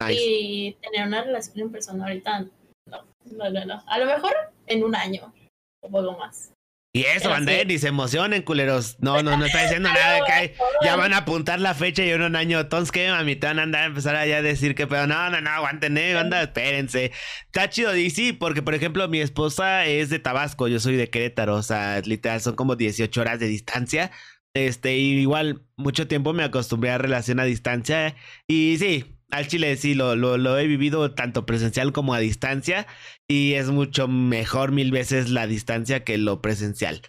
Y 0.10 0.74
tener 0.82 1.08
una 1.08 1.24
relación 1.24 1.60
en 1.60 1.72
persona 1.72 2.04
ahorita, 2.06 2.46
no, 2.90 3.06
no, 3.26 3.50
no, 3.50 3.66
no. 3.66 3.84
A 3.88 3.98
lo 4.00 4.06
mejor 4.06 4.34
en 4.68 4.84
un 4.84 4.96
año 4.96 5.34
o 5.82 5.90
poco 5.90 6.18
más. 6.18 6.53
Y 6.96 7.06
eso, 7.06 7.34
Andrés, 7.34 7.66
ni 7.66 7.80
se 7.80 7.88
emocionen, 7.88 8.44
culeros. 8.44 8.98
No, 9.00 9.24
no, 9.24 9.36
no 9.36 9.46
está 9.46 9.64
diciendo 9.64 9.90
nada 9.94 10.14
de 10.14 10.22
que 10.22 10.56
ya 10.84 10.96
van 10.96 11.12
a 11.14 11.18
apuntar 11.18 11.60
la 11.60 11.74
fecha 11.74 12.06
y 12.06 12.12
en 12.12 12.22
un 12.22 12.36
año. 12.36 12.60
Entonces, 12.60 12.92
¿qué, 12.92 13.10
mamita? 13.10 13.48
Van 13.48 13.58
a 13.58 13.64
andar 13.64 13.82
a 13.82 13.86
empezar 13.88 14.16
allá 14.16 14.38
a 14.38 14.42
decir 14.44 14.76
que, 14.76 14.86
pero 14.86 15.08
no, 15.08 15.32
no, 15.32 15.42
no, 15.42 15.50
aguanten, 15.50 15.98
eh, 15.98 16.16
anda, 16.16 16.44
espérense. 16.44 17.12
Está 17.48 17.68
chido, 17.68 17.98
y 17.98 18.12
sí, 18.12 18.32
porque, 18.32 18.62
por 18.62 18.76
ejemplo, 18.76 19.08
mi 19.08 19.22
esposa 19.22 19.88
es 19.88 20.12
de 20.12 20.20
Tabasco, 20.20 20.68
yo 20.68 20.80
soy 20.80 20.96
de 20.96 21.10
Querétaro, 21.10 21.56
o 21.56 21.64
sea, 21.64 22.00
literal, 22.02 22.42
son 22.42 22.56
como 22.56 22.76
18 22.76 23.20
horas 23.22 23.40
de 23.40 23.48
distancia. 23.48 24.12
Este, 24.54 24.96
y 24.96 25.14
igual, 25.20 25.64
mucho 25.78 26.08
tiempo 26.08 26.32
me 26.34 26.44
acostumbré 26.44 26.92
a 26.92 27.00
relación 27.00 27.40
a 27.40 27.44
distancia. 27.44 28.16
Y 28.48 28.78
sí, 28.78 29.13
al 29.34 29.48
chile 29.48 29.76
sí, 29.78 29.96
lo, 29.96 30.16
lo, 30.16 30.38
lo, 30.38 30.60
he 30.60 30.68
vivido 30.68 31.16
tanto 31.16 31.46
presencial 31.48 31.92
como 31.92 32.14
a 32.14 32.20
distancia 32.20 32.86
y 33.28 33.54
es 33.54 33.70
mucho 33.70 34.08
mejor 34.08 34.72
mil 34.72 34.92
veces 34.92 35.32
la 35.32 35.48
distancia 35.48 36.04
que 36.04 36.20
lo 36.20 36.40
presencial. 36.40 37.02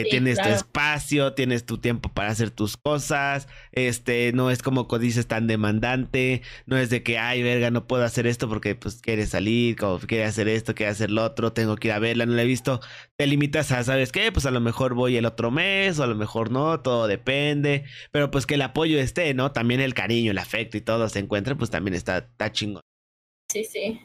Eh, 0.00 0.06
tienes 0.10 0.42
tu 0.42 0.48
espacio, 0.48 1.34
tienes 1.34 1.64
tu 1.64 1.78
tiempo 1.78 2.08
para 2.08 2.30
hacer 2.30 2.50
tus 2.50 2.76
cosas, 2.76 3.46
este, 3.70 4.32
no 4.32 4.50
es 4.50 4.60
como 4.60 4.88
dices 4.98 5.28
tan 5.28 5.46
demandante, 5.46 6.42
no 6.66 6.76
es 6.76 6.90
de 6.90 7.04
que, 7.04 7.16
ay, 7.16 7.44
verga, 7.44 7.70
no 7.70 7.86
puedo 7.86 8.02
hacer 8.02 8.26
esto 8.26 8.48
porque 8.48 8.74
pues 8.74 9.00
quiere 9.00 9.24
salir, 9.26 9.76
como 9.76 10.00
quiere 10.00 10.24
hacer 10.24 10.48
esto, 10.48 10.74
quiere 10.74 10.90
hacer 10.90 11.12
lo 11.12 11.22
otro, 11.22 11.52
tengo 11.52 11.76
que 11.76 11.88
ir 11.88 11.92
a 11.92 12.00
verla, 12.00 12.26
no 12.26 12.32
la 12.32 12.42
he 12.42 12.46
visto, 12.46 12.80
te 13.16 13.28
limitas 13.28 13.70
a, 13.70 13.84
¿sabes 13.84 14.10
qué? 14.10 14.32
Pues 14.32 14.46
a 14.46 14.50
lo 14.50 14.60
mejor 14.60 14.94
voy 14.94 15.16
el 15.16 15.26
otro 15.26 15.52
mes, 15.52 16.00
o 16.00 16.02
a 16.02 16.08
lo 16.08 16.16
mejor 16.16 16.50
no, 16.50 16.80
todo 16.80 17.06
depende, 17.06 17.84
pero 18.10 18.32
pues 18.32 18.46
que 18.46 18.54
el 18.54 18.62
apoyo 18.62 18.98
esté, 18.98 19.32
¿no? 19.32 19.52
También 19.52 19.80
el 19.80 19.94
cariño, 19.94 20.32
el 20.32 20.38
afecto 20.38 20.76
y 20.76 20.80
todo 20.80 21.08
se 21.08 21.20
encuentre, 21.20 21.54
pues 21.54 21.70
también 21.70 21.94
está, 21.94 22.18
está 22.18 22.50
chingón. 22.50 22.82
Sí, 23.48 23.62
sí. 23.64 24.00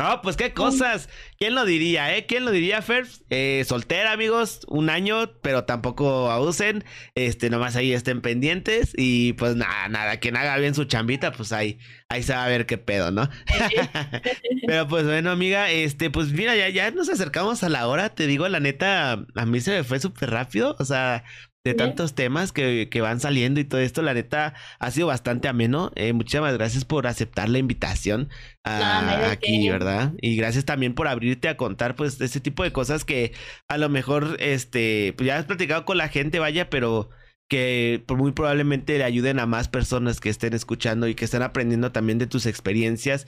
No, 0.00 0.22
pues 0.22 0.38
qué 0.38 0.54
cosas. 0.54 1.10
¿Quién 1.38 1.54
lo 1.54 1.66
diría, 1.66 2.16
eh? 2.16 2.24
¿Quién 2.24 2.46
lo 2.46 2.52
diría, 2.52 2.80
Fer? 2.80 3.06
Eh, 3.28 3.62
soltera, 3.68 4.12
amigos, 4.12 4.60
un 4.66 4.88
año, 4.88 5.30
pero 5.42 5.64
tampoco 5.64 6.30
abusen. 6.30 6.84
Este, 7.14 7.50
nomás 7.50 7.76
ahí 7.76 7.92
estén 7.92 8.22
pendientes. 8.22 8.94
Y 8.96 9.34
pues 9.34 9.56
nada, 9.56 9.88
nada, 9.90 10.16
quien 10.16 10.38
haga 10.38 10.56
bien 10.56 10.74
su 10.74 10.86
chambita, 10.86 11.32
pues 11.32 11.52
ahí, 11.52 11.78
ahí 12.08 12.22
se 12.22 12.32
va 12.32 12.46
a 12.46 12.48
ver 12.48 12.64
qué 12.64 12.78
pedo, 12.78 13.10
¿no? 13.10 13.28
pero 14.66 14.88
pues 14.88 15.04
bueno, 15.04 15.32
amiga, 15.32 15.70
este, 15.70 16.08
pues 16.08 16.32
mira, 16.32 16.56
ya, 16.56 16.70
ya 16.70 16.90
nos 16.92 17.10
acercamos 17.10 17.62
a 17.62 17.68
la 17.68 17.86
hora. 17.86 18.14
Te 18.14 18.26
digo, 18.26 18.48
la 18.48 18.58
neta, 18.58 19.26
a 19.34 19.44
mí 19.44 19.60
se 19.60 19.72
me 19.72 19.84
fue 19.84 20.00
súper 20.00 20.30
rápido. 20.30 20.76
O 20.78 20.86
sea, 20.86 21.24
de 21.64 21.74
tantos 21.74 22.14
temas 22.14 22.52
que, 22.52 22.88
que, 22.90 23.00
van 23.02 23.20
saliendo 23.20 23.60
y 23.60 23.64
todo 23.64 23.80
esto. 23.80 24.02
La 24.02 24.14
neta 24.14 24.54
ha 24.78 24.90
sido 24.90 25.08
bastante 25.08 25.48
ameno. 25.48 25.92
Eh, 25.94 26.12
muchísimas 26.12 26.54
gracias 26.54 26.84
por 26.84 27.06
aceptar 27.06 27.48
la 27.48 27.58
invitación 27.58 28.30
aquí, 28.64 29.68
¿verdad? 29.68 30.14
Y 30.20 30.36
gracias 30.36 30.64
también 30.64 30.94
por 30.94 31.08
abrirte 31.08 31.48
a 31.48 31.56
contar, 31.56 31.96
pues, 31.96 32.20
ese 32.20 32.40
tipo 32.40 32.62
de 32.62 32.72
cosas 32.72 33.04
que 33.04 33.32
a 33.68 33.78
lo 33.78 33.88
mejor, 33.88 34.36
este, 34.40 35.14
pues 35.16 35.26
ya 35.26 35.36
has 35.36 35.44
platicado 35.44 35.84
con 35.84 35.98
la 35.98 36.08
gente, 36.08 36.38
vaya, 36.38 36.70
pero 36.70 37.10
que 37.48 38.04
muy 38.08 38.32
probablemente 38.32 38.96
le 38.96 39.04
ayuden 39.04 39.40
a 39.40 39.46
más 39.46 39.68
personas 39.68 40.20
que 40.20 40.28
estén 40.30 40.54
escuchando 40.54 41.08
y 41.08 41.14
que 41.14 41.24
estén 41.24 41.42
aprendiendo 41.42 41.90
también 41.92 42.18
de 42.18 42.28
tus 42.28 42.46
experiencias. 42.46 43.26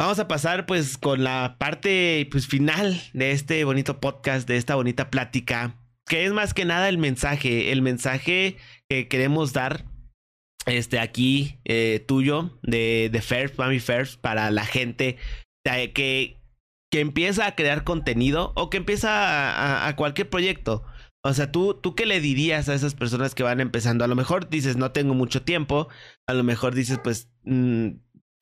Vamos 0.00 0.18
a 0.18 0.26
pasar 0.26 0.66
pues 0.66 0.98
con 0.98 1.22
la 1.22 1.56
parte 1.58 2.26
pues 2.32 2.48
final 2.48 3.00
de 3.12 3.30
este 3.30 3.62
bonito 3.64 4.00
podcast, 4.00 4.48
de 4.48 4.56
esta 4.56 4.74
bonita 4.74 5.10
plática 5.10 5.83
que 6.06 6.24
es 6.24 6.32
más 6.32 6.54
que 6.54 6.64
nada 6.64 6.88
el 6.88 6.98
mensaje, 6.98 7.72
el 7.72 7.82
mensaje 7.82 8.56
que 8.88 9.08
queremos 9.08 9.52
dar 9.52 9.84
este 10.66 10.98
aquí 10.98 11.58
eh, 11.64 12.04
tuyo 12.06 12.58
de, 12.62 13.10
de 13.12 13.22
First, 13.22 13.58
Mami 13.58 13.80
First, 13.80 14.20
para 14.20 14.50
la 14.50 14.64
gente 14.64 15.18
que, 15.64 16.40
que 16.90 17.00
empieza 17.00 17.46
a 17.46 17.54
crear 17.54 17.84
contenido 17.84 18.52
o 18.54 18.70
que 18.70 18.76
empieza 18.76 19.86
a, 19.86 19.96
cualquier 19.96 20.30
proyecto. 20.30 20.84
O 21.26 21.32
sea, 21.32 21.50
¿tú, 21.50 21.74
¿tú 21.74 21.94
qué 21.94 22.04
le 22.04 22.20
dirías 22.20 22.68
a 22.68 22.74
esas 22.74 22.94
personas 22.94 23.34
que 23.34 23.42
van 23.42 23.60
empezando? 23.60 24.04
A 24.04 24.08
lo 24.08 24.14
mejor 24.14 24.50
dices, 24.50 24.76
no 24.76 24.92
tengo 24.92 25.14
mucho 25.14 25.42
tiempo. 25.42 25.88
A 26.28 26.34
lo 26.34 26.44
mejor 26.44 26.74
dices, 26.74 27.00
pues, 27.02 27.30
mm, 27.44 27.92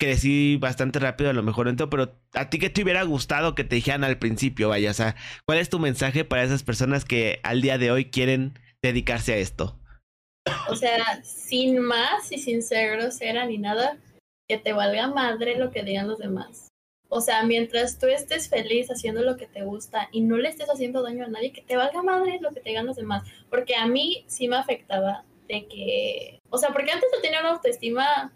crecí 0.03 0.57
bastante 0.57 0.98
rápido, 0.98 1.30
a 1.30 1.32
lo 1.32 1.44
mejor 1.44 1.68
entonces, 1.68 1.88
pero 1.88 2.18
a 2.34 2.50
ti 2.50 2.59
qué 2.59 2.70
te 2.70 2.82
hubiera 2.82 3.05
gustado 3.05 3.55
que 3.55 3.62
te 3.62 3.76
dijeran 3.76 4.03
al 4.03 4.18
principio, 4.18 4.68
vaya, 4.68 4.90
o 4.90 4.94
sea, 4.94 5.14
¿cuál 5.46 5.59
es 5.59 5.70
tu 5.70 5.78
mensaje 5.78 6.24
para 6.24 6.42
esas 6.42 6.64
personas 6.64 7.05
que 7.05 7.38
al 7.44 7.62
día 7.62 7.78
de 7.78 7.92
hoy 7.92 8.11
quieren 8.11 8.59
dedicarse 8.82 9.34
a 9.34 9.36
esto? 9.36 9.78
O 10.68 10.74
sea, 10.74 11.22
sin 11.22 11.78
más 11.78 12.32
y 12.32 12.38
sin 12.38 12.64
ser 12.64 12.96
grosera 12.96 13.46
ni 13.46 13.59
nada, 13.59 13.96
que 14.48 14.59
te 14.59 14.72
valga 14.72 15.07
madre 15.07 15.57
lo 15.57 15.70
que 15.70 15.84
digan 15.84 16.09
los 16.09 16.18
demás. 16.18 16.66
O 17.09 17.20
sea, 17.20 17.44
mientras 17.44 18.00
tú 18.00 18.07
estés 18.09 18.48
feliz 18.48 18.88
haciendo 18.90 19.22
lo 19.22 19.36
que 19.36 19.46
te 19.46 19.62
gusta 19.62 20.09
y 20.11 20.22
no 20.22 20.36
le 20.36 20.48
estés 20.48 20.68
haciendo 20.68 21.03
daño 21.03 21.26
a 21.26 21.28
nadie, 21.28 21.53
que 21.53 21.62
te 21.62 21.76
valga 21.76 22.03
madre 22.03 22.40
lo 22.40 22.50
que 22.50 22.61
te 22.61 22.70
digan 22.70 22.86
los 22.86 22.96
demás. 22.96 23.22
Porque 23.48 23.76
a 23.76 23.86
mí 23.86 24.24
sí 24.26 24.48
me 24.48 24.57
afectaba 24.57 25.24
de 25.46 25.68
que, 25.68 26.40
o 26.50 26.59
sea, 26.59 26.70
porque 26.70 26.90
antes 26.90 27.09
yo 27.14 27.22
tenía 27.22 27.38
una 27.38 27.50
autoestima 27.50 28.32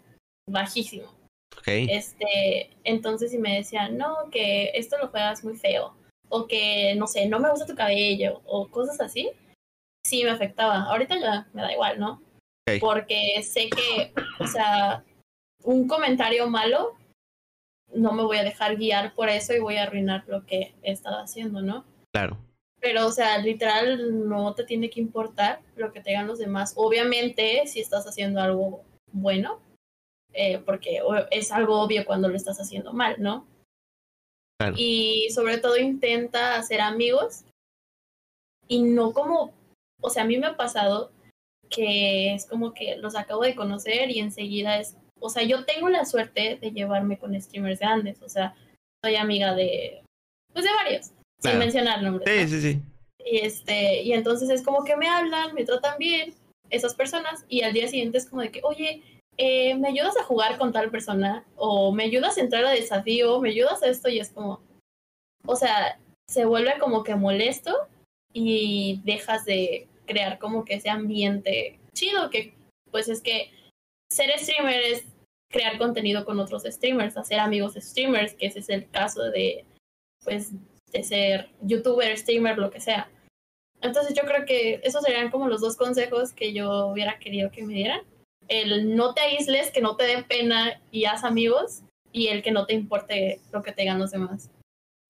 Este, 1.65 2.69
entonces 2.83 3.31
si 3.31 3.37
me 3.37 3.55
decían, 3.55 3.97
no, 3.97 4.29
que 4.31 4.71
esto 4.73 4.97
lo 4.97 5.09
juegas 5.09 5.43
muy 5.43 5.57
feo, 5.57 5.95
o 6.29 6.47
que, 6.47 6.95
no 6.95 7.07
sé, 7.07 7.27
no 7.27 7.39
me 7.39 7.49
gusta 7.49 7.65
tu 7.65 7.75
cabello, 7.75 8.41
o 8.45 8.67
cosas 8.69 9.01
así, 9.01 9.31
sí 10.05 10.23
me 10.23 10.31
afectaba. 10.31 10.83
Ahorita 10.83 11.19
ya 11.19 11.47
me 11.53 11.61
da 11.61 11.73
igual, 11.73 11.99
¿no? 11.99 12.21
Porque 12.79 13.41
sé 13.43 13.69
que, 13.69 14.13
o 14.39 14.47
sea, 14.47 15.03
un 15.63 15.87
comentario 15.87 16.49
malo, 16.49 16.97
no 17.93 18.11
me 18.11 18.23
voy 18.23 18.37
a 18.37 18.43
dejar 18.43 18.75
guiar 18.75 19.13
por 19.15 19.29
eso 19.29 19.53
y 19.53 19.59
voy 19.59 19.77
a 19.77 19.83
arruinar 19.83 20.25
lo 20.27 20.45
que 20.45 20.73
he 20.83 20.91
estado 20.91 21.19
haciendo, 21.19 21.61
¿no? 21.61 21.85
Claro. 22.13 22.37
Pero, 22.79 23.07
o 23.07 23.11
sea, 23.11 23.37
literal, 23.39 24.27
no 24.27 24.53
te 24.53 24.63
tiene 24.63 24.89
que 24.89 24.99
importar 24.99 25.61
lo 25.75 25.91
que 25.91 26.01
te 26.01 26.11
digan 26.11 26.27
los 26.27 26.39
demás. 26.39 26.73
Obviamente, 26.75 27.65
si 27.67 27.79
estás 27.79 28.05
haciendo 28.05 28.41
algo 28.41 28.83
bueno, 29.11 29.59
eh, 30.39 30.59
porque 30.63 31.01
es 31.31 31.51
algo 31.51 31.81
obvio 31.81 32.05
cuando 32.05 32.29
lo 32.29 32.35
estás 32.35 32.59
haciendo 32.59 32.93
mal, 32.93 33.15
¿no? 33.17 33.47
Y 34.75 35.29
sobre 35.31 35.57
todo 35.57 35.77
intenta 35.77 36.57
hacer 36.57 36.79
amigos 36.79 37.43
y 38.67 38.83
no 38.83 39.13
como, 39.13 39.51
o 39.99 40.09
sea, 40.11 40.23
a 40.23 40.25
mí 40.27 40.37
me 40.37 40.45
ha 40.45 40.55
pasado 40.55 41.11
que 41.71 42.35
es 42.35 42.45
como 42.45 42.75
que 42.75 42.97
los 42.97 43.15
acabo 43.15 43.41
de 43.41 43.55
conocer 43.55 44.11
y 44.11 44.19
enseguida 44.19 44.79
es, 44.79 44.95
o 45.19 45.31
sea, 45.31 45.41
yo 45.41 45.65
tengo 45.65 45.89
la 45.89 46.05
suerte 46.05 46.59
de 46.61 46.71
llevarme 46.71 47.17
con 47.17 47.39
streamers 47.41 47.79
grandes, 47.79 48.21
o 48.21 48.29
sea, 48.29 48.55
soy 49.03 49.15
amiga 49.15 49.55
de, 49.55 50.03
pues 50.53 50.65
de 50.65 50.71
varios, 50.71 51.11
sin 51.41 51.57
mencionar 51.57 52.03
nombres. 52.03 52.29
Sí, 52.29 52.47
sí, 52.47 52.73
sí. 52.73 52.81
Y 53.25 53.37
este, 53.39 54.03
y 54.03 54.13
entonces 54.13 54.51
es 54.51 54.63
como 54.63 54.83
que 54.83 54.95
me 54.95 55.09
hablan, 55.09 55.55
me 55.55 55.65
tratan 55.65 55.97
bien 55.97 56.35
esas 56.69 56.93
personas 56.93 57.43
y 57.49 57.63
al 57.63 57.73
día 57.73 57.87
siguiente 57.87 58.19
es 58.19 58.29
como 58.29 58.43
de 58.43 58.51
que, 58.51 58.61
oye, 58.63 59.01
eh, 59.37 59.75
¿me 59.75 59.89
ayudas 59.89 60.17
a 60.17 60.23
jugar 60.23 60.57
con 60.57 60.71
tal 60.71 60.89
persona? 60.89 61.45
O 61.55 61.91
¿me 61.91 62.03
ayudas 62.03 62.37
a 62.37 62.41
entrar 62.41 62.65
a 62.65 62.71
desafío? 62.71 63.39
¿Me 63.39 63.49
ayudas 63.49 63.83
a 63.83 63.87
esto? 63.87 64.09
Y 64.09 64.19
es 64.19 64.31
como, 64.31 64.61
o 65.45 65.55
sea, 65.55 65.99
se 66.27 66.45
vuelve 66.45 66.77
como 66.79 67.03
que 67.03 67.15
molesto 67.15 67.87
y 68.33 69.01
dejas 69.05 69.45
de 69.45 69.87
crear 70.05 70.39
como 70.39 70.65
que 70.65 70.75
ese 70.75 70.89
ambiente 70.89 71.79
chido 71.93 72.29
que 72.29 72.53
pues 72.91 73.09
es 73.09 73.21
que 73.21 73.51
ser 74.11 74.37
streamer 74.39 74.81
es 74.81 75.05
crear 75.51 75.77
contenido 75.77 76.25
con 76.25 76.39
otros 76.39 76.63
streamers, 76.63 77.17
hacer 77.17 77.39
amigos 77.39 77.75
streamers, 77.75 78.33
que 78.33 78.47
ese 78.47 78.59
es 78.59 78.69
el 78.69 78.89
caso 78.89 79.23
de 79.23 79.65
pues 80.23 80.51
de 80.91 81.03
ser 81.03 81.49
youtuber, 81.61 82.17
streamer, 82.17 82.57
lo 82.57 82.71
que 82.71 82.79
sea. 82.79 83.09
Entonces 83.81 84.15
yo 84.15 84.23
creo 84.23 84.45
que 84.45 84.81
esos 84.83 85.03
serían 85.03 85.29
como 85.29 85.47
los 85.47 85.61
dos 85.61 85.75
consejos 85.75 86.33
que 86.33 86.53
yo 86.53 86.87
hubiera 86.87 87.19
querido 87.19 87.51
que 87.51 87.63
me 87.63 87.73
dieran 87.73 88.01
el 88.47 88.95
no 88.95 89.13
te 89.13 89.21
aísles, 89.21 89.71
que 89.71 89.81
no 89.81 89.95
te 89.95 90.05
dé 90.05 90.23
pena 90.23 90.81
y 90.91 91.05
haz 91.05 91.23
amigos, 91.23 91.83
y 92.11 92.27
el 92.27 92.41
que 92.41 92.51
no 92.51 92.65
te 92.65 92.73
importe 92.73 93.39
lo 93.51 93.61
que 93.61 93.71
te 93.71 93.81
digan 93.81 93.99
los 93.99 94.11
demás. 94.11 94.49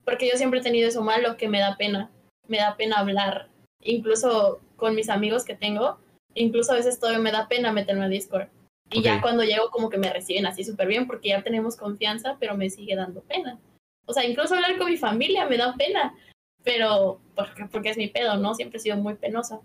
Porque 0.04 0.30
yo 0.30 0.38
siempre 0.38 0.60
he 0.60 0.64
tenido 0.64 0.88
eso 0.88 1.04
malo, 1.04 1.38
que 1.38 1.48
me 1.48 1.60
da 1.60 1.78
pena, 1.78 2.10
me 2.48 2.58
da 2.58 2.76
pena 2.76 2.98
hablar, 2.98 3.50
incluso 3.82 4.60
con 4.76 4.96
mis 4.96 5.10
amigos 5.10 5.46
que 5.46 5.56
tengo, 5.56 6.00
incluso 6.34 6.72
a 6.72 6.76
veces 6.76 7.00
todavía 7.00 7.22
me 7.22 7.32
da 7.32 7.48
pena 7.48 7.72
meterme 7.72 8.06
a 8.06 8.10
Discord. 8.10 8.48
Y 8.90 9.02
ya 9.02 9.22
cuando 9.22 9.44
llego 9.44 9.70
como 9.70 9.90
que 9.90 9.98
me 9.98 10.12
reciben 10.12 10.46
así 10.46 10.64
súper 10.64 10.88
bien 10.88 11.08
porque 11.08 11.30
ya 11.30 11.44
tenemos 11.44 11.76
confianza, 11.76 12.38
pero 12.40 12.56
me 12.56 12.70
sigue 12.70 12.96
dando 12.96 13.22
pena. 13.22 13.60
O 14.06 14.14
sea, 14.14 14.24
incluso 14.24 14.56
hablar 14.56 14.78
con 14.78 14.90
mi 14.90 14.96
familia 14.96 15.46
me 15.46 15.58
da 15.58 15.76
pena, 15.76 16.16
pero 16.64 17.20
porque, 17.36 17.66
porque 17.66 17.90
es 17.90 17.98
mi 17.98 18.08
pedo, 18.08 18.38
¿no? 18.38 18.56
Siempre 18.56 18.78
he 18.78 18.82
sido 18.82 18.96
muy 18.96 19.16
penosa. 19.16 19.60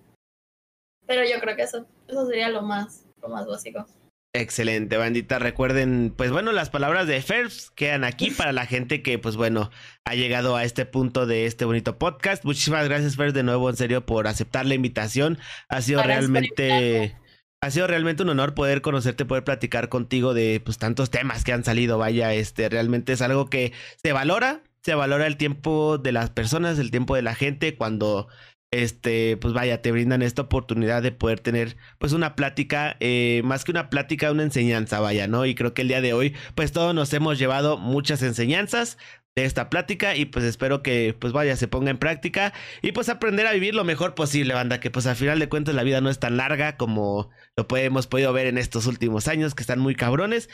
Pero 1.07 1.25
yo 1.25 1.39
creo 1.41 1.55
que 1.55 1.63
eso, 1.63 1.87
eso 2.09 2.27
sería 2.27 2.49
lo 2.49 2.63
más, 2.63 3.07
más 3.29 3.47
básico. 3.47 3.87
Excelente, 4.35 4.97
bandita. 4.97 5.39
Recuerden, 5.39 6.15
pues 6.17 6.31
bueno, 6.31 6.53
las 6.53 6.71
palabras 6.71 7.07
de 7.07 7.21
Ferbs 7.21 7.71
quedan 7.71 8.03
aquí 8.03 8.31
para 8.37 8.53
la 8.53 8.65
gente 8.65 9.03
que, 9.03 9.19
pues 9.19 9.37
bueno, 9.37 9.71
ha 10.07 10.15
llegado 10.15 10.57
a 10.57 10.65
este 10.65 10.87
punto 10.87 11.27
de 11.27 11.45
este 11.45 11.67
bonito 11.67 11.99
podcast. 11.99 12.45
Muchísimas 12.45 12.89
gracias, 12.89 13.17
Ferbs, 13.17 13.35
de 13.35 13.43
nuevo, 13.43 13.69
en 13.69 13.77
serio, 13.77 14.07
por 14.07 14.27
aceptar 14.27 14.65
la 14.65 14.75
invitación. 14.75 15.39
Ha 15.69 15.83
sido 15.83 16.03
realmente, 16.03 17.15
ha 17.61 17.71
sido 17.71 17.87
realmente 17.87 18.23
un 18.23 18.31
honor 18.31 18.55
poder 18.55 18.81
conocerte, 18.81 19.27
poder 19.27 19.45
platicar 19.45 19.91
contigo 19.91 20.33
de, 20.33 20.63
pues, 20.65 20.79
tantos 20.79 21.11
temas 21.11 21.45
que 21.45 21.53
han 21.53 21.63
salido. 21.63 21.99
Vaya, 21.99 22.33
este, 22.33 22.71
realmente 22.71 23.13
es 23.13 23.21
algo 23.21 23.51
que 23.51 23.73
se 24.03 24.15
valora, 24.15 24.63
se 24.83 24.95
valora 24.95 25.27
el 25.27 25.37
tiempo 25.37 25.99
de 25.99 26.13
las 26.13 26.31
personas, 26.31 26.79
el 26.79 26.91
tiempo 26.91 27.15
de 27.17 27.23
la 27.23 27.35
gente 27.35 27.77
cuando 27.77 28.29
este, 28.73 29.37
pues 29.37 29.55
vaya, 29.55 29.83
te 29.83 29.93
brindan 29.93 30.23
esta 30.23 30.43
oportunidad 30.43 31.03
de 31.03 31.13
poder 31.13 31.41
tener 31.41 31.77
pues 31.99 32.13
una 32.13 32.35
plática, 32.35 32.97
eh, 33.01 33.43
más 33.45 33.65
que 33.65 33.71
una 33.71 33.91
plática, 33.91 34.33
una 34.33 34.43
enseñanza, 34.43 34.99
vaya, 34.99 35.29
¿no? 35.29 35.47
Y 35.47 35.55
creo 35.55 35.75
que 35.75 35.83
el 35.83 35.89
día 35.89 36.01
de 36.01 36.15
hoy 36.15 36.35
pues 36.55 36.73
todos 36.73 36.95
nos 36.95 37.13
hemos 37.13 37.39
llevado 37.39 37.79
muchas 37.79 38.23
enseñanzas 38.23 38.99
de 39.35 39.45
esta 39.45 39.71
plática 39.71 40.17
y 40.17 40.27
pues 40.27 40.45
espero 40.45 40.83
que 40.83 41.15
pues 41.19 41.33
vaya, 41.33 41.57
se 41.57 41.69
ponga 41.69 41.91
en 41.91 41.99
práctica 41.99 42.53
y 42.83 42.93
pues 42.93 43.09
aprender 43.09 43.47
a 43.47 43.53
vivir 43.53 43.75
lo 43.75 43.85
mejor 43.85 44.15
posible, 44.15 44.55
banda, 44.55 44.81
que 44.81 44.91
pues 44.91 45.07
al 45.07 45.17
final 45.17 45.39
de 45.39 45.49
cuentas 45.49 45.75
la 45.75 45.85
vida 45.85 46.01
no 46.01 46.11
es 46.11 46.19
tan 46.19 46.37
larga 46.37 46.77
como 46.77 47.31
lo 47.57 47.77
hemos 47.77 48.07
podido 48.07 48.33
ver 48.33 48.47
en 48.47 48.59
estos 48.59 48.87
últimos 48.87 49.29
años 49.29 49.55
que 49.55 49.63
están 49.63 49.81
muy 49.81 49.95
cabrones. 49.95 50.49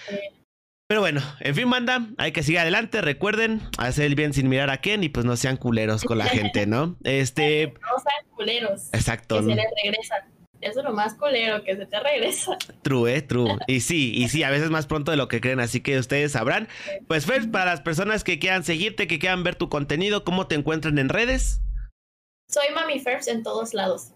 Pero 0.89 1.03
bueno, 1.03 1.21
en 1.41 1.55
fin, 1.55 1.69
manda, 1.69 2.09
hay 2.17 2.33
que 2.33 2.43
seguir 2.43 2.61
adelante. 2.61 3.03
Recuerden, 3.03 3.61
hacer 3.77 4.07
el 4.07 4.15
bien 4.15 4.33
sin 4.33 4.49
mirar 4.49 4.71
a 4.71 4.79
quién 4.79 5.05
y 5.05 5.11
pues 5.11 5.27
no 5.27 5.37
sean 5.37 5.59
culeros 5.59 6.03
con 6.03 6.17
la 6.17 6.25
gente, 6.29 6.67
¿no? 6.67 6.97
Este. 7.05 7.67
No 7.67 7.99
sean 7.99 8.35
culeros. 8.35 8.89
Exacto. 8.95 9.37
Que 9.37 9.43
se 9.43 9.55
les 9.55 9.67
regresa. 9.85 10.27
Eso 10.63 10.81
es 10.81 10.85
lo 10.87 10.93
más 10.93 11.15
culero, 11.15 11.63
que 11.63 11.77
se 11.77 11.85
te 11.85 12.01
regresa. 12.01 12.57
True, 12.83 13.15
eh, 13.15 13.23
true. 13.23 13.59
Y 13.67 13.81
sí, 13.81 14.13
y 14.17 14.29
sí, 14.29 14.43
a 14.43 14.51
veces 14.51 14.71
más 14.71 14.87
pronto 14.87 15.11
de 15.11 15.19
lo 15.19 15.29
que 15.29 15.41
creen, 15.41 15.61
así 15.61 15.83
que 15.83 15.99
ustedes 15.99 16.33
sabrán. 16.33 16.69
Pues 17.07 17.27
Fer, 17.27 17.51
para 17.51 17.67
las 17.67 17.83
personas 17.83 18.25
que 18.25 18.39
quieran 18.39 18.65
seguirte, 18.65 19.07
que 19.07 19.19
quieran 19.19 19.45
ver 19.45 19.55
tu 19.57 19.69
contenido, 19.69 20.25
¿cómo 20.25 20.49
te 20.49 20.55
encuentran 20.55 20.99
en 20.99 21.11
redes? 21.11 21.61
Soy 22.49 22.75
Mami 22.75 22.99
Ferbs 22.99 23.29
en 23.29 23.43
todos 23.43 23.75
lados. 23.75 24.13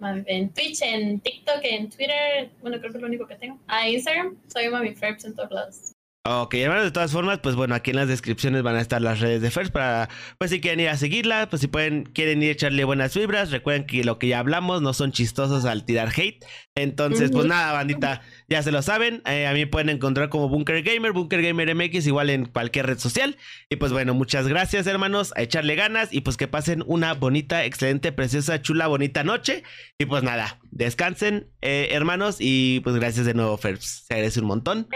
En 0.00 0.52
Twitch, 0.52 0.82
en 0.82 1.20
TikTok, 1.20 1.60
en 1.62 1.90
Twitter, 1.90 2.50
bueno, 2.60 2.78
creo 2.78 2.90
que 2.90 2.98
es 2.98 3.02
lo 3.02 3.08
único 3.08 3.26
que 3.28 3.36
tengo. 3.36 3.60
A 3.68 3.88
Instagram, 3.88 4.36
soy 4.52 4.68
Mami 4.70 4.94
Ferbs 4.94 5.24
en 5.26 5.34
todos 5.36 5.50
lados. 5.52 5.93
Ok, 6.26 6.54
hermanos, 6.54 6.84
de 6.84 6.90
todas 6.90 7.12
formas, 7.12 7.40
pues 7.40 7.54
bueno, 7.54 7.74
aquí 7.74 7.90
en 7.90 7.96
las 7.96 8.08
descripciones 8.08 8.62
van 8.62 8.76
a 8.76 8.80
estar 8.80 9.02
las 9.02 9.20
redes 9.20 9.42
de 9.42 9.50
First 9.50 9.70
para, 9.70 10.08
pues 10.38 10.50
si 10.50 10.58
quieren 10.62 10.80
ir 10.80 10.88
a 10.88 10.96
seguirla, 10.96 11.50
pues 11.50 11.60
si 11.60 11.66
pueden, 11.66 12.04
quieren 12.04 12.42
ir 12.42 12.48
a 12.48 12.52
echarle 12.52 12.84
buenas 12.84 13.14
vibras, 13.14 13.50
recuerden 13.50 13.84
que 13.84 14.04
lo 14.04 14.18
que 14.18 14.28
ya 14.28 14.38
hablamos 14.38 14.80
no 14.80 14.94
son 14.94 15.12
chistosos 15.12 15.66
al 15.66 15.84
tirar 15.84 16.08
hate. 16.16 16.42
Entonces, 16.74 17.30
pues 17.30 17.44
nada, 17.44 17.74
bandita, 17.74 18.22
ya 18.48 18.62
se 18.62 18.72
lo 18.72 18.80
saben, 18.80 19.20
eh, 19.26 19.46
a 19.46 19.52
mí 19.52 19.66
pueden 19.66 19.90
encontrar 19.90 20.30
como 20.30 20.48
Bunker 20.48 20.82
Gamer, 20.82 21.12
Bunker 21.12 21.42
Gamer 21.42 21.74
MX, 21.74 22.06
igual 22.06 22.30
en 22.30 22.46
cualquier 22.46 22.86
red 22.86 22.98
social. 22.98 23.36
Y 23.68 23.76
pues 23.76 23.92
bueno, 23.92 24.14
muchas 24.14 24.48
gracias, 24.48 24.86
hermanos, 24.86 25.34
a 25.36 25.42
echarle 25.42 25.74
ganas 25.74 26.10
y 26.10 26.22
pues 26.22 26.38
que 26.38 26.48
pasen 26.48 26.82
una 26.86 27.12
bonita, 27.12 27.66
excelente, 27.66 28.12
preciosa, 28.12 28.62
chula, 28.62 28.86
bonita 28.86 29.24
noche. 29.24 29.62
Y 29.98 30.06
pues 30.06 30.22
nada, 30.22 30.58
descansen, 30.70 31.50
eh, 31.60 31.88
hermanos, 31.90 32.38
y 32.40 32.80
pues 32.80 32.96
gracias 32.96 33.26
de 33.26 33.34
nuevo, 33.34 33.58
First, 33.58 34.06
se 34.08 34.14
agradece 34.14 34.40
un 34.40 34.46
montón. 34.46 34.88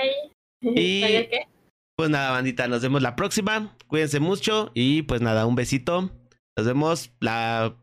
Y 0.61 1.29
pues 1.97 2.11
nada, 2.11 2.31
bandita, 2.31 2.69
nos 2.69 2.83
vemos 2.83 3.03
la 3.03 3.17
próxima. 3.17 3.77
Cuídense 3.87 4.21
mucho 4.21 4.71
y 4.75 5.03
pues 5.03 5.21
nada, 5.21 5.47
un 5.47 5.55
besito. 5.55 6.11
Nos 6.57 6.67
vemos 6.67 7.13
la 7.21 7.77